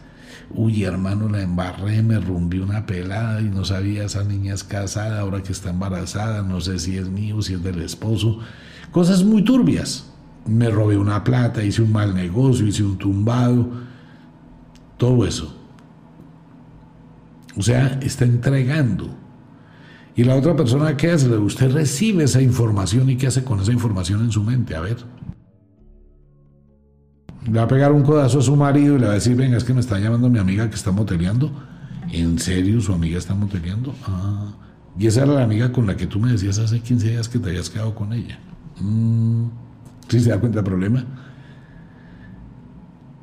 Uy, 0.52 0.84
hermano, 0.84 1.28
la 1.28 1.42
embarré, 1.42 2.04
me 2.04 2.20
rumbí 2.20 2.60
una 2.60 2.86
pelada 2.86 3.42
y 3.42 3.46
no 3.46 3.66
sabía, 3.66 4.04
esa 4.04 4.24
niña 4.24 4.54
es 4.54 4.64
casada, 4.64 5.22
ahora 5.22 5.42
que 5.42 5.52
está 5.52 5.72
embarazada, 5.72 6.44
no 6.44 6.62
sé 6.62 6.78
si 6.78 6.98
es 6.98 7.10
mío, 7.10 7.42
si 7.42 7.56
es 7.56 7.64
del 7.64 7.82
esposo. 7.82 8.38
Cosas 8.92 9.24
muy 9.24 9.44
turbias. 9.44 10.12
Me 10.46 10.70
robé 10.70 10.98
una 10.98 11.24
plata, 11.24 11.64
hice 11.64 11.82
un 11.82 11.92
mal 11.92 12.14
negocio, 12.14 12.68
hice 12.68 12.84
un 12.84 12.98
tumbado 13.00 13.91
todo 15.02 15.26
eso. 15.26 15.52
O 17.58 17.64
sea, 17.64 18.00
está 18.04 18.24
entregando. 18.24 19.10
Y 20.16 20.24
la 20.24 20.36
otra 20.36 20.56
persona, 20.56 20.96
¿qué 20.96 21.10
hace? 21.10 21.28
Usted 21.28 21.72
recibe 21.72 22.26
esa 22.26 22.40
información 22.40 23.10
y 23.10 23.16
¿qué 23.16 23.26
hace 23.26 23.44
con 23.44 23.60
esa 23.60 23.72
información 23.72 24.22
en 24.24 24.32
su 24.32 24.44
mente? 24.44 24.76
A 24.76 24.82
ver. 24.82 24.98
Le 27.48 27.58
va 27.58 27.64
a 27.64 27.68
pegar 27.68 27.92
un 27.94 28.04
codazo 28.04 28.38
a 28.38 28.42
su 28.44 28.56
marido 28.56 28.96
y 28.96 29.00
le 29.00 29.08
va 29.08 29.14
a 29.14 29.16
decir, 29.16 29.36
venga, 29.36 29.58
es 29.58 29.64
que 29.64 29.74
me 29.74 29.80
está 29.80 29.98
llamando 29.98 30.30
mi 30.30 30.38
amiga 30.38 30.70
que 30.70 30.76
está 30.76 30.92
moteleando. 30.92 31.52
¿En 32.12 32.38
serio 32.38 32.80
su 32.80 32.94
amiga 32.94 33.18
está 33.18 33.34
moteleando? 33.34 33.96
Ah. 34.06 34.54
Y 35.00 35.08
esa 35.08 35.24
era 35.24 35.34
la 35.34 35.44
amiga 35.44 35.72
con 35.72 35.88
la 35.88 35.98
que 35.98 36.06
tú 36.06 36.20
me 36.20 36.32
decías 36.32 36.60
hace 36.60 36.80
15 36.80 37.10
días 37.10 37.28
que 37.28 37.40
te 37.40 37.50
habías 37.50 37.72
quedado 37.72 37.96
con 37.96 38.14
ella. 38.14 38.38
Mm. 38.80 39.46
¿Sí 40.10 40.20
se 40.20 40.30
da 40.30 40.40
cuenta 40.40 40.58
del 40.58 40.66
problema? 40.66 41.31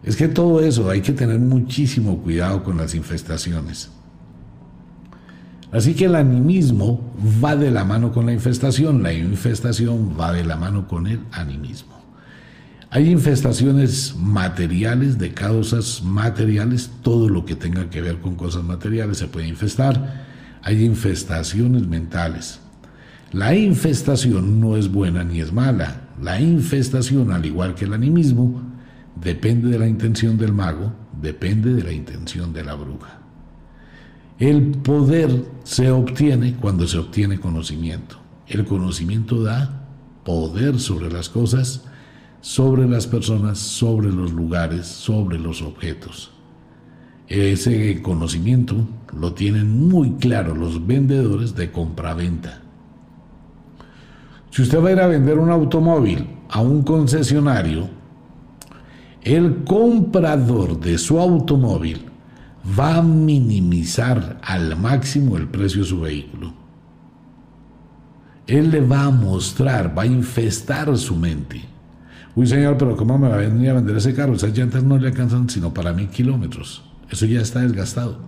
Es 0.03 0.17
que 0.17 0.29
todo 0.29 0.61
eso 0.61 0.89
hay 0.91 1.01
que 1.01 1.13
tener 1.13 1.39
muchísimo 1.39 2.19
cuidado 2.19 2.63
con 2.63 2.77
las 2.77 2.95
infestaciones. 2.95 3.91
Así 5.71 5.95
que 5.95 6.07
el 6.07 6.15
animismo 6.15 7.13
va 7.45 7.55
de 7.55 7.71
la 7.71 7.85
mano 7.85 8.13
con 8.13 8.27
la 8.27 8.33
infestación, 8.33 9.03
la 9.03 9.13
infestación 9.13 10.17
va 10.19 10.33
de 10.33 10.45
la 10.45 10.57
mano 10.57 10.89
con 10.89 11.07
el 11.07 11.21
animismo. 11.33 11.99
Hay 12.91 13.11
infestaciones 13.11 14.15
materiales, 14.17 15.19
de 15.19 15.35
causas 15.35 16.03
materiales, 16.03 16.91
todo 17.03 17.29
lo 17.29 17.45
que 17.45 17.55
tenga 17.55 17.91
que 17.91 18.01
ver 18.01 18.19
con 18.21 18.35
cosas 18.35 18.65
materiales 18.65 19.19
se 19.19 19.27
puede 19.27 19.47
infestar. 19.47 20.25
Hay 20.63 20.83
infestaciones 20.85 21.87
mentales. 21.87 22.61
La 23.33 23.55
infestación 23.55 24.59
no 24.59 24.79
es 24.79 24.91
buena 24.91 25.23
ni 25.23 25.41
es 25.41 25.53
mala. 25.53 26.09
La 26.23 26.41
infestación, 26.41 27.31
al 27.31 27.45
igual 27.45 27.75
que 27.75 27.85
el 27.85 27.93
animismo, 27.93 28.63
depende 29.21 29.71
de 29.71 29.79
la 29.79 29.87
intención 29.87 30.37
del 30.37 30.53
mago, 30.53 30.93
depende 31.21 31.73
de 31.75 31.83
la 31.83 31.93
intención 31.93 32.53
de 32.53 32.65
la 32.65 32.75
bruja. 32.75 33.21
El 34.39 34.71
poder 34.71 35.45
se 35.65 35.91
obtiene 35.91 36.55
cuando 36.55 36.87
se 36.87 36.99
obtiene 36.99 37.41
conocimiento. 37.41 38.19
El 38.47 38.65
conocimiento 38.65 39.43
da 39.43 39.87
poder 40.25 40.79
sobre 40.79 41.11
las 41.11 41.29
cosas, 41.29 41.85
sobre 42.41 42.89
las 42.89 43.07
personas, 43.07 43.59
sobre 43.59 44.13
los 44.13 44.33
lugares, 44.33 44.87
sobre 44.87 45.39
los 45.39 45.61
objetos. 45.63 46.31
Ese 47.27 48.01
conocimiento 48.01 48.89
lo 49.19 49.35
tienen 49.35 49.89
muy 49.89 50.13
claro 50.13 50.55
los 50.55 50.87
vendedores 50.87 51.55
de 51.55 51.73
compra-venta. 51.73 52.63
Si 54.51 54.63
usted 54.63 54.83
va 54.83 54.89
a 54.89 54.93
ir 54.93 55.01
a 55.01 55.09
vender 55.09 55.39
un 55.39 55.51
automóvil 55.51 56.27
a 56.49 56.61
un 56.61 56.83
concesionario, 56.83 57.98
el 59.23 59.65
comprador 59.65 60.81
de 60.81 60.99
su 60.99 61.19
automóvil 61.19 62.07
va 62.79 62.97
a 62.97 63.03
minimizar 63.03 64.39
al 64.43 64.77
máximo 64.77 65.37
el 65.37 65.49
precio 65.49 65.83
de 65.83 65.89
su 65.89 66.01
vehículo. 66.01 66.53
Él 68.47 68.71
le 68.71 68.81
va 68.81 69.05
a 69.05 69.11
mostrar, 69.11 69.97
va 69.97 70.03
a 70.03 70.07
infestar 70.07 70.97
su 70.97 71.15
mente. 71.15 71.63
Uy, 72.35 72.47
señor, 72.47 72.79
pero 72.79 72.97
¿cómo 72.97 73.19
me 73.19 73.29
va 73.29 73.35
a 73.35 73.39
venir 73.39 73.71
a 73.71 73.75
vender 73.75 73.97
ese 73.97 74.15
carro? 74.15 74.35
Esas 74.35 74.57
llantas 74.57 74.85
no 74.85 74.97
le 74.97 75.09
alcanzan 75.09 75.51
sino 75.51 75.75
para 75.75 75.93
mil 75.93 76.09
kilómetros. 76.09 76.85
Eso 77.11 77.27
ya 77.27 77.41
está 77.41 77.61
desgastado. 77.61 78.19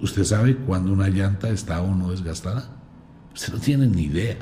¿Usted 0.00 0.24
sabe 0.24 0.56
cuándo 0.56 0.92
una 0.92 1.08
llanta 1.08 1.48
está 1.50 1.80
o 1.82 1.94
no 1.94 2.10
desgastada? 2.10 2.70
Usted 3.34 3.52
no 3.52 3.60
tiene 3.60 3.86
ni 3.86 4.02
idea. 4.04 4.36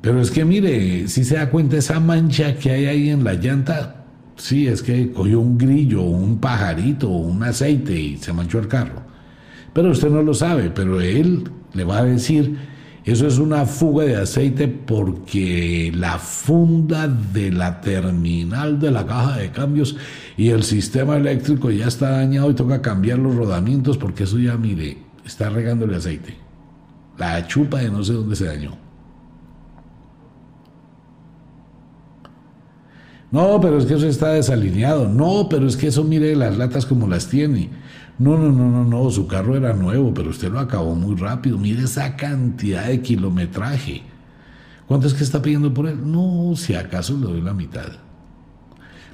Pero 0.00 0.20
es 0.20 0.30
que 0.30 0.44
mire, 0.44 1.08
si 1.08 1.24
se 1.24 1.36
da 1.36 1.50
cuenta 1.50 1.76
esa 1.76 1.98
mancha 1.98 2.54
que 2.56 2.70
hay 2.70 2.86
ahí 2.86 3.08
en 3.10 3.24
la 3.24 3.34
llanta, 3.34 4.04
sí, 4.36 4.66
es 4.66 4.82
que 4.82 5.12
cogió 5.12 5.40
un 5.40 5.58
grillo, 5.58 6.02
un 6.02 6.38
pajarito, 6.38 7.08
un 7.08 7.42
aceite 7.42 7.98
y 7.98 8.16
se 8.18 8.32
manchó 8.32 8.58
el 8.58 8.68
carro. 8.68 9.02
Pero 9.72 9.90
usted 9.90 10.10
no 10.10 10.22
lo 10.22 10.34
sabe, 10.34 10.70
pero 10.70 11.00
él 11.00 11.48
le 11.72 11.84
va 11.84 11.98
a 11.98 12.04
decir, 12.04 12.56
eso 13.04 13.26
es 13.26 13.38
una 13.38 13.64
fuga 13.64 14.04
de 14.04 14.16
aceite 14.16 14.68
porque 14.68 15.90
la 15.94 16.18
funda 16.18 17.08
de 17.08 17.50
la 17.50 17.80
terminal 17.80 18.78
de 18.78 18.90
la 18.90 19.06
caja 19.06 19.38
de 19.38 19.50
cambios 19.50 19.96
y 20.36 20.50
el 20.50 20.62
sistema 20.62 21.16
eléctrico 21.16 21.70
ya 21.70 21.86
está 21.86 22.10
dañado 22.10 22.50
y 22.50 22.54
toca 22.54 22.82
cambiar 22.82 23.18
los 23.18 23.34
rodamientos 23.34 23.96
porque 23.96 24.24
eso 24.24 24.38
ya, 24.38 24.56
mire, 24.56 24.98
está 25.24 25.48
regándole 25.48 25.96
aceite. 25.96 26.36
La 27.16 27.46
chupa 27.46 27.78
de 27.78 27.90
no 27.90 28.04
sé 28.04 28.12
dónde 28.12 28.36
se 28.36 28.44
dañó. 28.44 28.87
No, 33.30 33.60
pero 33.60 33.78
es 33.78 33.84
que 33.84 33.94
eso 33.94 34.06
está 34.06 34.28
desalineado. 34.30 35.08
No, 35.08 35.48
pero 35.48 35.66
es 35.66 35.76
que 35.76 35.88
eso 35.88 36.02
mire 36.04 36.34
las 36.34 36.56
latas 36.56 36.86
como 36.86 37.06
las 37.06 37.28
tiene. 37.28 37.68
No, 38.18 38.36
no, 38.38 38.50
no, 38.50 38.70
no, 38.70 38.84
no, 38.84 39.10
su 39.10 39.26
carro 39.26 39.56
era 39.56 39.74
nuevo, 39.74 40.12
pero 40.14 40.30
usted 40.30 40.50
lo 40.50 40.58
acabó 40.58 40.94
muy 40.94 41.14
rápido. 41.14 41.58
Mire 41.58 41.84
esa 41.84 42.16
cantidad 42.16 42.86
de 42.86 43.00
kilometraje. 43.02 44.02
¿Cuánto 44.86 45.06
es 45.06 45.14
que 45.14 45.24
está 45.24 45.42
pidiendo 45.42 45.72
por 45.74 45.86
él? 45.86 46.00
No, 46.10 46.54
si 46.56 46.74
acaso 46.74 47.16
le 47.18 47.26
doy 47.26 47.40
la 47.42 47.52
mitad. 47.52 47.88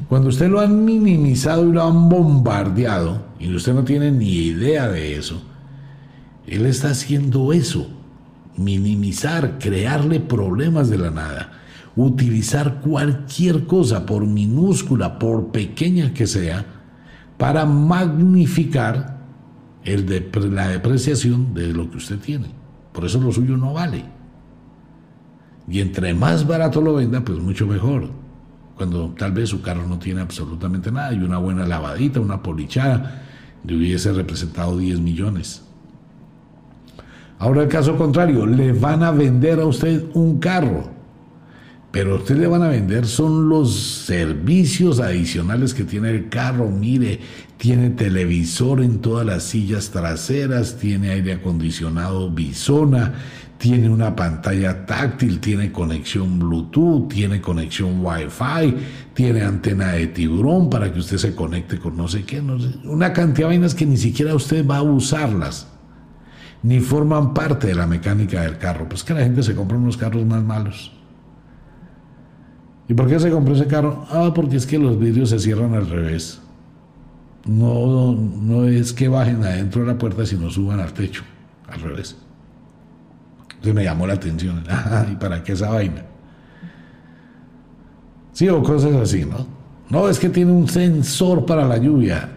Cuando 0.09 0.29
usted 0.29 0.49
lo 0.49 0.61
han 0.61 0.85
minimizado 0.85 1.69
y 1.69 1.73
lo 1.73 1.83
han 1.83 2.09
bombardeado, 2.09 3.25
y 3.39 3.53
usted 3.55 3.75
no 3.75 3.85
tiene 3.85 4.11
ni 4.11 4.31
idea 4.31 4.89
de 4.89 5.17
eso, 5.17 5.43
él 6.47 6.67
está 6.67 6.91
haciendo 6.91 7.53
eso, 7.53 7.89
minimizar, 8.57 9.59
crearle 9.59 10.21
problemas 10.21 10.89
de 10.89 10.99
la 10.99 11.11
nada 11.11 11.64
utilizar 11.97 12.80
cualquier 12.80 13.66
cosa, 13.66 14.05
por 14.07 14.26
minúscula, 14.26 15.18
por 15.18 15.49
pequeña 15.49 16.12
que 16.12 16.26
sea, 16.26 16.64
para 17.38 17.66
magnificar 17.66 19.18
el 19.84 20.07
de, 20.07 20.30
la 20.51 20.68
depreciación 20.68 21.55
de 21.55 21.72
lo 21.72 21.90
que 21.90 21.99
usted 21.99 22.18
tiene. 22.18 22.47
Por 22.92 23.05
eso 23.05 23.20
lo 23.20 23.32
suyo 23.32 23.57
no 23.57 23.74
vale. 23.74 24.05
Y 25.68 25.80
entre 25.80 26.14
más 26.14 26.47
barato 26.47 26.80
lo 26.80 26.95
venda, 26.95 27.24
pues 27.24 27.38
mucho 27.38 27.66
mejor. 27.66 28.11
Cuando 28.76 29.14
tal 29.16 29.32
vez 29.32 29.51
su 29.51 29.62
carro 29.62 29.86
no 29.86 29.99
tiene 29.99 30.20
absolutamente 30.20 30.90
nada 30.90 31.12
y 31.12 31.18
una 31.18 31.38
buena 31.38 31.66
lavadita, 31.66 32.20
una 32.20 32.42
polichada, 32.42 33.22
le 33.64 33.76
hubiese 33.76 34.12
representado 34.12 34.76
10 34.76 35.01
millones. 35.01 35.62
Ahora 37.38 37.62
el 37.62 37.68
caso 37.68 37.97
contrario, 37.97 38.47
le 38.47 38.72
van 38.72 39.03
a 39.03 39.11
vender 39.11 39.61
a 39.61 39.66
usted 39.66 40.05
un 40.14 40.38
carro, 40.38 40.90
pero 41.95 42.14
a 42.14 42.16
usted 42.16 42.36
le 42.36 42.49
van 42.49 42.64
a 42.64 42.68
vender 42.70 43.07
son 43.07 43.49
los 43.49 43.72
servicios 43.72 44.99
adicionales 44.99 45.74
que 45.74 45.84
tiene 45.84 46.11
el 46.11 46.28
carro. 46.28 46.68
Mire, 46.68 47.20
tiene 47.57 47.90
televisor 47.90 48.82
en 48.82 48.99
todas 48.99 49.24
las 49.24 49.45
sillas 49.45 49.90
traseras, 49.90 50.76
tiene 50.76 51.11
aire 51.11 51.34
acondicionado 51.34 52.32
bisona, 52.32 53.14
tiene 53.59 53.88
una 53.88 54.16
pantalla 54.16 54.84
táctil, 54.86 55.38
tiene 55.38 55.70
conexión 55.70 56.40
Bluetooth, 56.40 57.12
tiene 57.12 57.40
conexión 57.40 58.05
Wi-Fi, 58.05 58.74
tiene 59.14 59.42
antena 59.42 59.92
de 59.92 60.09
tiburón 60.09 60.68
para 60.68 60.92
que 60.92 60.99
usted 60.99 61.18
se 61.18 61.36
conecte 61.36 61.78
con 61.78 61.97
no 61.97 62.09
sé 62.09 62.24
qué, 62.24 62.40
una 62.40 63.12
cantidad 63.12 63.47
de 63.47 63.55
vainas 63.55 63.76
que 63.76 63.86
ni 63.86 63.99
siquiera 63.99 64.34
usted 64.34 64.66
va 64.66 64.78
a 64.78 64.82
usarlas, 64.82 65.68
ni 66.61 66.80
forman 66.80 67.34
parte 67.34 67.68
de 67.68 67.76
la 67.76 67.86
mecánica 67.86 68.42
del 68.42 68.59
carro. 68.59 68.88
Pues 68.88 69.05
que 69.05 69.14
la 69.14 69.20
gente 69.20 69.45
se 69.45 69.55
compra 69.55 69.78
unos 69.78 69.97
carros 69.97 70.26
más 70.26 70.42
malos. 70.42 70.90
¿Y 72.89 72.95
por 72.95 73.09
qué 73.09 73.18
se 73.18 73.30
compró 73.30 73.55
ese 73.55 73.66
carro? 73.66 74.07
Ah, 74.11 74.32
porque 74.35 74.57
es 74.57 74.66
que 74.66 74.78
los 74.78 74.99
vidrios 74.99 75.30
se 75.30 75.39
cierran 75.39 75.74
al 75.74 75.89
revés. 75.89 76.41
No, 77.47 78.12
no 78.14 78.64
es 78.64 78.93
que 78.93 79.09
bajen 79.09 79.43
adentro 79.45 79.82
de 79.82 79.89
la 79.89 79.99
puerta, 79.99 80.24
sino 80.24 80.51
suban 80.51 80.80
al 80.80 80.93
techo, 80.93 81.22
al 81.68 81.80
revés. 81.80 82.16
Entonces 83.49 83.74
me 83.74 83.85
llamó 83.85 84.07
la 84.07 84.14
atención. 84.14 84.62
¿Y 85.12 85.16
para 85.16 85.43
qué 85.43 85.53
esa 85.53 85.70
vaina? 85.70 86.03
Sí, 88.32 88.49
o 88.49 88.62
cosas 88.62 88.95
así, 88.95 89.24
¿no? 89.24 89.47
No, 89.89 90.09
es 90.09 90.18
que 90.18 90.28
tiene 90.28 90.53
un 90.53 90.68
sensor 90.68 91.47
para 91.47 91.64
la 91.64 91.76
lluvia. 91.76 92.30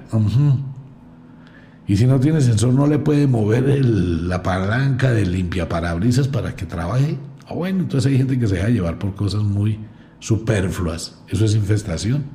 Y 1.88 1.95
si 1.95 2.06
no 2.06 2.20
tiene 2.20 2.41
sensor, 2.41 2.74
no 2.74 2.86
le 2.86 3.00
puede 3.00 3.28
mover 3.28 3.84
la 3.84 4.43
palanca 4.43 5.12
de 5.12 5.26
limpia 5.26 5.68
parabrisas 5.68 6.28
para 6.28 6.56
que 6.56 6.66
trabaje. 6.66 7.18
Ah, 7.48 7.54
bueno, 7.54 7.80
entonces 7.80 8.12
hay 8.12 8.18
gente 8.18 8.38
que 8.38 8.48
se 8.48 8.56
deja 8.56 8.70
llevar 8.70 9.00
por 9.00 9.16
cosas 9.16 9.41
muy 9.41 9.80
superfluas. 10.20 11.22
Eso 11.28 11.45
es 11.45 11.55
infestación. 11.55 12.26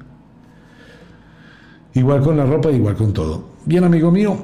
Igual 1.95 2.23
con 2.23 2.37
la 2.37 2.47
ropa, 2.47 2.71
igual 2.71 2.97
con 2.97 3.13
todo. 3.13 3.51
Bien, 3.67 3.85
amigo 3.85 4.11
mío, 4.11 4.37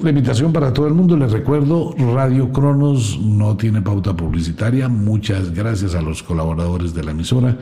la 0.00 0.10
invitación 0.10 0.52
para 0.52 0.72
todo 0.72 0.86
el 0.86 0.94
mundo, 0.94 1.16
les 1.16 1.32
recuerdo, 1.32 1.94
Radio 1.98 2.52
Cronos 2.52 3.18
no 3.20 3.56
tiene 3.56 3.82
pauta 3.82 4.14
publicitaria. 4.16 4.88
Muchas 4.88 5.52
gracias 5.52 5.94
a 5.94 6.02
los 6.02 6.22
colaboradores 6.22 6.94
de 6.94 7.04
la 7.04 7.10
emisora. 7.10 7.56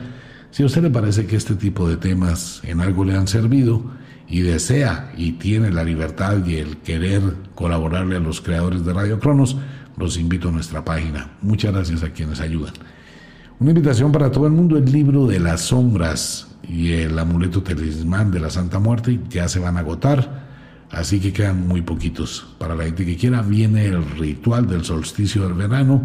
Si 0.51 0.63
a 0.63 0.65
usted 0.65 0.83
le 0.83 0.89
parece 0.89 1.25
que 1.25 1.35
este 1.35 1.55
tipo 1.55 1.87
de 1.87 1.97
temas 1.97 2.61
en 2.63 2.81
algo 2.81 3.03
le 3.03 3.15
han 3.15 3.27
servido 3.27 3.83
y 4.27 4.41
desea 4.41 5.11
y 5.17 5.33
tiene 5.33 5.71
la 5.71 5.83
libertad 5.83 6.45
y 6.45 6.57
el 6.57 6.77
querer 6.77 7.21
colaborarle 7.55 8.17
a 8.17 8.19
los 8.19 8.41
creadores 8.41 8.85
de 8.85 8.93
Radio 8.93 9.19
Cronos, 9.19 9.57
los 9.97 10.17
invito 10.17 10.49
a 10.49 10.51
nuestra 10.51 10.85
página. 10.85 11.31
Muchas 11.41 11.73
gracias 11.73 12.03
a 12.03 12.11
quienes 12.11 12.39
ayudan. 12.41 12.73
Una 13.61 13.69
invitación 13.69 14.11
para 14.11 14.31
todo 14.31 14.47
el 14.47 14.53
mundo, 14.53 14.75
el 14.75 14.91
libro 14.91 15.27
de 15.27 15.39
las 15.39 15.61
sombras 15.61 16.47
y 16.67 16.93
el 16.93 17.19
amuleto 17.19 17.61
talismán 17.61 18.31
de 18.31 18.39
la 18.39 18.49
Santa 18.49 18.79
Muerte 18.79 19.19
ya 19.29 19.47
se 19.47 19.59
van 19.59 19.77
a 19.77 19.81
agotar. 19.81 20.47
Así 20.89 21.19
que 21.19 21.31
quedan 21.31 21.67
muy 21.67 21.83
poquitos. 21.83 22.55
Para 22.57 22.73
la 22.73 22.85
gente 22.85 23.05
que 23.05 23.15
quiera, 23.15 23.43
viene 23.43 23.85
el 23.85 24.03
ritual 24.17 24.67
del 24.67 24.83
solsticio 24.83 25.43
del 25.43 25.53
verano. 25.53 26.01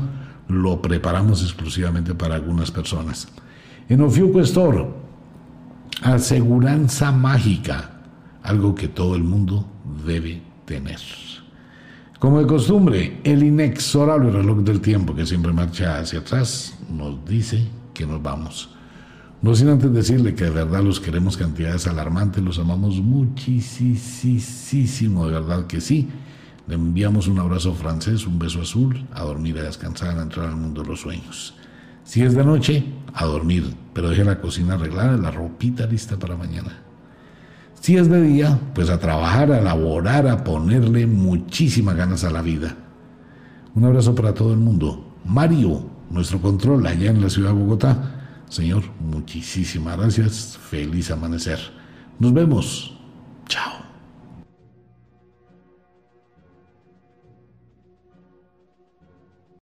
Lo 0.49 0.83
preparamos 0.83 1.43
exclusivamente 1.43 2.15
para 2.15 2.35
algunas 2.35 2.71
personas. 2.71 3.27
En 3.89 4.03
Ofiuco 4.03 4.41
Store, 4.41 4.89
aseguranza 6.03 7.11
mágica, 7.11 8.03
algo 8.43 8.75
que 8.75 8.89
todo 8.89 9.17
el 9.17 9.25
mundo 9.25 9.67
debe 10.05 10.43
tener. 10.67 11.01
Como 12.19 12.41
de 12.41 12.47
costumbre, 12.47 13.21
el 13.25 13.43
inexorable 13.43 14.31
reloj 14.31 14.61
del 14.61 14.81
tiempo 14.81 15.15
que 15.15 15.27
siempre 15.27 15.53
marcha 15.53 15.99
hacia 15.99 16.21
atrás 16.21 16.75
nos 16.91 17.23
dice 17.27 17.67
que 17.93 18.07
nos 18.07 18.23
vamos. 18.23 18.71
No 19.43 19.55
sin 19.55 19.69
antes 19.69 19.93
decirle 19.93 20.35
que 20.35 20.45
de 20.45 20.51
verdad 20.51 20.83
los 20.83 20.99
queremos 20.99 21.37
cantidades 21.37 21.87
alarmantes, 21.87 22.43
los 22.43 22.59
amamos 22.59 23.03
muchísimo, 23.03 24.17
de 25.27 25.33
verdad 25.33 25.67
que 25.67 25.83
sí. 25.83 26.09
Le 26.67 26.77
enviamos 26.77 27.29
un 27.29 27.39
abrazo 27.39 27.75
francés, 27.75 28.27
un 28.27 28.39
beso 28.39 28.63
azul, 28.63 29.07
a 29.13 29.23
dormir, 29.23 29.59
a 29.59 29.65
descansar, 29.65 30.19
a 30.19 30.23
entrar 30.23 30.49
al 30.49 30.57
mundo 30.57 30.81
de 30.83 30.89
los 30.89 31.03
sueños. 31.03 31.55
Si 32.03 32.23
es 32.23 32.35
de 32.35 32.45
noche, 32.45 32.83
a 33.13 33.27
dormir, 33.27 33.75
pero 33.93 34.09
deje 34.09 34.25
la 34.25 34.41
cocina 34.41 34.75
arreglada, 34.75 35.19
la 35.19 35.31
ropita 35.31 35.87
lista 35.87 36.19
para 36.19 36.35
mañana. 36.35 36.86
Si 37.87 37.97
es 37.97 38.09
de 38.09 38.21
día, 38.21 38.59
pues 38.75 38.91
a 38.91 38.99
trabajar, 38.99 39.53
a 39.53 39.61
laborar, 39.61 40.27
a 40.27 40.43
ponerle 40.43 41.07
muchísimas 41.07 41.95
ganas 41.95 42.25
a 42.25 42.31
la 42.31 42.43
vida. 42.43 42.75
Un 43.77 43.85
abrazo 43.85 44.13
para 44.13 44.35
todo 44.35 44.53
el 44.53 44.59
mundo. 44.59 45.15
Mario, 45.25 45.89
nuestro 46.11 46.41
control 46.41 46.85
allá 46.85 47.11
en 47.11 47.23
la 47.23 47.31
ciudad 47.31 47.51
de 47.51 47.61
Bogotá 47.61 48.43
Señor, 48.49 48.83
muchísimas 48.99 49.97
gracias. 49.97 50.59
Feliz 50.69 51.13
amanecer. 51.13 51.61
Nos 52.19 52.35
vemos. 52.35 52.99
Chao. 53.47 53.86